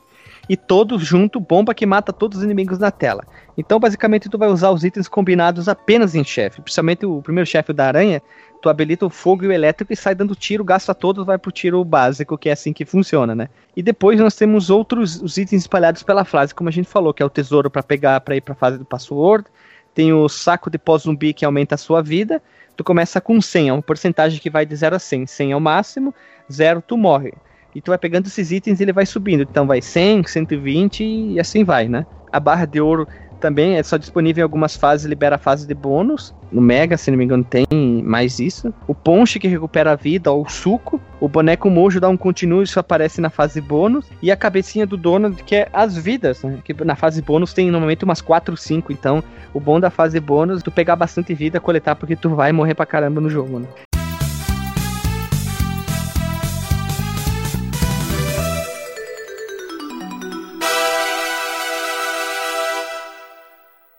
e 0.49 0.55
todos 0.55 1.03
junto, 1.03 1.39
bomba 1.39 1.73
que 1.73 1.85
mata 1.85 2.13
todos 2.13 2.39
os 2.39 2.43
inimigos 2.43 2.79
na 2.79 2.91
tela. 2.91 3.23
Então, 3.57 3.79
basicamente, 3.79 4.29
tu 4.29 4.37
vai 4.37 4.49
usar 4.49 4.71
os 4.71 4.83
itens 4.83 5.07
combinados 5.07 5.67
apenas 5.67 6.15
em 6.15 6.23
chefe. 6.23 6.61
Principalmente 6.61 7.05
o 7.05 7.21
primeiro 7.21 7.49
chefe 7.49 7.73
da 7.73 7.87
aranha, 7.87 8.21
tu 8.61 8.69
habilita 8.69 9.05
o 9.05 9.09
fogo 9.09 9.43
e 9.43 9.47
o 9.47 9.51
elétrico 9.51 9.91
e 9.91 9.95
sai 9.95 10.15
dando 10.15 10.35
tiro, 10.35 10.63
gasta 10.63 10.93
todos, 10.93 11.25
vai 11.25 11.37
pro 11.37 11.51
tiro 11.51 11.83
básico, 11.83 12.37
que 12.37 12.49
é 12.49 12.53
assim 12.53 12.71
que 12.71 12.85
funciona, 12.85 13.35
né? 13.35 13.49
E 13.75 13.83
depois 13.83 14.19
nós 14.19 14.35
temos 14.35 14.69
outros 14.69 15.21
os 15.21 15.37
itens 15.37 15.63
espalhados 15.63 16.03
pela 16.03 16.23
fase, 16.23 16.55
como 16.55 16.69
a 16.69 16.71
gente 16.71 16.87
falou, 16.87 17.13
que 17.13 17.21
é 17.21 17.25
o 17.25 17.29
tesouro 17.29 17.69
para 17.69 17.83
pegar 17.83 18.21
para 18.21 18.35
ir 18.35 18.41
para 18.41 18.55
fase 18.55 18.77
do 18.77 18.85
password, 18.85 19.45
tem 19.93 20.13
o 20.13 20.29
saco 20.29 20.69
de 20.69 20.77
pós-zumbi 20.77 21.33
que 21.33 21.43
aumenta 21.43 21.75
a 21.75 21.77
sua 21.77 22.01
vida. 22.01 22.41
Tu 22.75 22.83
começa 22.83 23.19
com 23.19 23.41
100, 23.41 23.69
é 23.69 23.73
uma 23.73 23.81
porcentagem 23.81 24.39
que 24.39 24.51
vai 24.51 24.63
de 24.63 24.75
0 24.75 24.95
a 24.95 24.99
100. 24.99 25.25
100 25.25 25.51
é 25.51 25.55
o 25.55 25.59
máximo, 25.59 26.13
0 26.51 26.83
tu 26.85 26.95
morre 26.95 27.33
e 27.77 27.81
tu 27.81 27.91
vai 27.91 27.97
pegando 27.99 28.25
esses 28.25 28.51
itens 28.51 28.79
e 28.79 28.83
ele 28.83 28.91
vai 28.91 29.05
subindo. 29.05 29.43
Então 29.43 29.67
vai 29.67 29.83
100, 29.83 30.23
120 30.25 31.03
e 31.03 31.39
assim 31.39 31.63
vai, 31.63 31.87
né? 31.87 32.07
A 32.31 32.39
barra 32.39 32.65
de 32.65 32.81
ouro 32.81 33.07
também 33.39 33.75
é 33.75 33.83
só 33.83 33.97
disponível 33.97 34.41
em 34.41 34.43
algumas 34.43 34.75
fases, 34.75 35.05
libera 35.05 35.35
a 35.35 35.37
fase 35.37 35.67
de 35.67 35.75
bônus. 35.75 36.33
No 36.51 36.59
Mega, 36.59 36.97
se 36.97 37.11
não 37.11 37.17
me 37.19 37.23
engano, 37.23 37.43
tem 37.43 37.67
mais 38.03 38.39
isso. 38.39 38.73
O 38.87 38.95
Ponche 38.95 39.37
que 39.37 39.47
recupera 39.47 39.91
a 39.91 39.95
vida, 39.95 40.31
ou 40.31 40.41
o 40.41 40.49
suco. 40.49 40.99
O 41.19 41.27
boneco 41.27 41.69
mojo 41.69 41.99
dá 41.99 42.09
um 42.09 42.17
continuo, 42.17 42.63
isso 42.63 42.79
aparece 42.79 43.21
na 43.21 43.29
fase 43.29 43.61
bônus. 43.61 44.07
E 44.23 44.31
a 44.31 44.35
cabecinha 44.35 44.87
do 44.87 44.97
dono, 44.97 45.31
que 45.35 45.55
é 45.55 45.69
as 45.71 45.95
vidas, 45.95 46.41
né? 46.41 46.57
Que 46.63 46.73
na 46.83 46.95
fase 46.95 47.21
bônus 47.21 47.53
tem 47.53 47.69
normalmente 47.69 48.03
umas 48.03 48.21
4 48.21 48.53
ou 48.53 48.57
5. 48.57 48.91
Então, 48.91 49.23
o 49.53 49.59
bom 49.59 49.79
da 49.79 49.91
fase 49.91 50.19
bônus 50.19 50.63
tu 50.63 50.71
pegar 50.71 50.95
bastante 50.95 51.31
vida, 51.35 51.59
coletar, 51.59 51.95
porque 51.95 52.15
tu 52.15 52.31
vai 52.31 52.51
morrer 52.51 52.73
pra 52.73 52.87
caramba 52.87 53.21
no 53.21 53.29
jogo, 53.29 53.59
né? 53.59 53.67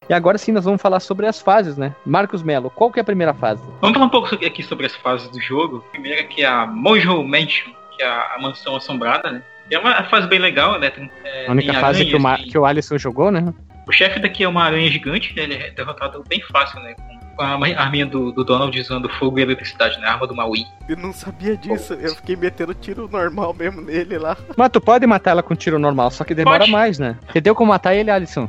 E 0.09 0.15
agora 0.15 0.39
sim 0.39 0.53
nós 0.53 0.65
vamos 0.65 0.81
falar 0.81 1.01
sobre 1.01 1.27
as 1.27 1.41
fases, 1.41 1.77
né? 1.77 1.95
Marcos 2.05 2.43
Melo, 2.43 2.71
qual 2.71 2.91
que 2.91 2.99
é 2.99 3.03
a 3.03 3.05
primeira 3.05 3.35
fase? 3.35 3.63
Vamos 3.81 3.95
falar 3.95 4.07
um 4.07 4.11
pouco 4.11 4.35
aqui 4.35 4.63
sobre 4.63 4.87
as 4.87 4.95
fases 4.97 5.29
do 5.29 5.41
jogo. 5.41 5.85
A 5.89 5.91
primeira 5.91 6.25
que 6.25 6.43
é 6.43 6.47
a 6.47 6.67
Mojo 6.67 7.23
Mansion, 7.23 7.71
que 7.97 8.03
é 8.03 8.07
a, 8.07 8.37
mansão 8.41 8.75
assombrada, 8.77 9.31
né? 9.31 9.43
E 9.71 9.75
É 9.75 9.79
uma 9.79 10.03
fase 10.05 10.27
bem 10.27 10.39
legal, 10.39 10.79
né? 10.81 10.89
Tem, 10.91 11.11
é, 11.25 11.47
A 11.47 11.51
única 11.53 11.73
tem 11.73 11.81
fase 11.81 12.05
que 12.07 12.15
o, 12.15 12.17
aranhas, 12.17 12.23
Ma- 12.23 12.37
tem- 12.39 12.47
que 12.49 12.59
o 12.59 12.65
Alisson 12.65 12.97
jogou, 12.97 13.31
né? 13.31 13.53
O 13.87 13.93
chefe 13.93 14.19
daqui 14.19 14.45
é 14.45 14.49
uma 14.49 14.65
aranha 14.65 14.91
gigante, 14.91 15.35
né? 15.37 15.43
Ele 15.43 15.55
é 15.55 15.71
derrotado 15.71 16.25
bem 16.27 16.41
fácil, 16.43 16.81
né? 16.81 16.95
Com 17.37 17.43
a 17.43 17.53
arminha 17.81 18.05
do, 18.07 18.33
do 18.33 18.43
Donald 18.45 18.79
usando 18.81 19.09
fogo 19.11 19.39
e 19.39 19.43
eletricidade, 19.43 19.99
né? 20.01 20.09
A 20.09 20.13
arma 20.15 20.27
do 20.27 20.35
Maui. 20.35 20.65
Eu 20.89 20.97
não 20.97 21.13
sabia 21.13 21.55
disso. 21.57 21.93
Eu 21.95 22.15
fiquei 22.17 22.35
metendo 22.35 22.73
tiro 22.75 23.09
normal 23.13 23.55
mesmo 23.55 23.81
nele 23.83 24.19
lá. 24.19 24.37
Mas 24.57 24.71
tu 24.71 24.81
pode 24.81 25.07
matar 25.07 25.33
ela 25.33 25.43
com 25.43 25.55
tiro 25.55 25.79
normal, 25.79 26.11
só 26.11 26.25
que 26.25 26.35
demora 26.35 26.61
Pode. 26.61 26.71
mais, 26.73 26.99
né? 26.99 27.17
Entendeu 27.29 27.55
como 27.55 27.71
matar 27.73 27.95
ele, 27.95 28.11
Alisson? 28.11 28.49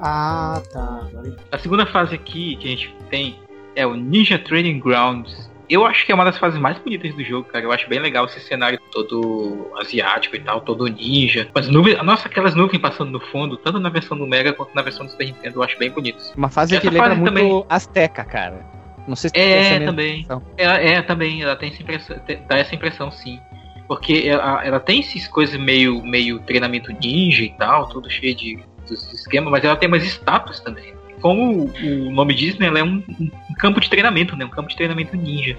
Ah, 0.00 0.62
tá. 0.72 1.06
A 1.52 1.58
segunda 1.58 1.84
fase 1.86 2.14
aqui 2.14 2.56
que 2.56 2.66
a 2.66 2.70
gente 2.70 2.96
tem 3.10 3.38
é 3.76 3.86
o 3.86 3.94
Ninja 3.94 4.38
Training 4.38 4.78
Grounds. 4.80 5.50
Eu 5.68 5.86
acho 5.86 6.04
que 6.04 6.10
é 6.10 6.14
uma 6.14 6.24
das 6.24 6.36
fases 6.36 6.58
mais 6.58 6.76
bonitas 6.78 7.14
do 7.14 7.22
jogo, 7.22 7.46
cara. 7.46 7.64
Eu 7.64 7.70
acho 7.70 7.88
bem 7.88 8.00
legal 8.00 8.24
esse 8.24 8.40
cenário 8.40 8.80
todo 8.90 9.70
asiático 9.78 10.34
e 10.34 10.40
tal, 10.40 10.60
todo 10.62 10.84
ninja. 10.88 11.48
As 11.54 11.68
nuvens, 11.68 12.02
nossa, 12.02 12.26
aquelas 12.26 12.56
nuvens 12.56 12.80
passando 12.80 13.12
no 13.12 13.20
fundo, 13.20 13.56
tanto 13.56 13.78
na 13.78 13.88
versão 13.88 14.18
do 14.18 14.26
Mega 14.26 14.52
quanto 14.52 14.74
na 14.74 14.82
versão 14.82 15.06
do 15.06 15.12
Super 15.12 15.26
Nintendo, 15.26 15.58
eu 15.58 15.62
acho 15.62 15.78
bem 15.78 15.90
bonitos. 15.90 16.32
Uma 16.36 16.48
fase 16.48 16.74
Essa 16.74 16.80
que 16.80 16.90
lembra 16.90 17.10
fase 17.10 17.20
muito 17.20 17.34
também. 17.34 17.64
Azteca, 17.68 18.24
cara. 18.24 18.66
Não 19.06 19.14
sei 19.14 19.28
se 19.28 19.34
tem 19.34 19.42
É, 19.42 19.80
também. 19.80 20.26
Ela, 20.56 20.76
é, 20.78 21.02
também, 21.02 21.42
ela 21.42 21.54
tem 21.54 21.68
essa 21.68 21.82
impressão, 21.82 22.16
dá 22.48 22.58
essa 22.58 22.74
impressão, 22.74 23.12
sim. 23.12 23.38
Porque 23.86 24.24
ela, 24.26 24.64
ela 24.64 24.80
tem 24.80 25.00
esses 25.00 25.28
coisas 25.28 25.58
meio, 25.58 26.02
meio 26.02 26.40
treinamento 26.40 26.92
ninja 26.92 27.44
e 27.44 27.50
tal, 27.50 27.88
tudo 27.88 28.10
cheio 28.10 28.34
de 28.34 28.58
dos 28.90 29.12
esquemas, 29.12 29.50
mas 29.50 29.64
ela 29.64 29.76
tem 29.76 29.88
umas 29.88 30.04
estátuas 30.04 30.60
também. 30.60 30.94
Como 31.20 31.64
o 31.64 32.10
nome 32.10 32.34
diz, 32.34 32.58
né, 32.58 32.66
ela 32.66 32.78
é 32.78 32.84
um, 32.84 33.02
um 33.18 33.54
campo 33.58 33.80
de 33.80 33.88
treinamento, 33.88 34.36
né, 34.36 34.44
um 34.44 34.50
campo 34.50 34.68
de 34.68 34.76
treinamento 34.76 35.16
ninja. 35.16 35.56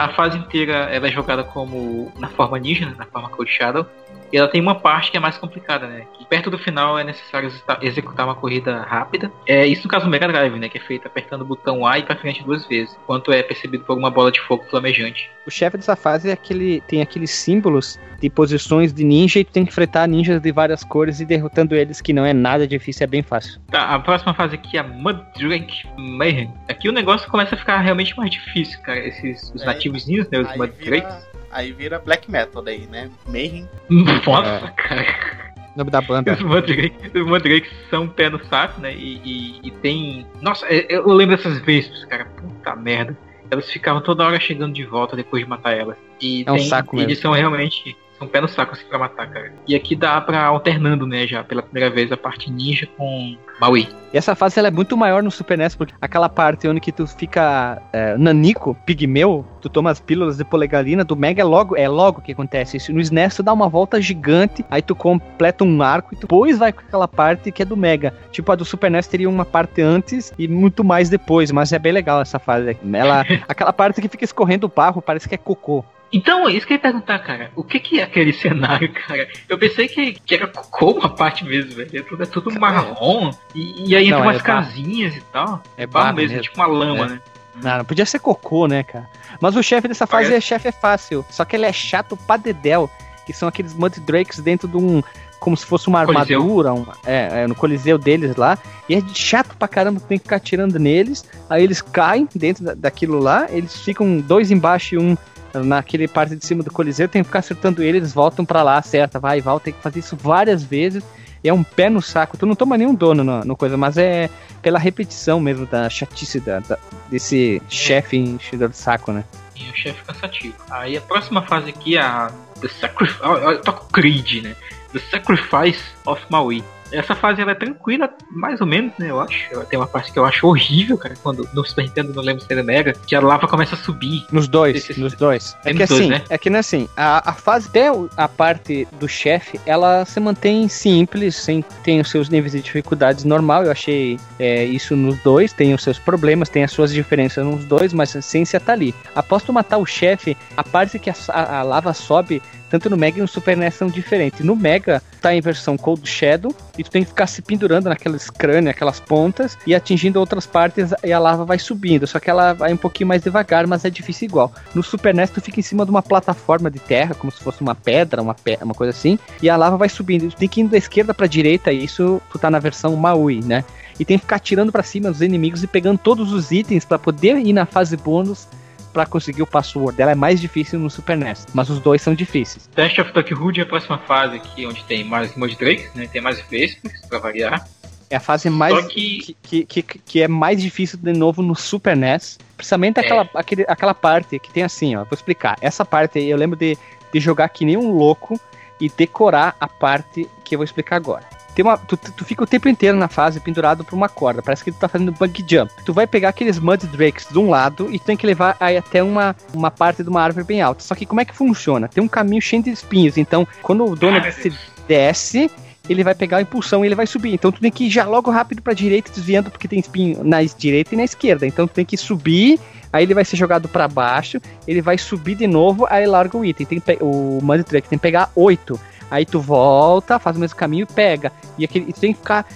A 0.00 0.08
fase 0.08 0.38
inteira 0.38 0.88
ela 0.90 1.08
é 1.08 1.10
jogada 1.10 1.44
como 1.44 2.10
na 2.18 2.28
forma 2.28 2.58
ninja, 2.58 2.86
né, 2.86 2.94
na 2.96 3.04
forma 3.04 3.28
Cold 3.28 3.50
Shadow, 3.50 3.86
e 4.32 4.36
ela 4.36 4.48
tem 4.48 4.60
uma 4.60 4.76
parte 4.76 5.10
que 5.10 5.16
é 5.16 5.20
mais 5.20 5.36
complicada, 5.36 5.86
né? 5.88 6.06
Que 6.16 6.24
perto 6.24 6.50
do 6.50 6.56
final 6.58 6.98
é 6.98 7.02
necessário 7.04 7.52
executar- 7.82 8.26
uma 8.26 8.34
corrida 8.34 8.80
rápida. 8.82 9.30
É 9.46 9.66
isso 9.66 9.82
no 9.84 9.88
caso 9.88 10.04
do 10.04 10.10
Mega 10.10 10.28
Drive, 10.28 10.56
né? 10.58 10.68
Que 10.68 10.78
é 10.78 10.80
feita 10.80 11.08
apertando 11.08 11.42
o 11.42 11.44
botão 11.44 11.86
A 11.86 11.98
e 11.98 12.02
pra 12.04 12.14
frente 12.14 12.44
duas 12.44 12.64
vezes, 12.66 12.96
enquanto 13.02 13.32
é 13.32 13.42
percebido 13.42 13.84
por 13.84 13.98
uma 13.98 14.10
bola 14.10 14.30
de 14.30 14.40
fogo 14.40 14.64
flamejante. 14.70 15.28
O 15.46 15.50
chefe 15.50 15.76
dessa 15.76 15.96
fase 15.96 16.30
é 16.30 16.32
aquele. 16.32 16.80
tem 16.82 17.02
aqueles 17.02 17.30
símbolos 17.30 17.98
de 18.20 18.30
posições 18.30 18.92
de 18.92 19.02
ninja 19.02 19.40
e 19.40 19.44
tu 19.44 19.50
tem 19.50 19.64
que 19.64 19.70
enfrentar 19.70 20.06
ninjas 20.06 20.40
de 20.40 20.52
várias 20.52 20.84
cores 20.84 21.18
e 21.20 21.24
derrotando 21.24 21.74
eles, 21.74 22.00
que 22.00 22.12
não 22.12 22.24
é 22.24 22.32
nada 22.32 22.68
difícil, 22.68 23.04
é 23.04 23.06
bem 23.06 23.22
fácil. 23.22 23.60
Tá, 23.70 23.86
a 23.86 23.98
próxima 23.98 24.34
fase 24.34 24.54
aqui 24.54 24.76
é 24.76 24.80
a 24.80 24.84
Muddrake 24.84 25.88
Mayhem. 25.96 26.52
Aqui 26.68 26.88
o 26.88 26.92
negócio 26.92 27.28
começa 27.30 27.54
a 27.54 27.58
ficar 27.58 27.78
realmente 27.78 28.16
mais 28.16 28.30
difícil, 28.30 28.78
cara. 28.82 29.00
Esses 29.00 29.50
os 29.54 29.62
É, 29.62 29.66
nativos 29.92 30.28
né? 30.30 30.38
Os 30.40 30.46
Aí 30.48 30.58
Mudrakes. 30.58 30.88
vira, 30.88 31.22
aí 31.50 31.72
vira 31.72 31.98
black 31.98 32.30
metal 32.30 32.62
daí, 32.62 32.86
né? 32.86 33.10
Mayhem. 33.28 33.68
Nossa, 33.88 34.66
É. 34.66 34.70
cara. 34.70 35.50
O 35.74 35.78
nome 35.78 35.90
da 35.90 36.00
banda. 36.00 36.32
Os 36.32 36.40
Mandrakes, 36.40 37.14
os 37.14 37.26
Mandrakes 37.26 37.70
são 37.90 38.08
pé 38.08 38.28
no 38.28 38.44
saco, 38.46 38.80
né? 38.80 38.92
E, 38.94 39.20
e- 39.24 39.60
e 39.68 39.70
tem. 39.70 40.26
Nossa, 40.42 40.66
é- 40.66 40.86
eu 40.88 41.06
lembro 41.12 41.36
dessas 41.36 41.58
vespas, 41.60 42.04
cara. 42.06 42.24
Puta 42.24 42.74
merda. 42.76 43.16
Elas 43.50 43.70
ficavam 43.70 44.00
toda 44.02 44.24
hora 44.24 44.38
chegando 44.40 44.72
de 44.74 44.84
volta 44.84 45.16
depois 45.16 45.42
de 45.44 45.48
matar 45.48 45.76
elas. 45.76 45.96
E 46.20 46.44
É 46.46 46.52
um 46.52 46.56
tem- 46.56 46.66
saco 46.68 46.96
Eles 46.96 47.06
mesmo. 47.06 47.22
são 47.22 47.32
realmente. 47.32 47.96
São 48.20 48.28
pé 48.28 48.38
no 48.38 48.48
saco 48.48 48.74
assim 48.74 48.84
pra 48.84 48.98
matar, 48.98 49.30
cara. 49.30 49.50
E 49.66 49.74
aqui 49.74 49.96
dá 49.96 50.20
pra 50.20 50.44
alternando, 50.44 51.06
né? 51.06 51.26
Já 51.26 51.42
pela 51.42 51.62
primeira 51.62 51.88
vez 51.88 52.12
a 52.12 52.18
parte 52.18 52.50
ninja 52.50 52.86
com 52.98 53.34
Maui. 53.58 53.88
E 54.12 54.18
essa 54.18 54.34
fase 54.34 54.58
ela 54.58 54.68
é 54.68 54.70
muito 54.70 54.94
maior 54.94 55.22
no 55.22 55.30
Super 55.30 55.56
NES, 55.56 55.74
porque 55.74 55.94
aquela 55.98 56.28
parte 56.28 56.68
onde 56.68 56.80
que 56.80 56.92
tu 56.92 57.06
fica 57.06 57.80
é, 57.94 58.18
nanico, 58.18 58.76
pigmeu, 58.84 59.46
tu 59.62 59.70
toma 59.70 59.90
as 59.90 60.00
pílulas 60.00 60.36
de 60.36 60.44
polegalina, 60.44 61.02
do 61.02 61.16
Mega 61.16 61.40
é 61.40 61.44
logo, 61.44 61.74
é 61.76 61.88
logo 61.88 62.20
que 62.20 62.32
acontece 62.32 62.76
isso. 62.76 62.92
No 62.92 63.00
SNES 63.00 63.36
tu 63.36 63.42
dá 63.42 63.54
uma 63.54 63.70
volta 63.70 63.98
gigante, 64.02 64.66
aí 64.70 64.82
tu 64.82 64.94
completa 64.94 65.64
um 65.64 65.82
arco 65.82 66.12
e 66.12 66.16
tu 66.16 66.22
depois 66.22 66.58
vai 66.58 66.74
com 66.74 66.80
aquela 66.80 67.08
parte 67.08 67.50
que 67.50 67.62
é 67.62 67.64
do 67.64 67.76
Mega. 67.76 68.12
Tipo, 68.30 68.52
a 68.52 68.54
do 68.54 68.66
Super 68.66 68.90
NES 68.90 69.06
teria 69.06 69.30
uma 69.30 69.46
parte 69.46 69.80
antes 69.80 70.30
e 70.38 70.46
muito 70.46 70.84
mais 70.84 71.08
depois, 71.08 71.50
mas 71.50 71.72
é 71.72 71.78
bem 71.78 71.92
legal 71.92 72.20
essa 72.20 72.38
fase. 72.38 72.76
Ela, 72.92 73.24
aquela 73.48 73.72
parte 73.72 74.02
que 74.02 74.08
fica 74.08 74.24
escorrendo 74.24 74.66
o 74.66 74.72
barro, 74.74 75.00
parece 75.00 75.26
que 75.26 75.34
é 75.34 75.38
cocô. 75.38 75.82
Então, 76.12 76.48
é 76.48 76.52
isso 76.52 76.66
que 76.66 76.72
eu 76.72 76.76
ia 76.76 76.80
perguntar, 76.82 77.18
cara. 77.20 77.52
O 77.54 77.62
que 77.62 77.78
que 77.78 78.00
é 78.00 78.02
aquele 78.02 78.32
cenário, 78.34 78.92
cara? 78.92 79.28
Eu 79.48 79.56
pensei 79.58 79.86
que, 79.88 80.12
que 80.14 80.34
era 80.34 80.46
cocô 80.48 80.92
uma 80.92 81.08
parte 81.08 81.44
mesmo, 81.44 81.72
velho. 81.74 81.90
É 81.92 82.02
tudo, 82.02 82.22
é 82.22 82.26
tudo 82.26 82.58
marrom. 82.60 83.30
E, 83.54 83.90
e 83.90 83.96
aí 83.96 84.06
entra 84.06 84.18
é 84.18 84.22
umas 84.22 84.42
barro. 84.42 84.44
casinhas 84.64 85.14
e 85.16 85.20
tal. 85.32 85.62
É 85.76 85.86
barro, 85.86 86.04
barro 86.06 86.16
mesmo, 86.16 86.30
mesmo. 86.36 86.42
tipo 86.42 86.56
uma 86.56 86.66
lama, 86.66 87.04
É. 87.04 87.08
né? 87.10 87.20
Não, 87.62 87.84
podia 87.84 88.06
ser 88.06 88.18
cocô, 88.20 88.66
né, 88.66 88.82
cara? 88.82 89.08
Mas 89.40 89.54
o 89.54 89.62
chefe 89.62 89.86
dessa 89.88 90.06
fase 90.06 90.28
Parece. 90.30 90.36
é 90.36 90.40
chefe 90.40 90.68
é 90.68 90.72
fácil. 90.72 91.24
Só 91.30 91.44
que 91.44 91.54
ele 91.56 91.66
é 91.66 91.72
chato 91.72 92.16
pra 92.16 92.36
dedéu. 92.36 92.90
Que 93.26 93.32
são 93.32 93.48
aqueles 93.48 93.74
Mud 93.74 94.00
Drakes 94.00 94.38
dentro 94.40 94.66
de 94.66 94.76
um. 94.76 95.02
Como 95.38 95.56
se 95.56 95.64
fosse 95.64 95.88
uma 95.88 96.04
Coliseu. 96.04 96.40
armadura. 96.40 96.72
uma- 96.72 96.94
é, 97.06 97.42
é, 97.42 97.46
no 97.46 97.54
coliseu 97.54 97.96
deles 97.98 98.36
lá. 98.36 98.58
E 98.88 98.94
é 98.94 99.02
chato 99.14 99.56
pra 99.56 99.66
caramba, 99.68 100.00
tem 100.00 100.18
que 100.18 100.24
ficar 100.24 100.36
atirando 100.36 100.78
neles. 100.78 101.24
Aí 101.48 101.62
eles 101.62 101.80
caem 101.82 102.28
dentro 102.34 102.64
da- 102.64 102.74
daquilo 102.74 103.18
lá. 103.18 103.46
Eles 103.50 103.76
ficam 103.80 104.18
dois 104.20 104.50
embaixo 104.50 104.94
e 104.94 104.98
um 104.98 105.16
naquele 105.54 106.06
parte 106.08 106.36
de 106.36 106.44
cima 106.44 106.62
do 106.62 106.70
coliseu. 106.70 107.08
Tem 107.08 107.22
que 107.22 107.26
ficar 107.26 107.40
acertando 107.40 107.82
eles. 107.82 107.96
Eles 108.00 108.12
voltam 108.14 108.44
pra 108.44 108.62
lá, 108.62 108.78
acerta, 108.78 109.18
vai 109.18 109.38
e 109.38 109.40
volta. 109.40 109.64
Tem 109.64 109.74
que 109.74 109.82
fazer 109.82 109.98
isso 110.00 110.16
várias 110.16 110.62
vezes. 110.62 111.02
É 111.42 111.52
um 111.52 111.62
pé 111.62 111.88
no 111.88 112.02
saco. 112.02 112.36
Tu 112.36 112.44
não 112.46 112.54
toma 112.54 112.76
nenhum 112.76 112.94
dono 112.94 113.24
no, 113.24 113.44
no 113.44 113.56
coisa, 113.56 113.76
mas 113.76 113.96
é 113.96 114.28
pela 114.62 114.78
repetição 114.78 115.40
mesmo 115.40 115.64
da 115.66 115.88
chatice 115.88 116.38
da, 116.40 116.60
da- 116.60 116.78
desse 117.10 117.60
chefe 117.68 118.16
enchedor 118.18 118.68
de 118.68 118.76
saco, 118.76 119.10
né? 119.12 119.24
E 119.56 119.70
o 119.70 119.74
chefe 119.74 120.02
cansativo. 120.04 120.54
Aí 120.70 120.96
a 120.96 121.00
próxima 121.00 121.42
fase 121.42 121.70
aqui 121.70 121.96
é 121.96 122.00
a 122.02 122.30
The 122.60 122.68
Sacrifice. 122.68 123.18
Toca 123.64 123.82
o 123.84 123.86
Creed, 123.86 124.42
né? 124.44 124.54
The 124.92 124.98
Sacrifice 125.10 125.82
of 126.06 126.22
Maui. 126.28 126.62
Essa 126.92 127.14
fase 127.14 127.40
ela 127.40 127.52
é 127.52 127.54
tranquila, 127.54 128.10
mais 128.30 128.60
ou 128.60 128.66
menos, 128.66 128.92
né? 128.98 129.10
Eu 129.10 129.20
acho. 129.20 129.48
Tem 129.68 129.78
uma 129.78 129.86
parte 129.86 130.12
que 130.12 130.18
eu 130.18 130.24
acho 130.24 130.46
horrível, 130.46 130.96
cara. 130.98 131.14
Quando 131.22 131.48
no 131.52 131.64
Super 131.64 131.84
Nintendo, 131.84 132.12
não 132.14 132.22
lembro 132.22 132.42
se 132.44 132.52
era 132.52 132.62
Mega, 132.62 132.92
que 133.06 133.14
a 133.14 133.20
lava 133.20 133.46
começa 133.46 133.74
a 133.74 133.78
subir. 133.78 134.24
Nos 134.32 134.48
dois, 134.48 134.76
Esse- 134.90 135.00
nos 135.00 135.14
dois. 135.14 135.56
É 135.60 135.68
Tem 135.70 135.76
que 135.76 135.86
dois, 135.86 136.00
assim, 136.00 136.08
né? 136.10 136.22
é 136.28 136.38
que 136.38 136.50
não 136.50 136.56
é 136.56 136.60
assim, 136.60 136.88
a, 136.96 137.30
a 137.30 137.32
fase 137.32 137.68
até 137.68 137.88
a 138.16 138.28
parte 138.28 138.86
do 138.98 139.08
chefe, 139.08 139.60
ela 139.66 140.04
se 140.04 140.18
mantém 140.20 140.68
simples, 140.68 141.36
sem, 141.36 141.64
tem 141.84 142.00
os 142.00 142.10
seus 142.10 142.28
níveis 142.28 142.52
de 142.52 142.60
dificuldades 142.60 143.24
normal, 143.24 143.64
eu 143.64 143.70
achei 143.70 144.18
é, 144.38 144.64
isso 144.64 144.96
nos 144.96 145.18
dois, 145.22 145.52
tem 145.52 145.72
os 145.74 145.82
seus 145.82 145.98
problemas, 145.98 146.48
tem 146.48 146.64
as 146.64 146.72
suas 146.72 146.92
diferenças 146.92 147.44
nos 147.44 147.64
dois, 147.64 147.92
mas 147.92 148.14
a 148.16 148.18
essência 148.18 148.58
tá 148.60 148.72
ali. 148.72 148.94
Após 149.14 149.42
tu 149.42 149.52
matar 149.52 149.78
o 149.78 149.86
chefe, 149.86 150.36
a 150.56 150.64
parte 150.64 150.98
que 150.98 151.10
a, 151.10 151.14
a- 151.28 151.58
a 151.58 151.62
lava 151.62 151.92
sobe, 151.94 152.42
tanto 152.70 152.88
no 152.88 152.96
Mega 152.96 153.18
e 153.18 153.20
no 153.20 153.28
Super 153.28 153.56
NES 153.56 153.74
são 153.74 153.88
diferentes. 153.88 154.44
No 154.44 154.54
Mega, 154.54 155.02
tá 155.20 155.34
em 155.34 155.40
versão 155.40 155.76
Cold 155.76 156.08
Shadow, 156.08 156.54
e 156.78 156.84
tu 156.84 156.90
tem 156.90 157.02
que 157.02 157.08
ficar 157.08 157.26
se 157.26 157.42
pendurando 157.42 157.88
naqueles 157.88 158.30
crânios, 158.30 158.70
aquelas 158.70 159.00
pontas, 159.00 159.58
e 159.66 159.74
atingindo 159.74 160.20
outras 160.20 160.46
partes, 160.46 160.94
e 161.02 161.12
a 161.12 161.18
lava 161.18 161.44
vai 161.44 161.58
subindo. 161.58 162.06
Só 162.06 162.20
que 162.20 162.30
ela 162.30 162.52
vai 162.52 162.72
um 162.72 162.76
pouquinho 162.76 163.08
mais 163.08 163.22
devagar, 163.22 163.66
mas 163.66 163.84
é 163.84 163.90
difícil 163.90 164.26
igual. 164.26 164.52
No 164.74 164.82
Super 164.82 165.14
NES, 165.14 165.30
tu 165.30 165.40
fica 165.40 165.58
em 165.58 165.62
cima 165.62 165.84
de 165.84 165.90
uma 165.90 166.02
plataforma 166.02 166.70
de 166.70 166.78
terra, 166.78 167.14
como 167.14 167.32
se 167.32 167.42
fosse 167.42 167.60
uma 167.60 167.74
pedra, 167.74 168.22
uma, 168.22 168.34
pe 168.34 168.58
uma 168.62 168.74
coisa 168.74 168.90
assim, 168.90 169.18
e 169.42 169.50
a 169.50 169.56
lava 169.56 169.76
vai 169.76 169.88
subindo. 169.88 170.30
Tu 170.30 170.36
tem 170.36 170.48
que 170.48 170.60
ir 170.60 170.68
da 170.68 170.78
esquerda 170.78 171.12
pra 171.12 171.26
direita, 171.26 171.72
e 171.72 171.84
isso 171.84 172.22
tu 172.30 172.38
tá 172.38 172.50
na 172.50 172.58
versão 172.58 172.94
Maui, 172.94 173.40
né? 173.44 173.64
E 173.98 174.04
tem 174.04 174.16
que 174.16 174.22
ficar 174.22 174.36
atirando 174.36 174.72
pra 174.72 174.82
cima 174.82 175.10
dos 175.10 175.20
inimigos 175.20 175.62
e 175.62 175.66
pegando 175.66 175.98
todos 175.98 176.32
os 176.32 176.50
itens 176.50 176.86
pra 176.86 176.98
poder 176.98 177.36
ir 177.36 177.52
na 177.52 177.66
fase 177.66 177.96
bônus 177.98 178.48
pra 178.92 179.06
conseguir 179.06 179.42
o 179.42 179.46
password. 179.46 180.00
Ela 180.00 180.12
é 180.12 180.14
mais 180.14 180.40
difícil 180.40 180.78
no 180.78 180.90
Super 180.90 181.16
NES, 181.16 181.46
mas 181.54 181.70
os 181.70 181.80
dois 181.80 182.02
são 182.02 182.14
difíceis. 182.14 182.68
Test 182.74 182.98
of 182.98 183.12
Duckhood 183.12 183.60
é 183.60 183.62
a 183.62 183.66
próxima 183.66 183.98
fase 183.98 184.36
aqui, 184.36 184.66
onde 184.66 184.82
tem 184.84 185.04
mais 185.04 185.34
Mudrakes, 185.36 185.92
né? 185.94 186.08
Tem 186.10 186.20
mais 186.20 186.40
Vespas, 186.40 186.92
pra 187.08 187.18
variar. 187.18 187.66
É 188.08 188.16
a 188.16 188.20
fase 188.20 188.50
mais 188.50 188.86
que, 188.86 189.36
que, 189.40 189.64
que, 189.64 189.82
que 189.82 190.20
é 190.22 190.26
mais 190.26 190.60
difícil 190.60 190.98
de 191.00 191.12
novo 191.12 191.42
no 191.42 191.54
Super 191.54 191.96
NES. 191.96 192.38
Principalmente 192.56 192.98
É. 192.98 193.00
aquela, 193.02 193.28
aquele, 193.34 193.64
aquela 193.68 193.94
parte 193.94 194.38
que 194.38 194.52
tem 194.52 194.64
assim, 194.64 194.96
ó. 194.96 195.04
Vou 195.04 195.12
explicar. 195.12 195.56
Essa 195.60 195.84
parte 195.84 196.18
aí 196.18 196.28
eu 196.28 196.36
lembro 196.36 196.58
de, 196.58 196.76
de 197.12 197.20
jogar 197.20 197.48
que 197.50 197.64
nem 197.64 197.76
um 197.76 197.92
louco 197.92 198.38
e 198.80 198.88
decorar 198.88 199.54
a 199.60 199.68
parte 199.68 200.28
que 200.44 200.56
eu 200.56 200.58
vou 200.58 200.64
explicar 200.64 200.96
agora. 200.96 201.24
Tem 201.60 201.66
uma, 201.66 201.76
tu, 201.76 201.94
tu 201.94 202.24
fica 202.24 202.42
o 202.42 202.46
tempo 202.46 202.70
inteiro 202.70 202.96
na 202.96 203.06
fase 203.06 203.38
pendurado 203.38 203.84
por 203.84 203.94
uma 203.94 204.08
corda. 204.08 204.40
Parece 204.40 204.64
que 204.64 204.72
tu 204.72 204.78
tá 204.78 204.88
fazendo 204.88 205.12
bug 205.12 205.44
jump. 205.46 205.70
Tu 205.84 205.92
vai 205.92 206.06
pegar 206.06 206.30
aqueles 206.30 206.58
Mud 206.58 206.86
Drakes 206.86 207.26
de 207.30 207.38
um 207.38 207.50
lado 207.50 207.86
e 207.92 207.98
tu 207.98 208.06
tem 208.06 208.16
que 208.16 208.26
levar 208.26 208.56
aí 208.58 208.78
até 208.78 209.02
uma, 209.02 209.36
uma 209.52 209.70
parte 209.70 210.02
de 210.02 210.08
uma 210.08 210.22
árvore 210.22 210.46
bem 210.46 210.62
alta. 210.62 210.82
Só 210.82 210.94
que 210.94 211.04
como 211.04 211.20
é 211.20 211.24
que 211.26 211.36
funciona? 211.36 211.86
Tem 211.86 212.02
um 212.02 212.08
caminho 212.08 212.40
cheio 212.40 212.62
de 212.62 212.70
espinhos. 212.70 213.18
Então, 213.18 213.46
quando 213.60 213.84
o 213.84 213.94
dono 213.94 214.22
meu 214.22 214.32
se 214.32 214.50
desce, 214.88 215.50
ele 215.86 216.02
vai 216.02 216.14
pegar 216.14 216.38
a 216.38 216.40
impulsão 216.40 216.82
e 216.82 216.88
ele 216.88 216.94
vai 216.94 217.06
subir. 217.06 217.34
Então 217.34 217.52
tu 217.52 217.60
tem 217.60 217.70
que 217.70 217.84
ir 217.88 217.90
já 217.90 218.06
logo 218.06 218.30
rápido 218.30 218.62
pra 218.62 218.72
direita, 218.72 219.12
desviando, 219.12 219.50
porque 219.50 219.68
tem 219.68 219.80
espinho 219.80 220.24
na 220.24 220.42
direita 220.42 220.94
e 220.94 220.96
na 220.96 221.04
esquerda. 221.04 221.46
Então 221.46 221.68
tu 221.68 221.74
tem 221.74 221.84
que 221.84 221.98
subir, 221.98 222.58
aí 222.90 223.04
ele 223.04 223.12
vai 223.12 223.26
ser 223.26 223.36
jogado 223.36 223.68
pra 223.68 223.86
baixo, 223.86 224.40
ele 224.66 224.80
vai 224.80 224.96
subir 224.96 225.34
de 225.34 225.46
novo, 225.46 225.86
aí 225.90 226.06
larga 226.06 226.38
o 226.38 226.42
item. 226.42 226.64
Tem 226.64 226.98
o 227.02 227.38
Mud 227.42 227.62
Truck 227.64 227.86
tem 227.86 227.98
que 227.98 228.02
pegar 228.02 228.30
oito. 228.34 228.80
Aí 229.10 229.26
tu 229.26 229.40
volta, 229.40 230.18
faz 230.18 230.36
o 230.36 230.40
mesmo 230.40 230.56
caminho 230.56 230.86
e 230.88 230.94
pega. 230.94 231.32
E 231.58 231.64
aquele, 231.64 231.86
e 231.88 231.92
tem 231.92 232.12
que 232.12 232.18
ficar. 232.20 232.46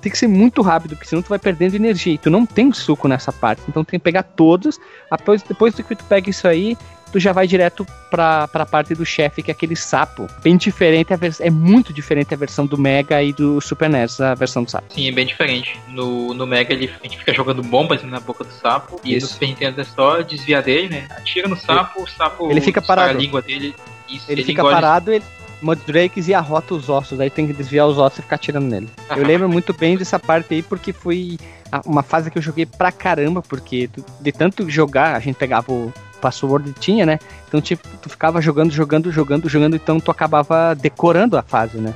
Tem 0.00 0.12
que 0.12 0.18
ser 0.18 0.28
muito 0.28 0.62
rápido, 0.62 0.94
porque 0.94 1.08
senão 1.08 1.22
tu 1.22 1.28
vai 1.28 1.38
perdendo 1.38 1.74
energia. 1.74 2.14
E 2.14 2.18
tu 2.18 2.30
não 2.30 2.46
tem 2.46 2.72
suco 2.72 3.08
nessa 3.08 3.32
parte. 3.32 3.62
Então 3.68 3.82
tem 3.84 3.98
que 3.98 4.04
pegar 4.04 4.22
todos. 4.22 4.78
Depois, 5.10 5.42
depois 5.42 5.74
que 5.74 5.94
tu 5.96 6.04
pega 6.04 6.30
isso 6.30 6.46
aí, 6.46 6.76
tu 7.12 7.18
já 7.20 7.32
vai 7.32 7.46
direto 7.46 7.86
pra, 8.10 8.48
pra 8.48 8.64
parte 8.66 8.94
do 8.94 9.04
chefe, 9.04 9.42
que 9.42 9.50
é 9.50 9.54
aquele 9.54 9.76
sapo. 9.76 10.26
Bem 10.42 10.56
diferente, 10.56 11.12
a 11.12 11.16
vers- 11.16 11.40
é 11.40 11.50
muito 11.50 11.92
diferente 11.92 12.32
a 12.32 12.36
versão 12.36 12.64
do 12.66 12.76
Mega 12.78 13.22
e 13.22 13.32
do 13.32 13.60
Super 13.60 13.88
NES, 13.90 14.20
a 14.20 14.34
versão 14.34 14.64
do 14.64 14.70
sapo. 14.70 14.92
Sim, 14.94 15.08
é 15.08 15.12
bem 15.12 15.26
diferente. 15.26 15.78
No, 15.88 16.32
no 16.34 16.46
Mega 16.46 16.72
ele, 16.72 16.90
a 17.00 17.02
gente 17.04 17.18
fica 17.18 17.32
jogando 17.34 17.62
bombas 17.62 18.02
na 18.04 18.18
boca 18.20 18.42
do 18.44 18.52
sapo. 18.52 19.00
E 19.04 19.12
no 19.12 19.18
Isso. 19.18 19.26
Super 19.28 19.46
Nintendo 19.48 19.80
é 19.80 19.84
só 19.84 20.22
desviar 20.22 20.62
dele, 20.62 20.88
né? 20.88 21.06
Atira 21.10 21.48
no 21.48 21.56
sapo, 21.56 22.02
o 22.02 22.06
sapo 22.08 22.50
Ele 22.50 22.60
fica 22.60 22.80
parado. 22.82 23.10
a 23.10 23.12
língua 23.20 23.40
dele. 23.42 23.74
Isso, 24.08 24.24
Ele, 24.30 24.42
fica 24.44 24.60
engole- 24.60 24.74
parado, 24.74 25.12
ele. 25.12 25.24
Mudrakes 25.62 26.28
e 26.28 26.34
arrota 26.34 26.74
os 26.74 26.88
ossos, 26.88 27.20
aí 27.20 27.30
tem 27.30 27.46
que 27.46 27.52
desviar 27.52 27.86
os 27.86 27.98
ossos 27.98 28.18
e 28.18 28.22
ficar 28.22 28.36
atirando 28.36 28.66
nele. 28.66 28.88
Eu 29.10 29.24
lembro 29.26 29.48
muito 29.48 29.72
bem 29.72 29.96
dessa 29.96 30.18
parte 30.18 30.54
aí, 30.54 30.62
porque 30.62 30.92
foi 30.92 31.38
uma 31.84 32.02
fase 32.02 32.30
que 32.30 32.38
eu 32.38 32.42
joguei 32.42 32.66
pra 32.66 32.92
caramba, 32.92 33.42
porque 33.42 33.88
de 34.20 34.32
tanto 34.32 34.68
jogar, 34.68 35.16
a 35.16 35.20
gente 35.20 35.36
pegava 35.36 35.72
o 35.72 35.92
password 36.20 36.70
e 36.70 36.72
tinha, 36.72 37.04
né? 37.04 37.18
Então, 37.48 37.60
tipo, 37.60 37.86
tu 38.00 38.08
ficava 38.08 38.40
jogando, 38.40 38.72
jogando, 38.72 39.10
jogando, 39.10 39.48
jogando, 39.48 39.76
então 39.76 40.00
tu 40.00 40.10
acabava 40.10 40.74
decorando 40.74 41.36
a 41.36 41.42
fase, 41.42 41.78
né? 41.78 41.92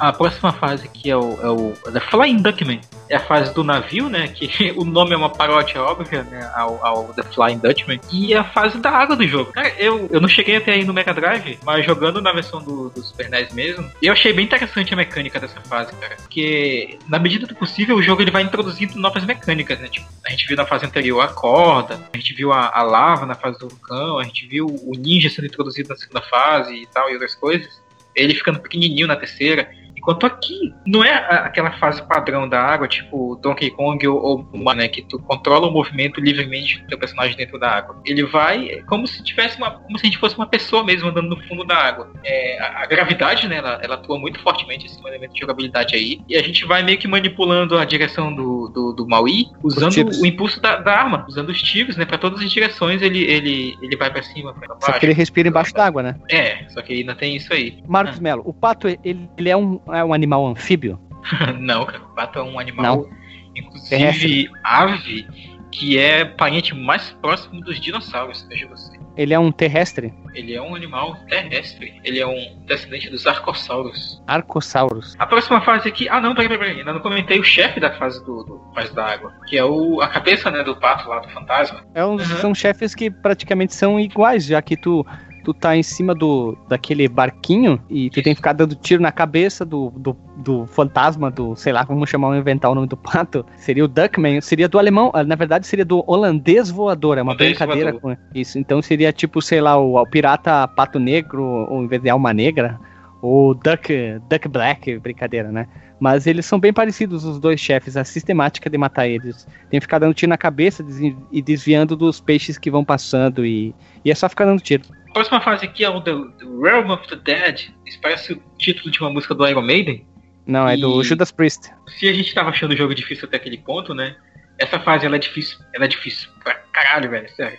A 0.00 0.14
próxima 0.14 0.50
fase 0.50 0.86
aqui 0.86 1.10
é 1.10 1.16
o, 1.16 1.38
é 1.42 1.50
o 1.50 1.74
é 1.86 1.90
da 1.90 2.00
Flying 2.00 2.38
Dutchman. 2.38 2.80
É 3.10 3.16
a 3.16 3.20
fase 3.20 3.52
do 3.52 3.62
navio, 3.62 4.08
né? 4.08 4.28
Que 4.28 4.72
o 4.74 4.82
nome 4.82 5.12
é 5.12 5.16
uma 5.16 5.28
paródia 5.28 5.82
óbvia, 5.82 6.22
né? 6.22 6.50
Ao, 6.54 6.84
ao 6.84 7.12
The 7.12 7.22
Flying 7.22 7.58
Dutchman. 7.58 8.00
E 8.10 8.34
a 8.34 8.42
fase 8.42 8.78
da 8.78 8.90
água 8.90 9.14
do 9.14 9.28
jogo. 9.28 9.52
Cara, 9.52 9.68
eu, 9.78 10.08
eu 10.10 10.18
não 10.18 10.28
cheguei 10.28 10.56
até 10.56 10.72
aí 10.72 10.86
no 10.86 10.94
Mega 10.94 11.12
Drive, 11.12 11.58
mas 11.62 11.84
jogando 11.84 12.22
na 12.22 12.32
versão 12.32 12.62
do, 12.62 12.88
do 12.88 13.02
Super 13.02 13.28
NES 13.28 13.52
mesmo, 13.52 13.90
eu 14.00 14.10
achei 14.14 14.32
bem 14.32 14.46
interessante 14.46 14.94
a 14.94 14.96
mecânica 14.96 15.38
dessa 15.38 15.60
fase, 15.60 15.94
cara. 15.96 16.16
Porque, 16.16 16.98
na 17.06 17.18
medida 17.18 17.46
do 17.46 17.54
possível, 17.54 17.96
o 17.96 18.02
jogo 18.02 18.22
ele 18.22 18.30
vai 18.30 18.42
introduzindo 18.42 18.98
novas 18.98 19.24
mecânicas, 19.26 19.78
né? 19.80 19.88
Tipo, 19.88 20.06
a 20.24 20.30
gente 20.30 20.46
viu 20.46 20.56
na 20.56 20.64
fase 20.64 20.86
anterior 20.86 21.20
a 21.20 21.28
corda, 21.28 22.00
a 22.10 22.16
gente 22.16 22.32
viu 22.32 22.54
a, 22.54 22.70
a 22.72 22.82
lava 22.82 23.26
na 23.26 23.34
fase 23.34 23.58
do 23.58 23.68
vulcão, 23.68 24.18
a 24.18 24.24
gente 24.24 24.46
viu 24.46 24.64
o 24.66 24.92
ninja 24.96 25.28
sendo 25.28 25.44
introduzido 25.44 25.90
na 25.90 25.96
segunda 25.96 26.22
fase 26.22 26.74
e 26.74 26.86
tal, 26.86 27.10
e 27.10 27.12
outras 27.12 27.34
coisas. 27.34 27.82
Ele 28.14 28.34
ficando 28.34 28.60
pequenininho 28.60 29.06
na 29.06 29.16
terceira. 29.16 29.70
Enquanto 30.00 30.24
aqui, 30.24 30.74
não 30.86 31.04
é 31.04 31.12
aquela 31.44 31.72
fase 31.72 32.02
padrão 32.02 32.48
da 32.48 32.58
água, 32.58 32.88
tipo 32.88 33.38
Donkey 33.42 33.70
Kong 33.70 34.06
ou, 34.08 34.18
ou 34.18 34.48
uma, 34.52 34.74
né, 34.74 34.88
que 34.88 35.02
tu 35.02 35.18
controla 35.18 35.68
o 35.68 35.70
movimento 35.70 36.20
livremente 36.20 36.80
do 36.80 36.86
teu 36.86 36.98
personagem 36.98 37.36
dentro 37.36 37.58
da 37.58 37.70
água. 37.70 38.00
Ele 38.06 38.24
vai 38.24 38.82
como 38.86 39.06
se 39.06 39.22
tivesse 39.22 39.58
uma, 39.58 39.72
como 39.72 39.98
se 39.98 40.06
a 40.06 40.08
gente 40.08 40.18
fosse 40.18 40.36
uma 40.36 40.46
pessoa 40.46 40.82
mesmo 40.82 41.10
andando 41.10 41.28
no 41.28 41.40
fundo 41.42 41.64
da 41.64 41.76
água. 41.76 42.10
É, 42.24 42.58
a, 42.62 42.82
a 42.82 42.86
gravidade, 42.86 43.46
né, 43.46 43.56
ela, 43.56 43.78
ela 43.82 43.94
atua 43.96 44.18
muito 44.18 44.40
fortemente, 44.40 44.86
esse 44.86 44.98
elemento 45.06 45.34
de 45.34 45.40
jogabilidade 45.40 45.94
aí. 45.94 46.22
E 46.26 46.36
a 46.36 46.42
gente 46.42 46.64
vai 46.64 46.82
meio 46.82 46.96
que 46.96 47.06
manipulando 47.06 47.76
a 47.76 47.84
direção 47.84 48.34
do, 48.34 48.68
do, 48.68 48.92
do 48.94 49.06
Maui, 49.06 49.48
usando 49.62 49.94
o 50.18 50.24
impulso 50.24 50.62
da, 50.62 50.76
da 50.76 50.92
arma, 50.98 51.26
usando 51.28 51.50
os 51.50 51.60
tiros, 51.60 51.96
né, 51.98 52.06
para 52.06 52.16
todas 52.16 52.40
as 52.40 52.50
direções 52.50 53.02
ele, 53.02 53.22
ele, 53.22 53.76
ele 53.82 53.96
vai 53.96 54.10
para 54.10 54.22
cima, 54.22 54.54
pra 54.54 54.68
baixo. 54.68 54.86
Só 54.86 54.92
que 54.92 55.04
ele 55.04 55.12
respira 55.12 55.48
embaixo 55.48 55.74
d'água, 55.74 56.02
né? 56.02 56.16
É, 56.30 56.64
só 56.68 56.80
que 56.80 56.94
ainda 56.94 57.14
tem 57.14 57.36
isso 57.36 57.52
aí. 57.52 57.82
Marcos 57.86 58.18
Melo, 58.18 58.42
o 58.46 58.52
pato, 58.52 58.88
ele, 58.88 59.28
ele 59.36 59.48
é, 59.48 59.56
um, 59.56 59.80
é 59.94 60.04
um 60.04 60.12
animal 60.14 60.46
anfíbio? 60.46 60.98
Não, 61.58 61.84
cara, 61.86 62.02
o 62.02 62.14
pato 62.14 62.38
é 62.38 62.42
um 62.42 62.58
animal, 62.58 62.84
Não. 62.96 63.10
inclusive 63.54 63.88
Terrestre. 63.90 64.50
ave, 64.64 65.26
que 65.70 65.98
é 65.98 66.24
parente 66.24 66.74
mais 66.74 67.10
próximo 67.22 67.60
dos 67.60 67.78
dinossauros, 67.80 68.46
veja 68.48 68.66
você. 68.68 68.98
Ele 69.16 69.34
é 69.34 69.38
um 69.38 69.52
terrestre? 69.52 70.14
Ele 70.34 70.54
é 70.54 70.62
um 70.62 70.74
animal 70.74 71.14
terrestre. 71.28 72.00
Ele 72.04 72.20
é 72.20 72.26
um 72.26 72.62
descendente 72.64 73.10
dos 73.10 73.26
arcossauros. 73.26 74.22
Arcosaurus. 74.26 75.14
A 75.18 75.26
próxima 75.26 75.60
fase 75.60 75.88
aqui. 75.88 76.08
Ah, 76.08 76.20
não, 76.20 76.32
peraí, 76.34 76.48
peraí, 76.48 76.60
peraí. 76.68 76.78
Ainda 76.78 76.92
não 76.92 77.00
comentei 77.00 77.38
o 77.38 77.44
chefe 77.44 77.80
da 77.80 77.90
fase 77.98 78.24
do, 78.24 78.44
do 78.44 78.60
fase 78.74 78.94
da 78.94 79.04
água. 79.04 79.32
Que 79.46 79.58
é 79.58 79.64
o, 79.64 80.00
a 80.00 80.08
cabeça, 80.08 80.50
né, 80.50 80.62
do 80.62 80.76
pato 80.76 81.08
lá, 81.08 81.18
do 81.18 81.28
fantasma. 81.30 81.84
É 81.92 82.04
um- 82.04 82.12
Uhum. 82.12 82.18
São 82.20 82.54
chefes 82.54 82.94
que 82.94 83.10
praticamente 83.10 83.74
são 83.74 83.98
iguais, 84.00 84.46
já 84.46 84.62
que 84.62 84.76
tu, 84.76 85.04
tu 85.52 85.54
tá 85.54 85.76
em 85.76 85.82
cima 85.82 86.14
do 86.14 86.56
daquele 86.68 87.08
barquinho 87.08 87.80
e 87.88 88.08
tu 88.08 88.22
tem 88.22 88.32
que 88.32 88.36
ficar 88.36 88.52
dando 88.52 88.74
tiro 88.74 89.02
na 89.02 89.10
cabeça 89.10 89.64
do, 89.64 89.90
do, 89.96 90.16
do 90.36 90.66
fantasma, 90.66 91.30
do, 91.30 91.56
sei 91.56 91.72
lá, 91.72 91.82
vamos 91.82 92.08
chamar, 92.08 92.36
inventar 92.38 92.70
o 92.70 92.74
nome 92.74 92.86
do 92.86 92.96
pato. 92.96 93.44
Seria 93.56 93.84
o 93.84 93.88
Duckman, 93.88 94.40
seria 94.40 94.68
do 94.68 94.78
alemão, 94.78 95.10
ah, 95.12 95.24
na 95.24 95.34
verdade 95.34 95.66
seria 95.66 95.84
do 95.84 96.04
holandês 96.06 96.70
voador, 96.70 97.18
é 97.18 97.22
uma 97.22 97.32
Holandês 97.32 97.50
brincadeira 97.50 97.92
voador. 97.92 98.16
com 98.16 98.38
isso. 98.38 98.58
Então 98.58 98.80
seria 98.80 99.12
tipo, 99.12 99.42
sei 99.42 99.60
lá, 99.60 99.76
o, 99.76 100.00
o 100.00 100.06
pirata 100.06 100.68
pato 100.68 100.98
negro, 100.98 101.42
ou 101.42 101.82
em 101.82 101.88
vez 101.88 102.00
de 102.00 102.08
alma 102.08 102.32
negra, 102.32 102.78
ou 103.20 103.54
Duck, 103.54 103.92
Duck 104.28 104.48
Black, 104.48 104.98
brincadeira, 104.98 105.50
né? 105.50 105.66
Mas 105.98 106.26
eles 106.26 106.46
são 106.46 106.58
bem 106.58 106.72
parecidos, 106.72 107.24
os 107.24 107.38
dois 107.38 107.60
chefes, 107.60 107.94
a 107.94 108.04
sistemática 108.04 108.70
de 108.70 108.78
matar 108.78 109.06
eles. 109.06 109.46
Tem 109.68 109.78
que 109.78 109.84
ficar 109.84 109.98
dando 109.98 110.14
tiro 110.14 110.30
na 110.30 110.38
cabeça 110.38 110.82
e 111.30 111.42
desviando 111.42 111.94
dos 111.94 112.20
peixes 112.20 112.56
que 112.56 112.70
vão 112.70 112.82
passando 112.82 113.44
e, 113.44 113.74
e 114.02 114.10
é 114.10 114.14
só 114.14 114.26
ficar 114.26 114.46
dando 114.46 114.62
tiro. 114.62 114.84
A 115.10 115.12
próxima 115.12 115.40
fase 115.40 115.64
aqui 115.64 115.84
é 115.84 115.90
o 115.90 116.00
The, 116.00 116.12
The 116.12 116.46
Realm 116.62 116.90
of 116.90 117.06
the 117.08 117.16
Dead. 117.16 117.70
Isso 117.86 117.98
parece 118.00 118.32
o 118.32 118.42
título 118.58 118.90
de 118.90 119.00
uma 119.00 119.10
música 119.10 119.34
do 119.34 119.46
Iron 119.46 119.62
Maiden. 119.62 120.06
Não, 120.46 120.68
é 120.68 120.76
do 120.76 121.02
Judas 121.04 121.30
Priest. 121.30 121.70
se 121.98 122.08
a 122.08 122.12
gente 122.12 122.32
tava 122.34 122.50
achando 122.50 122.72
o 122.72 122.76
jogo 122.76 122.94
difícil 122.94 123.26
até 123.26 123.36
aquele 123.36 123.58
ponto, 123.58 123.94
né? 123.94 124.16
Essa 124.58 124.78
fase 124.80 125.06
ela 125.06 125.16
é 125.16 125.18
difícil, 125.18 125.58
ela 125.74 125.84
é 125.84 125.88
difícil 125.88 126.28
pra 126.42 126.54
caralho, 126.72 127.10
velho, 127.10 127.28
sério. 127.34 127.58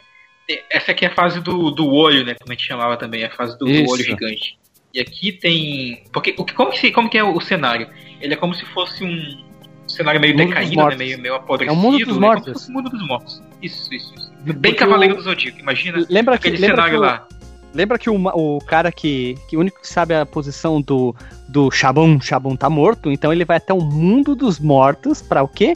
Essa 0.69 0.91
aqui 0.91 1.05
é 1.05 1.07
a 1.07 1.13
fase 1.13 1.39
do, 1.39 1.71
do 1.71 1.87
olho, 1.87 2.25
né? 2.25 2.35
Como 2.39 2.51
a 2.51 2.53
gente 2.55 2.65
chamava 2.67 2.97
também, 2.97 3.23
a 3.23 3.29
fase 3.29 3.57
do, 3.57 3.65
do 3.65 3.89
olho 3.89 4.03
gigante. 4.03 4.57
E 4.93 4.99
aqui 4.99 5.31
tem. 5.31 6.03
Porque 6.11 6.35
o 6.37 6.43
que- 6.43 6.53
como, 6.53 6.71
que, 6.71 6.91
como 6.91 7.09
que 7.09 7.17
é 7.17 7.23
o 7.23 7.39
cenário? 7.39 7.89
Ele 8.19 8.33
é 8.33 8.37
como 8.37 8.53
se 8.53 8.65
fosse 8.67 9.03
um 9.03 9.45
cenário 9.87 10.19
meio 10.19 10.35
dos 10.35 10.47
decaído, 10.47 10.85
né? 10.87 10.95
Meio, 10.95 11.19
meio 11.19 11.35
apodrecido. 11.35 11.73
É 11.73 11.77
o 11.77 11.81
mundo 11.81 11.97
dos 11.99 12.07
né? 12.07 12.13
Como 12.13 12.19
mortos. 12.25 12.67
o 12.67 12.71
mundo 12.73 12.89
dos 12.89 13.07
mortos. 13.07 13.41
Isso, 13.61 13.93
isso, 13.93 14.13
isso. 14.15 14.31
Porque 14.43 14.53
Bem 14.53 14.73
Cavaleiro 14.73 15.13
o- 15.13 15.17
do 15.17 15.23
Zodíaco, 15.23 15.59
imagina 15.59 16.05
Lembra 16.09 16.37
que, 16.37 16.47
aquele 16.49 16.61
lembra 16.61 16.83
que 16.83 16.89
cenário 16.89 16.97
o, 16.99 17.01
lá. 17.01 17.27
Lembra 17.73 17.97
que 17.97 18.09
o, 18.09 18.15
o 18.15 18.59
cara 18.59 18.91
que, 18.91 19.37
que 19.47 19.57
o 19.57 19.59
único 19.59 19.81
que 19.81 19.87
sabe 19.87 20.13
a 20.13 20.25
posição 20.25 20.81
do 20.81 21.15
do 21.47 21.69
Shabum, 21.69 22.19
Shabum 22.19 22.55
tá 22.55 22.69
morto, 22.69 23.11
então 23.11 23.33
ele 23.33 23.43
vai 23.43 23.57
até 23.57 23.73
o 23.73 23.81
mundo 23.81 24.35
dos 24.35 24.57
mortos 24.57 25.21
pra 25.21 25.43
o 25.43 25.47
quê? 25.47 25.75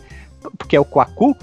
Porque 0.57 0.75
é 0.75 0.79
o 0.79 0.85
Kwaku, 0.85 1.35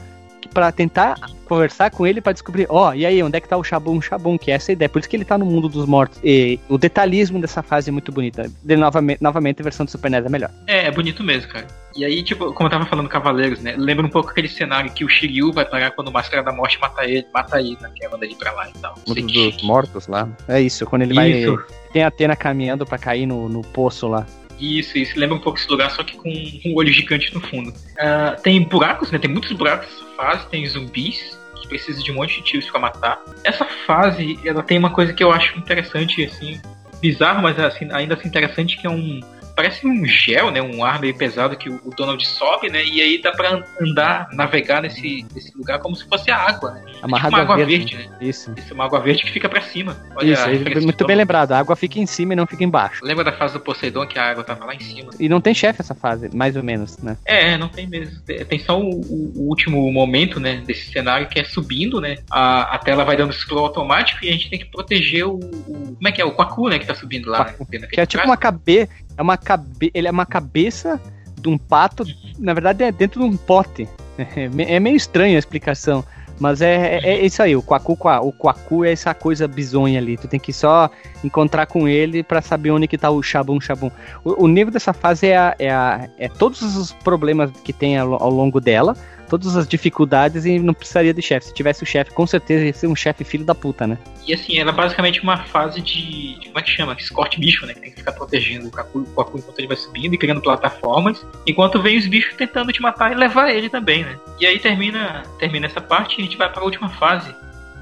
pra 0.52 0.70
tentar 0.70 1.16
conversar 1.46 1.90
com 1.90 2.06
ele 2.06 2.20
pra 2.20 2.32
descobrir, 2.32 2.66
ó, 2.68 2.94
e 2.94 3.04
aí, 3.04 3.22
onde 3.22 3.36
é 3.36 3.40
que 3.40 3.48
tá 3.48 3.56
o 3.56 3.64
Shabum, 3.64 4.00
Shabum, 4.00 4.38
que 4.38 4.50
é 4.50 4.54
essa 4.54 4.70
a 4.70 4.74
ideia. 4.74 4.88
Por 4.88 5.00
isso 5.00 5.08
que 5.08 5.16
ele 5.16 5.24
tá 5.24 5.36
no 5.36 5.44
mundo 5.44 5.68
dos 5.68 5.86
mortos. 5.86 6.18
E 6.22 6.58
o 6.68 6.78
detalhismo 6.78 7.40
dessa 7.40 7.62
fase 7.62 7.90
é 7.90 7.92
muito 7.92 8.10
bonita. 8.10 8.50
De 8.62 8.76
novamente, 8.76 9.22
novamente 9.22 9.60
a 9.60 9.64
versão 9.64 9.84
do 9.84 9.90
Super 9.90 10.10
NES 10.10 10.24
é 10.24 10.28
melhor. 10.28 10.50
É, 10.66 10.86
é 10.86 10.90
bonito 10.90 11.22
mesmo, 11.22 11.50
cara. 11.50 11.66
E 11.94 12.04
aí, 12.04 12.22
tipo, 12.22 12.52
como 12.54 12.68
eu 12.68 12.70
tava 12.70 12.86
falando 12.86 13.08
Cavaleiros, 13.08 13.60
né? 13.60 13.74
Lembra 13.76 14.06
um 14.06 14.08
pouco 14.08 14.30
aquele 14.30 14.48
cenário 14.48 14.90
que 14.92 15.04
o 15.04 15.08
Shiryu 15.08 15.52
vai 15.52 15.64
parar 15.64 15.90
quando 15.90 16.08
o 16.08 16.12
Máscara 16.12 16.42
da 16.42 16.52
Morte 16.52 16.80
mata 16.80 17.04
ele, 17.04 17.26
mata 17.34 17.60
ele? 17.60 17.76
Que 17.94 18.08
manda 18.08 18.24
ele 18.24 18.34
pra 18.34 18.52
lá 18.52 18.68
e 18.68 18.72
tal. 18.78 18.94
Mundo 19.06 19.26
dos 19.26 19.62
mortos 19.62 20.06
lá. 20.06 20.28
É 20.48 20.60
isso, 20.60 20.86
quando 20.86 21.02
ele 21.02 21.12
vai. 21.12 21.30
Isso. 21.30 21.58
Tem 21.92 22.02
a 22.02 22.06
Atena 22.06 22.34
caminhando 22.34 22.86
pra 22.86 22.96
cair 22.96 23.26
no, 23.26 23.48
no 23.48 23.60
poço 23.60 24.08
lá. 24.08 24.26
Isso, 24.58 24.96
isso. 24.96 25.18
Lembra 25.18 25.36
um 25.36 25.40
pouco 25.40 25.58
esse 25.58 25.68
lugar, 25.68 25.90
só 25.90 26.02
que 26.02 26.16
com 26.16 26.30
um 26.30 26.74
olho 26.74 26.92
gigante 26.92 27.34
no 27.34 27.40
fundo. 27.40 27.72
Ah, 27.98 28.36
tem 28.42 28.62
buracos, 28.62 29.10
né? 29.10 29.18
Tem 29.18 29.30
muitos 29.30 29.52
buracos 29.52 29.88
nessa 29.88 30.16
fase, 30.16 30.46
tem 30.48 30.66
zumbis 30.66 31.38
que 31.60 31.68
precisam 31.68 32.02
de 32.02 32.10
um 32.10 32.14
monte 32.16 32.36
de 32.36 32.42
tiros 32.42 32.70
pra 32.70 32.80
matar. 32.80 33.22
Essa 33.44 33.64
fase, 33.86 34.38
ela 34.44 34.62
tem 34.62 34.78
uma 34.78 34.90
coisa 34.90 35.12
que 35.12 35.22
eu 35.22 35.32
acho 35.32 35.58
interessante, 35.58 36.24
assim, 36.24 36.60
bizarro, 37.00 37.42
mas 37.42 37.58
assim, 37.58 37.88
ainda 37.92 38.14
assim 38.14 38.28
interessante, 38.28 38.76
que 38.76 38.86
é 38.86 38.90
um. 38.90 39.20
Parece 39.54 39.86
um 39.86 40.04
gel, 40.06 40.50
né? 40.50 40.60
Um 40.62 40.84
ar 40.84 41.00
meio 41.00 41.14
pesado 41.16 41.56
que 41.56 41.68
o 41.68 41.92
Donald 41.96 42.26
sobe, 42.26 42.68
né? 42.70 42.84
E 42.84 43.00
aí 43.00 43.20
dá 43.20 43.32
pra 43.32 43.62
andar, 43.80 44.28
navegar 44.32 44.82
nesse, 44.82 45.26
nesse 45.34 45.56
lugar 45.56 45.78
como 45.80 45.94
se 45.94 46.06
fosse 46.08 46.30
a 46.30 46.36
água, 46.36 46.72
né? 46.72 46.84
Amarrado 47.02 47.34
uma 47.34 47.38
a 47.38 47.42
água 47.42 47.56
verde. 47.56 47.94
verde, 47.94 47.96
né? 47.96 48.16
Isso. 48.20 48.52
Isso 48.56 48.70
é 48.70 48.74
uma 48.74 48.84
água 48.84 49.00
verde 49.00 49.22
que 49.24 49.30
fica 49.30 49.48
pra 49.48 49.60
cima. 49.60 49.96
Olha 50.16 50.32
Isso, 50.32 50.42
aí, 50.44 50.80
muito 50.80 51.06
bem 51.06 51.16
lembrado. 51.16 51.52
A 51.52 51.58
água 51.58 51.74
fica 51.76 51.98
em 51.98 52.06
cima 52.06 52.32
e 52.32 52.36
não 52.36 52.46
fica 52.46 52.64
embaixo. 52.64 53.04
Lembra 53.04 53.24
da 53.24 53.32
fase 53.32 53.54
do 53.54 53.60
Poseidon 53.60 54.06
que 54.06 54.18
a 54.18 54.30
água 54.30 54.44
tava 54.44 54.64
lá 54.64 54.74
em 54.74 54.80
cima? 54.80 55.10
E 55.18 55.28
não 55.28 55.40
tem 55.40 55.52
chefe 55.54 55.80
essa 55.80 55.94
fase, 55.94 56.34
mais 56.34 56.56
ou 56.56 56.62
menos, 56.62 56.98
né? 56.98 57.16
É, 57.24 57.56
não 57.58 57.68
tem 57.68 57.86
mesmo. 57.86 58.20
Tem 58.22 58.58
só 58.58 58.80
o, 58.80 59.00
o- 59.00 59.48
último 59.48 59.90
momento, 59.92 60.38
né, 60.40 60.62
desse 60.64 60.90
cenário 60.92 61.26
que 61.28 61.38
é 61.38 61.44
subindo, 61.44 62.00
né? 62.00 62.16
A, 62.30 62.74
a 62.74 62.78
tela 62.78 63.04
vai 63.04 63.16
dando 63.16 63.32
scroll 63.32 63.66
automático 63.66 64.24
e 64.24 64.28
a 64.28 64.32
gente 64.32 64.48
tem 64.48 64.58
que 64.58 64.66
proteger 64.66 65.26
o. 65.26 65.34
o- 65.34 65.96
como 65.96 66.08
é 66.08 66.12
que 66.12 66.20
é? 66.22 66.24
O 66.24 66.32
Quaku, 66.32 66.68
né, 66.68 66.78
que 66.78 66.86
tá 66.86 66.94
subindo 66.94 67.28
lá. 67.28 67.52
Né? 67.70 67.86
Que 67.90 68.00
é 68.00 68.06
tipo 68.06 68.24
uma 68.24 68.36
cabeça. 68.36 68.90
É 69.22 69.24
uma 69.24 69.36
cabe... 69.36 69.90
Ele 69.94 70.08
é 70.08 70.10
uma 70.10 70.26
cabeça 70.26 71.00
de 71.40 71.48
um 71.48 71.56
pato. 71.56 72.04
Na 72.38 72.52
verdade, 72.52 72.82
é 72.82 72.90
dentro 72.90 73.20
de 73.20 73.26
um 73.26 73.36
pote. 73.36 73.88
É, 74.36 74.46
me- 74.46 74.66
meio 74.78 74.94
estranha 74.94 75.36
a 75.36 75.38
explicação. 75.38 76.04
Mas 76.38 76.60
é, 76.60 76.98
é, 76.98 77.08
é 77.14 77.24
isso 77.24 77.42
aí, 77.42 77.56
o 77.56 77.62
Quaku, 77.62 77.96
o 78.26 78.84
é 78.84 78.92
essa 78.92 79.14
coisa 79.14 79.48
bizonha 79.48 79.98
ali. 79.98 80.18
Tu 80.18 80.28
tem 80.28 80.38
que 80.38 80.52
só 80.52 80.90
encontrar 81.24 81.64
com 81.66 81.88
ele 81.88 82.22
pra 82.22 82.42
saber 82.42 82.72
onde 82.72 82.86
que 82.86 82.98
tá 82.98 83.08
o 83.08 83.22
Shabum 83.22 83.58
Shabum. 83.58 83.90
O, 84.22 84.44
o 84.44 84.48
nível 84.48 84.70
dessa 84.70 84.92
fase 84.92 85.28
é, 85.28 85.36
a- 85.38 85.54
é, 85.58 85.70
a- 85.70 86.08
é 86.18 86.28
todos 86.28 86.60
os 86.76 86.92
problemas 86.92 87.50
que 87.64 87.72
tem 87.72 87.96
ao, 87.96 88.22
ao 88.22 88.30
longo 88.30 88.60
dela. 88.60 88.94
Todas 89.32 89.56
as 89.56 89.66
dificuldades 89.66 90.44
e 90.44 90.58
não 90.58 90.74
precisaria 90.74 91.14
de 91.14 91.22
chefe. 91.22 91.46
Se 91.46 91.54
tivesse 91.54 91.82
o 91.82 91.86
chefe, 91.86 92.10
com 92.10 92.26
certeza 92.26 92.66
ia 92.66 92.72
ser 92.74 92.86
um 92.86 92.94
chefe 92.94 93.24
filho 93.24 93.46
da 93.46 93.54
puta, 93.54 93.86
né? 93.86 93.96
E 94.26 94.34
assim, 94.34 94.58
ela 94.58 94.70
é 94.70 94.74
basicamente 94.74 95.22
uma 95.22 95.38
fase 95.44 95.80
de. 95.80 96.36
Como 96.44 96.58
é 96.58 96.62
que 96.62 96.70
chama? 96.70 96.94
Escorte 96.98 97.40
bicho, 97.40 97.64
né? 97.64 97.72
Que 97.72 97.80
tem 97.80 97.90
que 97.92 97.96
ficar 97.96 98.12
protegendo 98.12 98.68
o 98.68 98.70
Kaku, 98.70 98.98
o 98.98 99.06
Kaku 99.06 99.38
enquanto 99.38 99.58
ele 99.58 99.68
vai 99.68 99.76
subindo 99.78 100.12
e 100.12 100.18
criando 100.18 100.42
plataformas. 100.42 101.24
Enquanto 101.46 101.80
vem 101.80 101.96
os 101.96 102.06
bichos 102.06 102.34
tentando 102.34 102.70
te 102.72 102.82
matar 102.82 103.10
e 103.10 103.14
levar 103.14 103.50
ele 103.50 103.70
também, 103.70 104.04
né? 104.04 104.18
E 104.38 104.44
aí 104.44 104.58
termina, 104.58 105.22
termina 105.38 105.64
essa 105.64 105.80
parte 105.80 106.18
e 106.18 106.20
a 106.20 106.24
gente 106.24 106.36
vai 106.36 106.52
para 106.52 106.60
a 106.60 106.64
última 106.64 106.90
fase, 106.90 107.34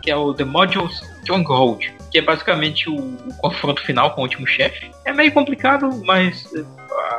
que 0.03 0.09
é 0.09 0.15
o 0.15 0.33
The 0.33 0.45
Modules 0.45 1.03
Stronghold, 1.23 1.93
que 2.13 2.19
é 2.19 2.23
basicamente 2.23 2.89
o, 2.89 2.95
o 2.95 3.35
confronto 3.39 3.83
final 3.83 4.15
com 4.15 4.21
o 4.21 4.25
último 4.25 4.47
chefe. 4.47 4.89
É 5.05 5.13
meio 5.13 5.33
complicado, 5.33 5.91
mas 6.05 6.49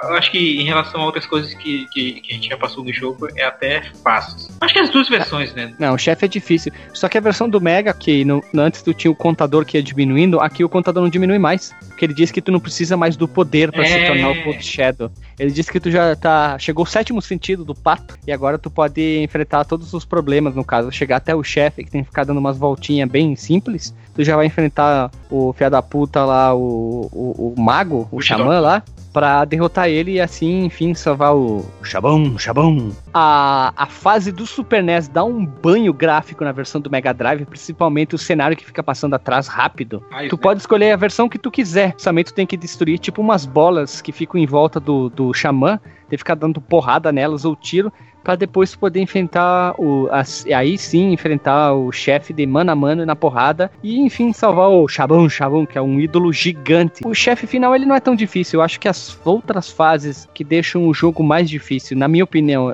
eu 0.04 0.16
acho 0.16 0.32
que 0.32 0.62
em 0.62 0.66
relação 0.66 1.02
a 1.02 1.06
outras 1.06 1.26
coisas 1.26 1.54
que, 1.54 1.86
que, 1.92 2.14
que 2.22 2.32
a 2.32 2.36
gente 2.36 2.50
já 2.50 2.58
passou 2.58 2.84
no 2.84 2.94
jogo, 2.94 3.28
é 3.36 3.44
até 3.46 3.84
fácil. 4.04 4.50
Acho 4.60 4.74
que 4.74 4.80
as 4.80 4.90
duas 4.90 5.08
versões, 5.10 5.54
né? 5.54 5.74
Não, 5.80 5.94
o 5.94 5.98
chefe 5.98 6.26
é 6.26 6.28
difícil. 6.28 6.72
Só 6.94 7.08
que 7.08 7.18
a 7.18 7.22
versão 7.22 7.50
do 7.50 7.60
Mega, 7.62 7.94
que 7.94 8.24
no, 8.26 8.44
antes 8.56 8.82
tu 8.82 8.94
tinha 8.94 9.12
o 9.12 9.16
contador 9.16 9.66
que 9.66 9.78
ia 9.78 9.84
diminuindo, 9.84 10.40
aqui 10.40 10.64
o 10.64 10.70
contador 10.70 11.04
não 11.04 11.10
diminui 11.10 11.40
mais. 11.40 11.74
Porque 11.88 12.06
ele 12.06 12.14
diz 12.14 12.32
que 12.32 12.42
tu 12.42 12.52
não 12.52 12.60
precisa 12.60 12.96
mais 12.98 13.16
do 13.16 13.28
poder 13.28 13.72
para 13.72 13.84
É. 13.84 13.86
se 13.86 14.08
tornar 14.08 14.32
o 14.48 14.62
Shadow. 14.62 15.12
Ele 15.40 15.52
diz 15.52 15.70
que 15.70 15.80
tu 15.80 15.90
já 15.92 16.16
tá. 16.16 16.58
Chegou 16.60 16.84
o 16.84 16.88
sétimo 16.88 17.22
sentido 17.22 17.64
do 17.64 17.74
pato. 17.76 18.18
E 18.26 18.32
agora 18.32 18.58
tu 18.58 18.70
pode 18.70 19.22
enfrentar 19.24 19.66
todos 19.66 19.94
os 19.94 20.06
problemas, 20.06 20.56
no 20.56 20.64
caso. 20.64 20.92
Chegar 20.92 21.18
até 21.18 21.36
o 21.36 21.44
chefe, 21.44 21.84
que 21.84 21.92
tem 21.92 22.02
que 22.04 22.10
ficar 22.10 22.24
dando 22.26 22.38
umas 22.40 22.58
voltinhas 22.58 23.10
bem 23.10 23.36
simples. 23.36 23.94
Tu 24.16 24.24
já 24.24 24.36
vai 24.36 24.46
enfrentar 24.46 25.10
o 25.30 25.54
fia 25.54 25.70
da 25.70 25.82
puta 25.82 26.24
lá, 26.26 26.54
o, 26.54 27.10
o, 27.12 27.54
o 27.58 27.62
mago, 27.62 28.08
o, 28.12 28.18
O 28.18 28.22
xamã 28.22 28.60
lá. 28.60 28.84
Pra 29.14 29.44
derrotar 29.44 29.90
ele 29.90 30.14
e 30.14 30.22
assim, 30.22 30.64
enfim, 30.66 30.94
salvar 30.94 31.36
o 31.36 31.66
Xabão, 31.84 32.38
Xabão. 32.40 32.96
A, 33.14 33.74
a 33.76 33.86
fase 33.86 34.32
do 34.32 34.46
Super 34.46 34.82
NES 34.82 35.10
dá 35.10 35.24
um 35.24 35.46
banho 35.46 35.94
gráfico 35.94 36.46
na 36.46 36.52
versão 36.54 36.80
do 36.80 36.90
Mega 36.90 37.14
Drive, 37.14 37.46
principalmente 37.46 38.16
o 38.16 38.18
cenário 38.18 38.56
que 38.56 38.66
fica 38.66 38.82
passando 38.82 39.14
atrás 39.14 39.48
rápido. 39.48 40.02
Ah, 40.12 40.28
Tu 40.30 40.36
né? 40.38 40.42
pode 40.42 40.62
escolher 40.62 40.92
a 40.94 40.96
versão 40.98 41.28
que 41.28 41.38
tu 41.38 41.52
quiser. 41.52 41.94
Somente 41.98 42.28
tu 42.28 42.34
tem 42.34 42.48
que 42.48 42.56
destruir 42.56 43.00
tipo 43.00 43.22
umas 43.22 43.46
bolas 43.46 44.00
que 44.00 44.14
ficam 44.14 44.40
em 44.40 44.46
volta 44.46 44.80
do, 44.80 45.10
do 45.10 45.34
xamã, 45.34 45.78
tem 46.08 46.12
que 46.12 46.18
ficar 46.18 46.36
dando 46.36 46.62
porrada 46.62 47.12
nelas 47.12 47.44
ou 47.44 47.54
tiro, 47.56 47.92
pra 48.24 48.36
depois 48.36 48.76
poder 48.76 49.02
enfrentar 49.02 49.74
o. 49.80 50.10
aí 50.56 50.78
sim, 50.78 51.12
enfrentar 51.12 51.74
o 51.74 51.92
chefe 51.92 52.34
de 52.34 52.46
mano 52.46 52.72
a 52.72 52.76
mano 52.76 53.06
na 53.06 53.16
porrada. 53.16 53.72
E 53.84 54.00
enfim, 54.00 54.34
salvar 54.34 54.70
o 54.70 54.88
Xabão 54.88 55.30
Xabão, 55.30 55.66
que 55.66 55.78
é 55.78 55.82
um 55.82 56.00
ídolo 56.00 56.32
gigante. 56.32 57.02
O 57.06 57.14
chefe 57.14 57.48
final 57.48 57.76
ele 57.76 57.86
não 57.86 57.96
é 57.96 58.00
tão 58.00 58.16
difícil. 58.16 58.60
Eu 58.60 58.64
acho 58.64 58.80
que 58.80 58.88
as 58.88 59.20
outras 59.26 59.70
fases 59.70 60.28
que 60.34 60.44
deixam 60.44 60.88
o 60.88 60.94
jogo 60.94 61.24
mais 61.24 61.50
difícil, 61.50 61.98
na 61.98 62.08
minha 62.08 62.24
opinião, 62.24 62.72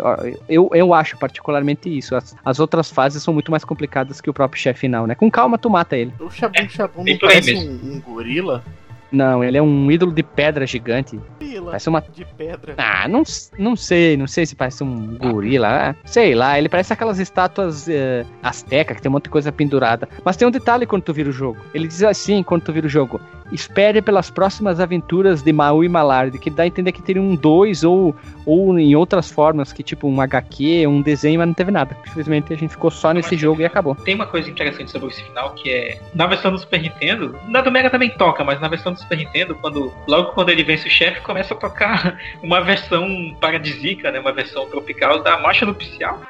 eu, 0.48 0.70
eu 0.74 0.94
acho 0.94 1.18
particularmente 1.18 1.96
isso. 1.96 2.16
As, 2.16 2.36
as 2.44 2.60
outras 2.60 2.92
fases 2.92 3.24
são 3.24 3.34
muito 3.34 3.52
mais 3.52 3.64
complicadas 3.64 4.22
que 4.22 4.30
o 4.30 4.34
próprio 4.34 4.62
chefe 4.62 4.82
final, 4.82 5.08
né? 5.08 5.16
Com 5.16 5.30
calma, 5.32 5.58
tu 5.58 5.70
mata 5.70 5.98
ele. 5.98 6.14
O 6.20 6.30
Shabum 6.30 6.70
Shabum 6.70 7.04
bem 7.04 7.14
não 7.14 7.20
por 7.20 7.30
aí 7.30 7.38
parece 7.42 7.56
um, 7.56 7.94
um 7.94 8.00
gorila? 8.02 8.64
Não, 9.12 9.44
ele 9.44 9.58
é 9.58 9.62
um 9.62 9.90
ídolo 9.92 10.12
de 10.12 10.24
pedra 10.24 10.66
gigante. 10.66 11.20
Gorila 11.40 11.68
Parece 11.68 11.90
uma. 11.90 12.02
de 12.02 12.26
pedra. 12.26 12.74
Ah, 12.78 13.08
não, 13.08 13.24
não 13.58 13.76
sei, 13.76 14.18
não 14.18 14.28
sei 14.28 14.46
se 14.46 14.56
parece 14.56 14.84
um 14.84 15.18
gorila. 15.18 15.68
ah, 15.92 15.96
Sei 16.06 16.36
lá, 16.36 16.58
ele 16.58 16.70
parece 16.70 16.94
aquelas 16.94 17.20
estátuas 17.20 17.88
eh, 17.88 18.26
astecas 18.44 18.98
que 18.98 19.02
tem 19.02 19.10
um 19.10 19.14
monte 19.14 19.26
de 19.26 19.30
coisa 19.30 19.52
pendurada. 19.52 20.08
Mas 20.24 20.36
tem 20.38 20.48
um 20.48 20.52
detalhe 20.52 20.86
quando 20.86 21.04
tu 21.04 21.14
vira 21.14 21.30
o 21.30 21.34
jogo. 21.34 21.58
Ele 21.74 21.88
diz 21.88 22.04
assim 22.04 22.44
quando 22.44 22.64
tu 22.64 22.74
vira 22.74 22.86
o 22.88 22.90
jogo: 22.90 23.20
espere 23.52 24.02
pelas 24.02 24.30
próximas 24.30 24.80
aventuras 24.80 25.42
de 25.42 25.54
Mau 25.54 25.84
e 25.84 25.90
Malard, 25.90 26.38
que 26.38 26.50
dá 26.50 26.64
a 26.64 26.68
entender 26.68 26.92
que 26.92 27.02
teria 27.02 27.22
um 27.22 27.36
2 27.36 27.84
ou, 27.84 28.16
ou 28.46 28.78
em 28.78 28.96
outras 28.96 29.32
formas, 29.32 29.72
que 29.72 29.84
tipo 29.84 30.08
um 30.08 30.20
HQ, 30.22 30.86
um 30.88 31.02
desenho, 31.02 31.40
mas 31.40 31.48
não 31.48 31.54
teve 31.54 31.72
nada. 31.72 31.96
Infelizmente 32.08 32.54
a 32.54 32.58
gente 32.58 32.72
ficou 32.72 32.92
só 32.92 33.14
nesse 33.14 33.38
jogo 33.38 33.62
e 33.62 33.66
acabou. 33.66 33.96
Tem 33.96 34.16
uma 34.16 34.28
coisa 34.28 34.50
interessante 34.50 34.92
sobre 34.92 35.10
esse 35.10 35.24
final 35.24 35.52
que 35.54 35.70
é 35.70 36.00
na 36.14 36.28
versão 36.28 36.52
do 36.52 36.60
Super 36.60 36.82
Nintendo, 36.82 37.38
na 37.48 37.62
do 37.62 37.72
Mega 37.72 37.90
também 37.90 38.10
toca, 38.10 38.44
mas 38.44 38.60
na 38.60 38.68
versão 38.68 38.94
do 38.94 38.97
Super 38.98 39.18
Nintendo, 39.18 39.56
quando 39.56 39.94
logo 40.08 40.32
quando 40.32 40.50
ele 40.50 40.64
vence 40.64 40.88
o 40.88 40.92
chefe, 40.92 41.22
começa 41.22 41.54
a 41.54 41.58
tocar 41.58 42.20
uma 42.42 42.62
versão 42.62 43.36
paradisíaca, 43.40 44.12
né, 44.12 44.20
uma 44.20 44.34
versão 44.34 44.68
tropical 44.68 45.22
da 45.22 45.38
marcha 45.40 45.66
nupcial. 45.66 46.22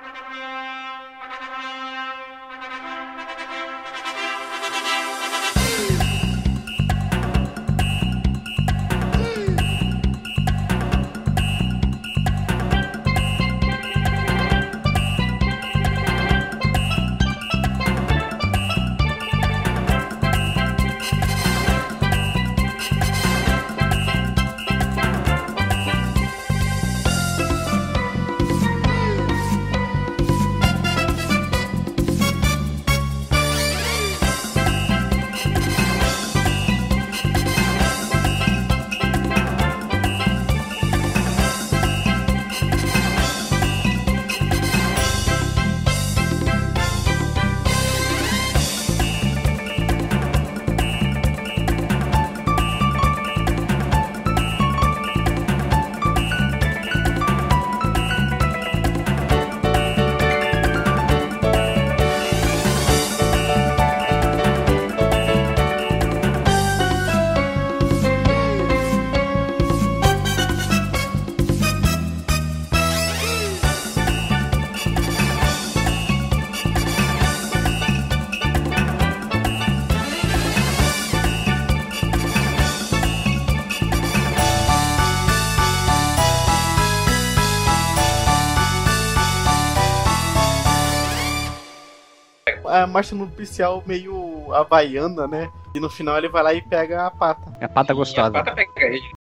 Marcha 92.98 93.14
nupcial 93.16 93.84
meio 93.86 94.52
havaiana, 94.54 95.28
né? 95.28 95.52
E 95.76 95.80
no 95.80 95.88
final 95.88 96.18
ele 96.18 96.30
vai 96.30 96.42
lá 96.42 96.54
e 96.54 96.62
pega 96.64 97.06
a 97.06 97.12
pata. 97.12 97.54
É 97.62 97.66
a 97.66 97.70
pata 97.70 97.92
E 97.92 97.94
a 97.94 97.96
gostosa. 97.96 98.32
pata 98.32 98.56
pega 98.56 98.86
ele. 98.86 99.12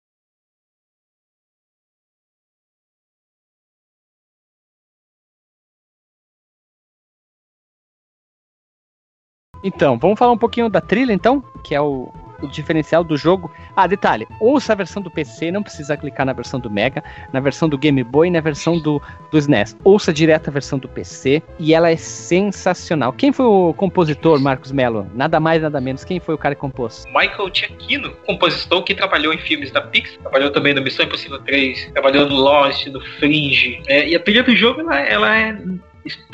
Então, 9.63 9.99
vamos 9.99 10.19
falar 10.19 10.33
um 10.33 10.39
pouquinho 10.39 10.71
da 10.71 10.81
trilha, 10.81 11.13
então, 11.13 11.43
que 11.65 11.75
é 11.75 11.81
o, 11.81 12.13
o 12.43 12.49
diferencial 12.49 13.03
do 13.03 13.17
jogo. 13.17 13.51
Ah, 13.75 13.87
detalhe, 13.87 14.27
ouça 14.41 14.73
a 14.73 14.77
versão 14.77 15.03
do 15.03 15.11
PC, 15.11 15.51
não 15.51 15.63
precisa 15.63 15.97
clicar 15.97 16.27
na 16.27 16.33
versão 16.33 16.61
do 16.61 16.71
Mega, 16.71 17.03
na 17.33 17.41
versão 17.41 17.69
do 17.69 17.79
Game 17.79 18.03
Boy 18.05 18.31
na 18.31 18.41
versão 18.41 18.79
do, 18.79 19.01
do 19.31 19.39
SNES. 19.39 19.77
Ouça 19.85 20.13
direto 20.13 20.49
a 20.49 20.53
versão 20.53 20.79
do 20.79 20.89
PC 20.89 21.43
e 21.59 21.75
ela 21.75 21.91
é 21.91 21.97
sensacional. 21.97 23.13
Quem 23.13 23.33
foi 23.33 23.47
o 23.47 23.75
compositor, 23.75 24.41
Marcos 24.41 24.73
Mello? 24.73 25.11
Nada 25.15 25.41
mais, 25.41 25.63
nada 25.63 25.81
menos. 25.81 26.05
Quem 26.05 26.21
foi 26.21 26.35
o 26.35 26.39
cara 26.39 26.55
que 26.55 26.61
compôs? 26.61 27.05
Michael 27.07 27.51
Giacchino, 27.53 28.13
compositor 28.27 28.83
que 28.83 28.95
trabalhou 28.95 29.33
em 29.33 29.39
filmes 29.39 29.71
da 29.71 29.81
Pixar, 29.81 30.19
trabalhou 30.21 30.51
também 30.51 30.75
no 30.75 30.83
Missão 30.83 31.05
Impossível 31.07 31.39
3, 31.41 31.93
trabalhou 31.93 32.29
no 32.29 32.37
Lost, 32.37 32.87
no 32.87 33.01
Fringe. 33.19 33.81
É, 33.87 34.09
e 34.09 34.15
a 34.15 34.21
trilha 34.21 34.43
do 34.43 34.55
jogo, 34.55 34.81
ela, 34.81 35.01
ela 35.01 35.39
é, 35.39 35.57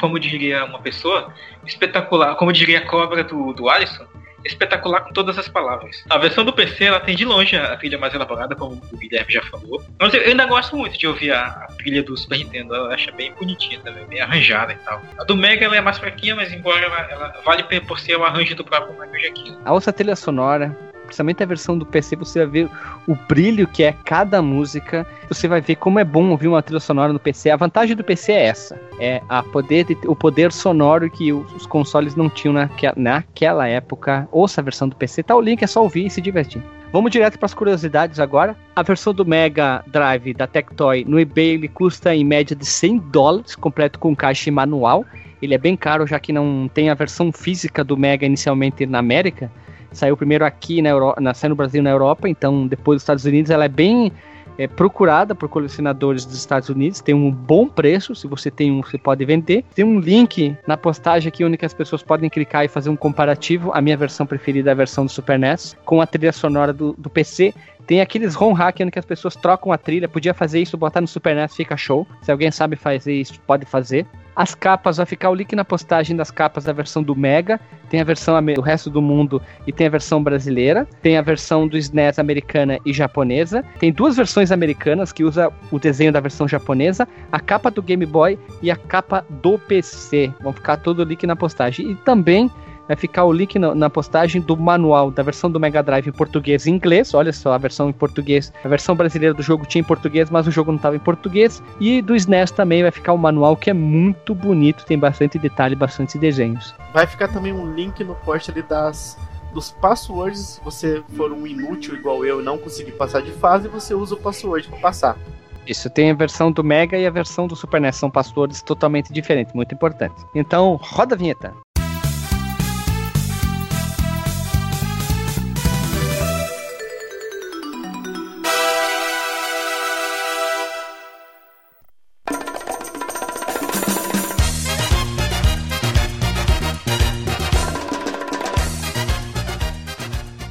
como 0.01 0.19
diria 0.19 0.65
uma 0.65 0.81
pessoa, 0.81 1.33
espetacular. 1.67 2.35
Como 2.37 2.53
diria 2.53 2.79
a 2.79 2.87
cobra 2.87 3.25
do, 3.25 3.53
do 3.53 3.69
Alisson, 3.69 4.05
espetacular 4.45 5.01
com 5.03 5.13
todas 5.13 5.39
as 5.39 5.49
palavras. 5.49 6.05
A 6.11 6.19
versão 6.19 6.45
do 6.45 6.53
PC, 6.53 6.85
ela 6.85 7.01
tem 7.01 7.15
de 7.17 7.25
longe 7.25 7.57
a 7.57 7.77
trilha 7.77 7.99
mais 7.99 8.15
elaborada, 8.15 8.55
como 8.55 8.81
o 8.93 8.97
Guilherme 8.97 9.33
já 9.33 9.43
falou. 9.43 9.83
Mas 10.01 10.15
eu 10.15 10.23
ainda 10.23 10.47
gosto 10.47 10.77
muito 10.77 10.99
de 10.99 11.07
ouvir 11.07 11.33
a, 11.33 11.47
a 11.47 11.67
trilha 11.79 12.03
do 12.03 12.17
Super 12.17 12.39
Nintendo, 12.39 12.75
eu 12.75 12.91
acho 12.91 13.13
bem 13.15 13.33
bonitinha 13.35 13.81
também, 13.81 14.05
bem 14.07 14.21
arranjada 14.21 14.73
e 14.73 14.77
tal. 14.77 15.03
A 15.19 15.25
do 15.25 15.37
Mega, 15.37 15.65
ela 15.65 15.77
é 15.77 15.81
mais 15.81 15.99
fraquinha, 15.99 16.35
mas 16.35 16.53
embora 16.53 16.85
ela, 16.85 17.01
ela 17.11 17.43
vale 17.45 17.63
por 17.81 17.99
ser 17.99 18.17
o 18.17 18.25
arranjo 18.25 18.55
do 18.55 18.65
próprio 18.65 18.93
Michael 18.93 19.21
Giacchino. 19.21 19.59
A 19.65 19.73
ouça 19.73 19.93
trilha 19.93 20.17
sonora, 20.17 20.77
principalmente 21.13 21.43
a 21.43 21.47
versão 21.47 21.77
do 21.77 21.85
PC, 21.85 22.17
você 22.17 22.41
vai 22.41 22.49
ver 22.49 22.71
o 23.07 23.15
brilho 23.29 23.69
que 23.69 23.83
é 23.83 23.93
cada 23.93 24.41
música. 24.41 25.07
Você 25.29 25.47
vai 25.47 25.61
ver 25.61 25.77
como 25.77 25.99
é 25.99 26.05
bom 26.05 26.31
ouvir 26.31 26.49
uma 26.49 26.63
trilha 26.63 26.81
sonora 26.81 27.13
no 27.13 27.19
PC. 27.19 27.51
A 27.51 27.57
vantagem 27.57 27.95
do 27.95 28.03
PC 28.03 28.33
é 28.33 28.47
essa: 28.47 28.81
é 28.99 29.21
a 29.29 29.43
poder, 29.43 29.87
o 30.07 30.17
poder 30.17 30.51
sonoro 30.51 31.11
que 31.11 31.33
os 31.33 31.67
consoles 31.67 32.17
não 32.17 32.31
tinham 32.31 32.55
naquela, 32.55 32.95
naquela 32.97 33.69
época. 33.69 34.27
Ouça 34.33 34.61
a 34.61 34.65
versão 34.65 34.89
do 34.89 34.97
PC, 34.97 35.23
tá 35.23 35.37
o 35.37 35.41
link, 35.41 35.63
é 35.63 35.67
só 35.67 35.83
ouvir 35.83 36.07
e 36.07 36.11
se 36.11 36.21
divertir. 36.23 36.63
Vamos 36.91 37.11
direto 37.11 37.39
para 37.39 37.47
as 37.47 37.55
curiosidades 37.55 38.19
agora. 38.19 38.57
A 38.75 38.83
versão 38.83 39.15
do 39.15 39.25
Mega 39.25 39.83
Drive 39.87 40.35
da 40.35 40.47
Tectoy 40.47 41.05
no 41.07 41.21
eBay 41.21 41.51
ele 41.51 41.69
custa 41.69 42.15
em 42.15 42.25
média 42.25 42.57
de 42.57 42.67
100 42.67 42.99
dólares, 43.11 43.55
completo 43.55 43.99
com 43.99 44.17
caixa 44.17 44.49
e 44.49 44.53
manual. 44.53 45.05
Ele 45.43 45.55
é 45.55 45.59
bem 45.59 45.77
caro, 45.77 46.07
já 46.07 46.21
que 46.21 46.33
não 46.33 46.71
tem 46.73 46.89
a 46.89 46.95
versão 46.95 47.33
física 47.33 47.83
do 47.83 47.97
Mega 47.97 48.25
inicialmente 48.25 48.87
na 48.87 48.99
América. 48.99 49.51
Saiu 49.93 50.17
primeiro 50.17 50.45
aqui 50.45 50.83
na, 50.83 50.91
Euro... 50.91 51.15
na 51.21 51.35
saiu 51.35 51.51
no 51.51 51.57
Brasil 51.57 51.83
na 51.83 51.91
Europa, 51.91 52.29
então 52.29 52.67
depois 52.67 52.97
dos 52.97 53.03
Estados 53.03 53.25
Unidos 53.25 53.51
ela 53.51 53.65
é 53.65 53.69
bem 53.69 54.13
é, 54.59 54.67
procurada 54.67 55.35
por 55.35 55.49
colecionadores 55.49 56.25
dos 56.25 56.37
Estados 56.37 56.69
Unidos, 56.69 57.01
tem 57.01 57.15
um 57.15 57.31
bom 57.31 57.67
preço, 57.67 58.15
se 58.15 58.27
você 58.27 58.51
tem 58.51 58.71
um, 58.71 58.83
você 58.83 58.99
pode 58.99 59.25
vender. 59.25 59.65
Tem 59.75 59.85
um 59.85 59.99
link 59.99 60.57
na 60.67 60.77
postagem 60.77 61.29
aqui 61.29 61.45
onde 61.45 61.59
as 61.63 61.75
pessoas 61.75 62.03
podem 62.03 62.29
clicar 62.29 62.65
e 62.65 62.69
fazer 62.69 62.91
um 62.91 62.97
comparativo. 62.97 63.71
A 63.75 63.81
minha 63.81 63.97
versão 63.97 64.27
preferida 64.27 64.71
é 64.71 64.73
a 64.73 64.77
versão 64.77 65.07
do 65.07 65.11
Super 65.11 65.39
NES, 65.39 65.77
com 65.85 66.01
a 66.01 66.07
trilha 66.07 66.33
sonora 66.33 66.73
do, 66.73 66.95
do 66.99 67.09
PC. 67.09 67.55
Tem 67.87 68.01
aqueles 68.01 68.35
ROM 68.35 68.53
hack 68.53 68.79
onde 68.81 68.99
as 68.99 69.05
pessoas 69.05 69.35
trocam 69.35 69.73
a 69.73 69.79
trilha. 69.79 70.09
Podia 70.09 70.35
fazer 70.35 70.61
isso, 70.61 70.77
botar 70.77 71.01
no 71.01 71.09
Super 71.09 71.35
NES, 71.35 71.55
fica 71.55 71.77
show. 71.77 72.07
Se 72.23 72.31
alguém 72.31 72.51
sabe 72.51 72.77
fazer 72.77 73.15
isso, 73.15 73.41
pode 73.47 73.67
fazer. 73.67 74.07
As 74.35 74.55
capas, 74.55 74.97
vai 74.97 75.07
ficar 75.07 75.31
o 75.31 75.35
link 75.35 75.55
na 75.55 75.65
postagem 75.65 76.17
das 76.17 76.31
capas 76.31 76.65
da 76.65 76.73
versão 76.73 77.03
do 77.03 77.15
Mega. 77.15 77.61
Tem 77.91 78.01
a 78.01 78.05
versão 78.05 78.43
do 78.43 78.61
resto 78.63 78.89
do 78.89 79.03
mundo 79.03 79.43
e 79.67 79.73
tem 79.73 79.87
a 79.87 79.91
versão 79.91 80.23
brasileira. 80.23 80.89
Tem 81.03 81.19
a 81.19 81.23
versão 81.23 81.69
do 81.69 81.77
SNES 81.77 82.19
americana 82.19 82.79
e 82.87 82.93
japonesa. 82.93 83.63
Tem 83.79 83.93
duas 83.93 84.17
versões 84.17 84.51
americanas 84.51 85.13
que 85.13 85.23
usa 85.23 85.53
o 85.71 85.79
desenho 85.79 86.13
da 86.13 86.21
versão 86.21 86.49
japonesa, 86.49 87.07
a 87.31 87.39
capa 87.39 87.71
do 87.71 87.83
Game 87.83 88.07
Boy 88.07 88.39
e 88.63 88.71
a 88.71 88.77
capa 88.77 89.25
do 89.29 89.59
PC. 89.59 90.33
Vão 90.41 90.53
ficar 90.53 90.79
todo 90.79 91.01
o 91.01 91.05
link 91.05 91.27
na 91.27 91.37
postagem. 91.37 91.91
E 91.91 91.95
também 91.97 92.51
vai 92.87 92.97
ficar 92.97 93.25
o 93.25 93.33
link 93.33 93.59
na, 93.59 93.75
na, 93.75 93.91
postagem 93.91 94.41
do 94.41 94.57
manual 94.57 95.11
da 95.11 95.23
versão 95.23 95.51
do 95.51 95.61
Mega 95.61 95.83
Drive 95.83 96.09
em 96.09 96.13
português 96.13 96.67
e 96.67 96.71
inglês. 96.71 97.15
Olha 97.15 97.33
só, 97.33 97.53
a 97.53 97.59
versão 97.59 97.89
em 97.89 97.93
português, 97.93 98.53
a 98.65 98.69
versão 98.69 98.95
brasileira 98.95 99.35
do 99.35 99.43
jogo 99.43 99.67
tinha 99.67 99.81
em 99.81 99.85
português, 99.85 100.31
mas 100.31 100.47
o 100.47 100.51
jogo 100.51 100.71
não 100.73 100.77
estava 100.77 100.97
em 100.97 101.01
português. 101.01 101.63
E 101.81 102.03
do 102.03 102.15
SNES 102.15 102.51
também 102.51 102.83
vai 102.83 102.91
ficar 102.91 103.13
o 103.13 103.19
manual 103.19 103.57
que 103.57 103.71
é 103.71 103.75
muito 103.75 104.35
bonito, 104.35 104.85
tem 104.85 104.99
bastante 104.99 105.39
detalhe, 105.39 105.75
bastante 105.75 106.19
desenhos. 106.19 106.75
Vai 106.93 107.07
ficar 107.07 107.29
também 107.29 107.53
um 107.53 107.73
link 107.75 108.03
no 108.05 108.15
post 108.17 108.51
ali 108.51 108.63
das 108.63 109.19
dos 109.53 109.71
passwords, 109.71 110.41
se 110.41 110.61
você 110.65 111.03
for 111.15 111.31
um 111.31 111.47
inútil 111.47 111.95
igual 111.95 112.25
eu 112.25 112.41
e 112.41 112.43
não 112.43 112.57
conseguir 112.57 112.93
passar 112.93 113.21
de 113.21 113.33
fase, 113.33 113.69
você 113.69 113.95
usa 113.95 114.15
o 114.15 114.19
password 114.19 114.67
para 114.69 114.79
passar. 114.79 115.19
Isso, 115.67 115.89
tem 115.89 116.11
a 116.11 116.15
versão 116.15 116.51
do 116.51 116.65
Mega 116.65 116.99
e 116.99 117.07
a 117.07 117.11
versão 117.11 117.47
do 117.47 117.55
Super 117.55 117.81
NES, 117.81 117.97
são 117.97 118.11
passwords 118.11 118.63
totalmente 118.63 119.13
diferentes, 119.13 119.55
muito 119.55 119.75
importante. 119.75 120.15
Então, 120.35 120.79
roda 120.83 121.15
a 121.15 121.19
vinheta. 121.19 121.55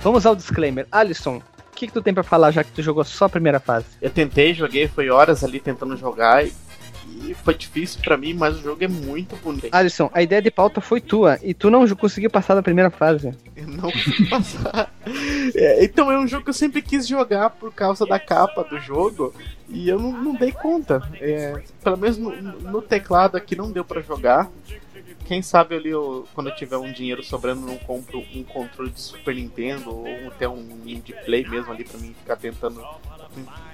Vamos 0.01 0.25
ao 0.25 0.35
disclaimer. 0.35 0.87
Alisson, 0.91 1.37
o 1.37 1.75
que, 1.75 1.85
que 1.85 1.93
tu 1.93 2.01
tem 2.01 2.11
para 2.11 2.23
falar 2.23 2.49
já 2.49 2.63
que 2.63 2.71
tu 2.71 2.81
jogou 2.81 3.03
só 3.03 3.25
a 3.25 3.29
primeira 3.29 3.59
fase? 3.59 3.85
Eu 4.01 4.09
tentei, 4.09 4.51
joguei, 4.51 4.87
foi 4.87 5.09
horas 5.11 5.43
ali 5.43 5.59
tentando 5.59 5.95
jogar 5.95 6.43
e, 6.43 6.51
foi 7.43 7.53
difícil 7.53 8.01
para 8.03 8.17
mim, 8.17 8.33
mas 8.33 8.57
o 8.57 8.61
jogo 8.63 8.83
é 8.83 8.87
muito 8.87 9.35
bonito. 9.35 9.69
Alisson, 9.71 10.09
a 10.11 10.23
ideia 10.23 10.41
de 10.41 10.49
pauta 10.49 10.81
foi 10.81 10.99
tua 10.99 11.37
e 11.43 11.53
tu 11.53 11.69
não 11.69 11.87
conseguiu 11.95 12.31
passar 12.31 12.55
da 12.55 12.63
primeira 12.63 12.89
fase. 12.89 13.31
Eu 13.55 13.67
não 13.67 13.91
consegui 13.91 14.27
passar. 14.27 14.91
É, 15.53 15.85
então 15.85 16.11
é 16.11 16.19
um 16.19 16.27
jogo 16.27 16.45
que 16.45 16.49
eu 16.49 16.53
sempre 16.53 16.81
quis 16.81 17.07
jogar 17.07 17.51
por 17.51 17.71
causa 17.71 18.03
da 18.03 18.19
capa 18.19 18.63
do 18.63 18.79
jogo 18.79 19.33
e 19.71 19.89
eu 19.89 19.99
não, 19.99 20.11
não 20.11 20.35
dei 20.35 20.51
conta. 20.51 21.01
É, 21.19 21.63
pelo 21.83 21.97
menos 21.97 22.17
no, 22.17 22.31
no 22.31 22.81
teclado 22.81 23.37
aqui 23.37 23.55
não 23.55 23.71
deu 23.71 23.85
para 23.85 24.01
jogar 24.01 24.51
quem 25.31 25.41
sabe 25.41 25.77
ali 25.77 25.87
eu, 25.87 26.27
quando 26.33 26.49
eu 26.49 26.55
tiver 26.57 26.75
um 26.75 26.91
dinheiro 26.91 27.23
sobrando, 27.23 27.65
não 27.65 27.77
compro 27.77 28.19
um 28.35 28.43
controle 28.43 28.91
de 28.91 28.99
Super 28.99 29.33
Nintendo 29.33 29.89
ou 29.89 30.05
até 30.27 30.45
um 30.45 30.81
indie 30.85 31.15
play 31.23 31.47
mesmo 31.47 31.71
ali 31.71 31.85
pra 31.85 31.97
mim 31.97 32.13
ficar 32.13 32.35
tentando 32.35 32.83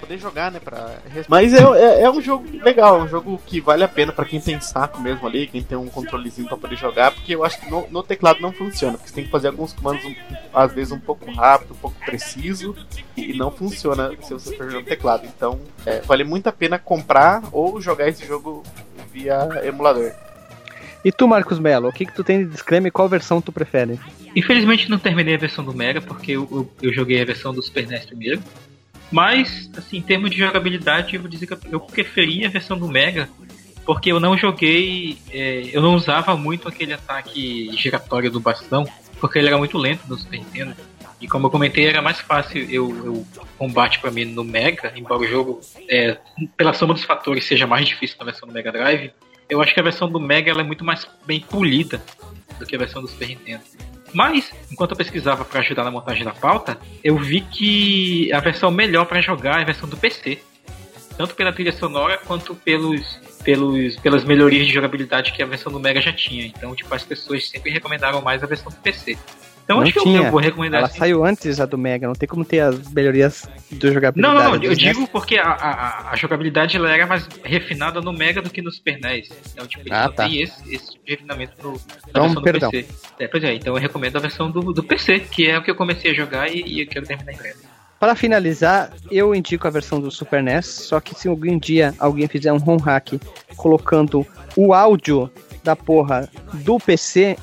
poder 0.00 0.18
jogar, 0.18 0.50
né? 0.50 0.60
Pra... 0.60 0.98
Mas 1.28 1.52
é, 1.52 1.62
é, 1.62 2.02
é, 2.02 2.10
um 2.10 2.20
jogo 2.20 2.46
legal, 2.62 3.00
é 3.00 3.02
um 3.02 3.08
jogo 3.08 3.40
que 3.46 3.60
vale 3.60 3.84
a 3.84 3.88
pena 3.88 4.12
para 4.12 4.24
quem 4.24 4.40
tem 4.40 4.60
saco 4.60 5.00
mesmo 5.00 5.26
ali, 5.26 5.46
quem 5.46 5.62
tem 5.62 5.76
um 5.76 5.88
controlezinho 5.88 6.48
pra 6.48 6.56
poder 6.56 6.76
jogar, 6.76 7.12
porque 7.12 7.34
eu 7.34 7.44
acho 7.44 7.60
que 7.60 7.70
no, 7.70 7.86
no 7.90 8.02
teclado 8.02 8.40
não 8.40 8.52
funciona, 8.52 8.96
porque 8.96 9.08
você 9.10 9.14
tem 9.16 9.24
que 9.24 9.30
fazer 9.30 9.48
alguns 9.48 9.72
comandos 9.72 10.04
um, 10.04 10.14
às 10.54 10.72
vezes 10.72 10.92
um 10.92 11.00
pouco 11.00 11.30
rápido, 11.30 11.72
um 11.72 11.78
pouco 11.78 11.96
preciso, 12.04 12.74
e 13.16 13.36
não 13.36 13.50
funciona 13.50 14.12
se 14.22 14.32
você 14.32 14.56
for 14.56 14.70
jogando 14.70 14.86
teclado. 14.86 15.26
Então, 15.26 15.60
é, 15.84 16.00
vale 16.00 16.24
muito 16.24 16.46
a 16.48 16.52
pena 16.52 16.78
comprar 16.78 17.42
ou 17.52 17.80
jogar 17.80 18.08
esse 18.08 18.26
jogo 18.26 18.62
via 19.12 19.48
emulador. 19.64 20.12
E 21.04 21.12
tu, 21.12 21.28
Marcos 21.28 21.58
Mello, 21.58 21.88
o 21.88 21.92
que, 21.92 22.04
que 22.04 22.14
tu 22.14 22.24
tem 22.24 22.44
de 22.44 22.50
disclaimer 22.50 22.88
e 22.88 22.90
qual 22.90 23.08
versão 23.08 23.40
tu 23.40 23.52
prefere? 23.52 23.98
Infelizmente 24.34 24.90
não 24.90 24.98
terminei 24.98 25.34
a 25.34 25.38
versão 25.38 25.64
do 25.64 25.74
Mega, 25.74 26.00
porque 26.00 26.32
eu, 26.32 26.48
eu, 26.50 26.70
eu 26.82 26.92
joguei 26.92 27.22
a 27.22 27.24
versão 27.24 27.54
do 27.54 27.62
Super 27.62 27.86
NES 27.86 28.06
primeiro. 28.06 28.42
Mas, 29.10 29.70
assim, 29.76 29.98
em 29.98 30.02
termos 30.02 30.30
de 30.30 30.38
jogabilidade, 30.38 31.14
eu 31.14 31.20
vou 31.20 31.30
dizer 31.30 31.46
que 31.46 31.56
eu 31.72 31.80
preferi 31.80 32.44
a 32.44 32.48
versão 32.48 32.78
do 32.78 32.88
Mega, 32.88 33.28
porque 33.84 34.12
eu 34.12 34.20
não 34.20 34.36
joguei, 34.36 35.18
é, 35.30 35.70
eu 35.72 35.80
não 35.80 35.94
usava 35.94 36.36
muito 36.36 36.68
aquele 36.68 36.92
ataque 36.92 37.70
giratório 37.76 38.30
do 38.30 38.38
bastão, 38.38 38.86
porque 39.18 39.38
ele 39.38 39.48
era 39.48 39.56
muito 39.56 39.78
lento 39.78 40.02
no 40.06 40.18
Super 40.18 40.38
Nintendo. 40.38 40.76
E 41.20 41.26
como 41.26 41.46
eu 41.46 41.50
comentei, 41.50 41.86
era 41.86 42.02
mais 42.02 42.20
fácil 42.20 42.62
eu, 42.70 43.04
eu 43.04 43.26
combate 43.56 43.98
para 43.98 44.10
mim 44.10 44.24
no 44.26 44.44
Mega, 44.44 44.92
embora 44.94 45.22
o 45.22 45.26
jogo, 45.26 45.60
é, 45.88 46.18
pela 46.56 46.72
soma 46.72 46.94
dos 46.94 47.04
fatores, 47.04 47.44
seja 47.44 47.66
mais 47.66 47.88
difícil 47.88 48.16
na 48.18 48.26
versão 48.26 48.46
do 48.46 48.54
Mega 48.54 48.70
Drive 48.70 49.10
eu 49.48 49.62
acho 49.62 49.72
que 49.72 49.80
a 49.80 49.82
versão 49.82 50.10
do 50.10 50.20
Mega 50.20 50.52
é 50.52 50.62
muito 50.62 50.84
mais 50.84 51.06
bem 51.26 51.40
polida 51.40 52.02
do 52.58 52.66
que 52.66 52.76
a 52.76 52.78
versão 52.78 53.00
do 53.00 53.08
Super 53.08 53.28
Nintendo. 53.28 53.62
Mas, 54.12 54.50
enquanto 54.70 54.92
eu 54.92 54.96
pesquisava 54.96 55.44
para 55.44 55.60
ajudar 55.60 55.84
na 55.84 55.90
montagem 55.90 56.24
da 56.24 56.32
pauta, 56.32 56.78
eu 57.02 57.16
vi 57.16 57.40
que 57.40 58.32
a 58.32 58.40
versão 58.40 58.70
melhor 58.70 59.04
para 59.04 59.20
jogar 59.20 59.58
é 59.58 59.62
a 59.62 59.66
versão 59.66 59.88
do 59.88 59.96
PC. 59.96 60.38
Tanto 61.16 61.34
pela 61.34 61.52
trilha 61.52 61.72
sonora 61.72 62.16
quanto 62.18 62.54
pelos, 62.54 63.20
pelos, 63.42 63.96
pelas 63.96 64.24
melhorias 64.24 64.66
de 64.66 64.72
jogabilidade 64.72 65.32
que 65.32 65.42
a 65.42 65.46
versão 65.46 65.72
do 65.72 65.80
Mega 65.80 66.00
já 66.00 66.12
tinha. 66.12 66.46
Então, 66.46 66.74
tipo, 66.74 66.94
as 66.94 67.02
pessoas 67.02 67.48
sempre 67.48 67.70
recomendaram 67.70 68.22
mais 68.22 68.42
a 68.42 68.46
versão 68.46 68.70
do 68.70 68.78
PC. 68.78 69.18
Então 69.68 69.76
não 69.76 69.84
acho 69.84 69.92
que 69.92 70.00
tinha. 70.00 70.22
eu, 70.22 70.30
vou 70.30 70.40
recomendar. 70.40 70.78
Ela 70.78 70.88
assim. 70.88 70.98
saiu 70.98 71.22
antes 71.22 71.60
a 71.60 71.66
do 71.66 71.76
Mega, 71.76 72.06
não 72.06 72.14
tem 72.14 72.26
como 72.26 72.42
ter 72.42 72.60
as 72.60 72.90
melhorias 72.90 73.46
do 73.70 73.92
jogabilidade. 73.92 74.34
Não, 74.34 74.42
não, 74.42 74.56
não 74.56 74.62
eu 74.62 74.74
digo 74.74 75.06
porque 75.08 75.36
a, 75.36 75.46
a, 75.46 76.10
a, 76.12 76.16
jogabilidade 76.16 76.78
ela 76.78 76.90
era 76.90 77.06
mais 77.06 77.28
refinada 77.44 78.00
no 78.00 78.10
Mega 78.10 78.40
do 78.40 78.48
que 78.48 78.62
no 78.62 78.72
Super 78.72 78.98
NES. 78.98 79.28
Então, 79.52 79.66
tipo, 79.66 79.86
ele 79.86 79.94
ah, 79.94 80.08
tá. 80.08 80.24
tem 80.24 80.40
esse, 80.40 80.74
esse 80.74 80.92
tipo 80.92 81.04
de 81.04 81.10
refinamento 81.10 81.52
no, 81.62 81.72
na 81.72 81.78
então, 82.08 82.22
versão 82.22 82.42
perdão. 82.42 82.70
do 82.70 82.72
PC. 82.72 82.88
É, 83.18 83.28
pois 83.28 83.44
é, 83.44 83.54
então 83.56 83.74
eu 83.74 83.78
recomendo 83.78 84.16
a 84.16 84.20
versão 84.20 84.50
do, 84.50 84.72
do 84.72 84.82
PC, 84.82 85.20
que 85.20 85.46
é 85.46 85.58
o 85.58 85.62
que 85.62 85.70
eu 85.70 85.76
comecei 85.76 86.12
a 86.12 86.14
jogar 86.14 86.50
e, 86.50 86.62
e 86.62 86.80
eu 86.80 86.86
quero 86.86 87.04
terminar 87.04 87.34
em 87.34 87.36
breve. 87.36 87.58
Para 88.00 88.14
finalizar, 88.14 88.90
eu 89.10 89.34
indico 89.34 89.68
a 89.68 89.70
versão 89.70 90.00
do 90.00 90.10
Super 90.10 90.42
NES, 90.42 90.64
só 90.64 90.98
que 90.98 91.14
se 91.14 91.28
algum 91.28 91.58
dia 91.58 91.94
alguém 91.98 92.26
fizer 92.26 92.54
um 92.54 92.58
ROM 92.58 92.78
hack 92.78 93.20
colocando 93.54 94.26
o 94.56 94.72
áudio 94.72 95.30
da 95.62 95.76
porra 95.76 96.26
do 96.54 96.78
PC, 96.78 97.36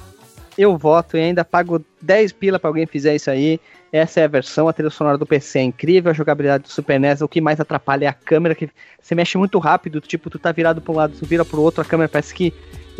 eu 0.57 0.77
voto 0.77 1.17
e 1.17 1.21
ainda 1.21 1.43
pago 1.43 1.83
10 2.01 2.31
pila 2.33 2.59
para 2.59 2.69
alguém 2.69 2.85
fizer 2.85 3.15
isso 3.15 3.29
aí. 3.29 3.59
Essa 3.91 4.21
é 4.21 4.23
a 4.25 4.27
versão, 4.27 4.67
a 4.67 4.73
trilha 4.73 4.89
sonora 4.89 5.17
do 5.17 5.25
PC 5.25 5.59
é 5.59 5.63
incrível, 5.63 6.11
a 6.11 6.13
jogabilidade 6.13 6.63
do 6.63 6.69
Super 6.69 6.99
NES, 6.99 7.21
o 7.21 7.29
que 7.29 7.39
mais 7.39 7.59
atrapalha 7.59 8.05
é 8.05 8.07
a 8.09 8.13
câmera, 8.13 8.53
que 8.53 8.69
você 9.01 9.15
mexe 9.15 9.37
muito 9.37 9.57
rápido, 9.57 10.01
tipo, 10.01 10.29
tu 10.29 10.37
tá 10.37 10.51
virado 10.51 10.81
para 10.81 10.91
um 10.91 10.97
lado, 10.97 11.13
tu 11.17 11.25
vira 11.25 11.45
pro 11.45 11.61
outro, 11.61 11.81
a 11.81 11.85
câmera 11.85 12.09
parece 12.09 12.33
que 12.33 12.53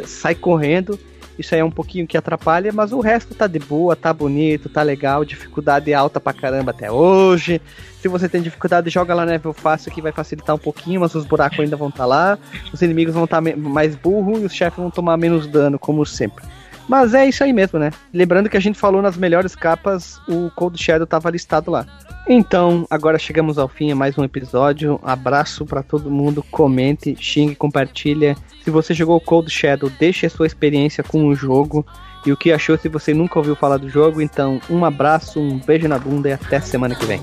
sai 0.06 0.36
correndo. 0.36 0.98
Isso 1.38 1.54
aí 1.54 1.60
é 1.60 1.66
um 1.66 1.72
pouquinho 1.72 2.08
que 2.08 2.18
atrapalha, 2.18 2.72
mas 2.72 2.94
o 2.94 3.02
resto 3.02 3.36
tá 3.36 3.46
de 3.46 3.60
boa, 3.60 3.94
tá 3.94 4.14
bonito, 4.14 4.70
tá 4.70 4.82
legal, 4.82 5.26
dificuldade 5.26 5.94
alta 5.94 6.18
pra 6.18 6.32
caramba 6.32 6.72
até 6.72 6.90
hoje. 6.90 7.62
Se 8.00 8.08
você 8.08 8.30
tem 8.30 8.42
dificuldade, 8.42 8.90
joga 8.90 9.14
lá 9.14 9.26
no 9.26 9.32
level 9.32 9.52
fácil 9.52 9.92
que 9.92 10.02
vai 10.02 10.14
facilitar 10.14 10.56
um 10.56 10.60
pouquinho, 10.60 11.02
mas 11.02 11.14
os 11.14 11.26
buracos 11.26 11.60
ainda 11.60 11.76
vão 11.76 11.90
estar 11.90 12.04
tá 12.04 12.06
lá, 12.06 12.40
os 12.72 12.82
inimigos 12.82 13.14
vão 13.14 13.26
estar 13.26 13.42
tá 13.42 13.58
mais 13.58 13.96
burros 13.96 14.44
e 14.44 14.46
os 14.46 14.54
chefes 14.54 14.80
vão 14.80 14.90
tomar 14.90 15.18
menos 15.18 15.46
dano, 15.46 15.78
como 15.78 16.06
sempre. 16.06 16.46
Mas 16.88 17.14
é 17.14 17.26
isso 17.26 17.44
aí 17.44 17.52
mesmo, 17.52 17.80
né? 17.80 17.92
Lembrando 18.14 18.50
que 18.50 18.58
a 18.58 18.60
gente 18.60 18.78
falou 18.78 19.02
nas 19.02 19.18
melhores 19.18 19.56
capas, 19.56 20.20
o 20.28 20.52
Cold 20.52 20.82
Shadow 20.82 21.08
tava 21.08 21.30
listado 21.30 21.72
lá. 21.72 21.86
Então, 22.28 22.88
agora 22.90 23.20
chegamos 23.20 23.58
ao 23.58 23.68
fim 23.68 23.88
de 23.88 23.94
mais 23.94 24.18
um 24.18 24.24
episódio. 24.24 25.00
Abraço 25.04 25.66
pra 25.66 25.84
todo 25.84 26.10
mundo, 26.10 26.44
comente, 26.50 27.16
xingue, 27.20 27.56
compartilha. 27.56 28.36
Se 28.64 28.70
você 28.70 28.94
jogou 28.94 29.20
Cold 29.20 29.50
Shadow, 29.50 29.92
deixe 30.00 30.26
a 30.26 30.30
sua 30.30 30.48
experiência 30.48 31.04
com 31.04 31.28
o 31.28 31.36
jogo 31.36 31.86
e 32.26 32.32
o 32.32 32.38
que 32.38 32.52
achou 32.52 32.78
se 32.78 32.90
você 32.90 33.14
nunca 33.14 33.38
ouviu 33.38 33.56
falar 33.56 33.78
do 33.78 33.90
jogo. 33.90 34.22
Então, 34.22 34.60
um 34.70 34.84
abraço, 34.84 35.40
um 35.40 35.60
beijo 35.60 35.88
na 35.88 36.00
bunda 36.00 36.30
e 36.30 36.34
até 36.34 36.60
semana 36.60 36.96
que 36.96 37.06
vem. 37.06 37.22